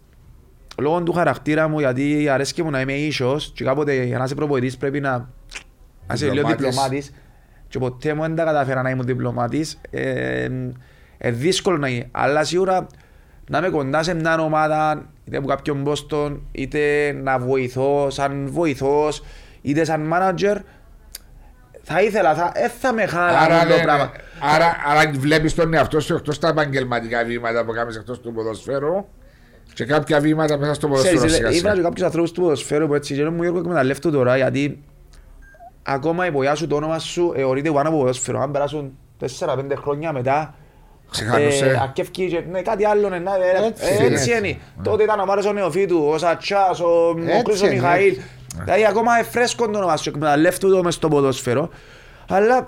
[0.79, 4.35] λόγω του χαρακτήρα μου, γιατί αρέσκει μου να είμαι ίσος και κάποτε για να είσαι
[4.35, 5.11] προπονητής πρέπει να,
[6.07, 6.65] να είσαι λίγο Διπλωμάτης.
[6.67, 7.13] διπλωμάτης
[7.67, 9.79] και ποτέ μου δεν τα κατάφερα να ήμουν διπλωμάτης.
[9.89, 10.47] Ε,
[11.17, 12.07] ε, δύσκολο να γίνει.
[12.11, 12.87] Αλλά σίγουρα
[13.49, 19.23] να είμαι κοντά σε μια ομάδα, είτε από κάποιον Boston, είτε να βοηθώ σαν βοηθός,
[19.61, 20.55] είτε σαν manager,
[21.83, 24.11] θα ήθελα, θα, ε, θα με Άρα, χάλα το λένε- πράγμα.
[24.55, 29.05] άρα, άρα βλέπεις τον εαυτό σου εκτός τα επαγγελματικά βήματα που κάνεις εκτός του ποδοσφαίρου
[29.75, 31.15] και κάποια βήματα μέσα στο ποδοσφαίρο.
[31.15, 31.73] Ξέρεις, σιγά είδα σιγά.
[31.73, 34.83] και κάποιους ανθρώπους του ποδοσφαίρου που έτσι και μου Γιώργο εκμεταλλεύτω τώρα γιατί
[35.83, 38.41] ακόμα η πογιά σου, το όνομα σου εωρείται πάνω από ποδοσφαίρο.
[38.41, 38.97] Αν περάσουν
[39.39, 40.55] 4-5 χρόνια μετά
[41.11, 41.79] Ξεχάνωσε.
[41.81, 44.47] αρκεύκει και ναι, κάτι άλλο ναι, ναι, ε, Έτσι ε, είναι, έτσι έτσι.
[44.47, 44.57] είναι.
[44.83, 48.07] Τότε ήταν ο Μάρος ο Νεοφίτου, ο Σατσάς, ο, ο Έτσι Κρίσος ο είναι, Μιχαήλ.
[48.07, 48.21] έτσι.
[48.63, 51.69] Δηλαδή ακόμα είναι φρέσκο το όνομα σου, εκμεταλλεύτω το μες στο ποδόσφαιρο.
[52.27, 52.67] Αλλά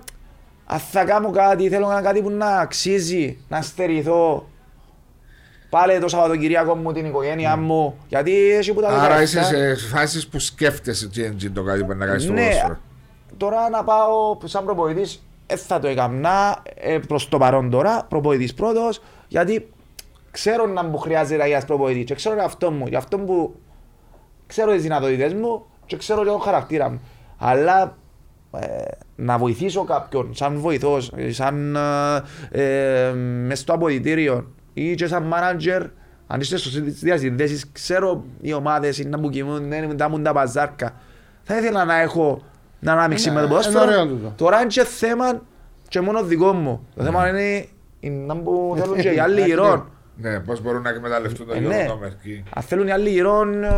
[0.66, 4.48] αν θα κάνω κάτι, θέλω να κάνω κάτι που να αξίζει, να στερηθώ
[5.78, 7.98] πάλι το Σαββατοκυριακό μου την οικογένειά μου.
[8.08, 9.22] Γιατί έχει που τα Άρα 17.
[9.22, 12.78] είσαι σε φάσεις που σκέφτεσαι τι είναι το κάτι που να κάνεις στο Ναι, ποδόσφαιρο.
[13.38, 18.54] τώρα να πάω σαν προπονητής, δεν θα το έκανα ε, προς το παρόν τώρα, προπονητής
[18.54, 19.70] πρώτος, γιατί
[20.32, 23.56] ξέρω να μου χρειάζεται ένας προπονητής και ξέρω αυτό μου, γι' αυτό που
[24.48, 27.02] ξέρω τις δυνατότητες μου και ξέρω και τον χαρακτήρα μου.
[27.38, 27.98] Αλλά
[28.60, 28.68] ε,
[29.16, 31.76] να βοηθήσω κάποιον σαν βοηθός, ε, σαν
[32.52, 35.86] ε, ε, μες στο αποδητήριο ή και σαν manager,
[36.28, 40.34] αν είστε στις διασυνδέσεις, ξέρω οι ομάδες είναι να μου κοιμούν, δεν είναι μου τα
[40.34, 40.94] παζάρκα.
[41.44, 42.42] Θα ήθελα να έχω
[42.80, 43.86] να ανάμειξη Είναι- με το είναι ποδόσφαιρο.
[43.92, 44.34] ωραίο τούτο.
[44.38, 45.42] Τώρα είναι και θέμα
[45.88, 46.88] και μόνο δικό μου.
[46.96, 47.66] Το θέμα είναι
[48.00, 49.90] είναι να που θέλουν και οι άλλοι γυρών.
[50.18, 51.86] Ναι, πώς μπορούν να εκμεταλλευτούν το Ε, λίγο ναι.
[51.88, 52.44] το μερκή.
[52.54, 53.64] Αν θέλουν οι άλλοι γυρών...
[53.64, 53.70] ε,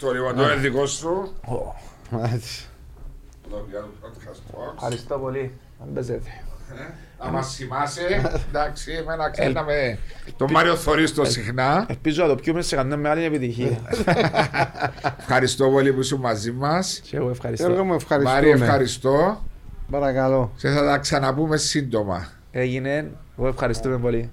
[0.00, 1.32] Το λίγο το είναι δικό σου.
[1.46, 1.74] ω,
[2.34, 2.68] Έτσι.
[3.50, 4.72] Το για το podcast box.
[4.74, 5.52] Ευχαριστώ πολύ.
[5.82, 6.30] Αν παίζετε.
[7.24, 8.02] Να μας θυμάσαι.
[8.48, 9.98] Εντάξει, εμένα ξέραμε
[10.36, 11.86] τον Μάριο Θωρίστο συχνά.
[11.88, 13.78] Ελπίζω να το πιούμε σε καμιά μεγάλη επιτυχία.
[15.18, 17.00] Ευχαριστώ πολύ που ήσουν μαζί μας.
[17.04, 17.66] Και εγώ ευχαριστώ.
[17.66, 18.64] Γιώργο μου Μάρι, ευχαριστούμε.
[18.64, 19.44] ευχαριστώ.
[19.90, 20.52] Παρακαλώ.
[20.56, 22.28] Και θα τα ξαναπούμε σύντομα.
[22.50, 23.10] Έγινε.
[23.38, 24.30] Εγώ ευχαριστούμε πολύ.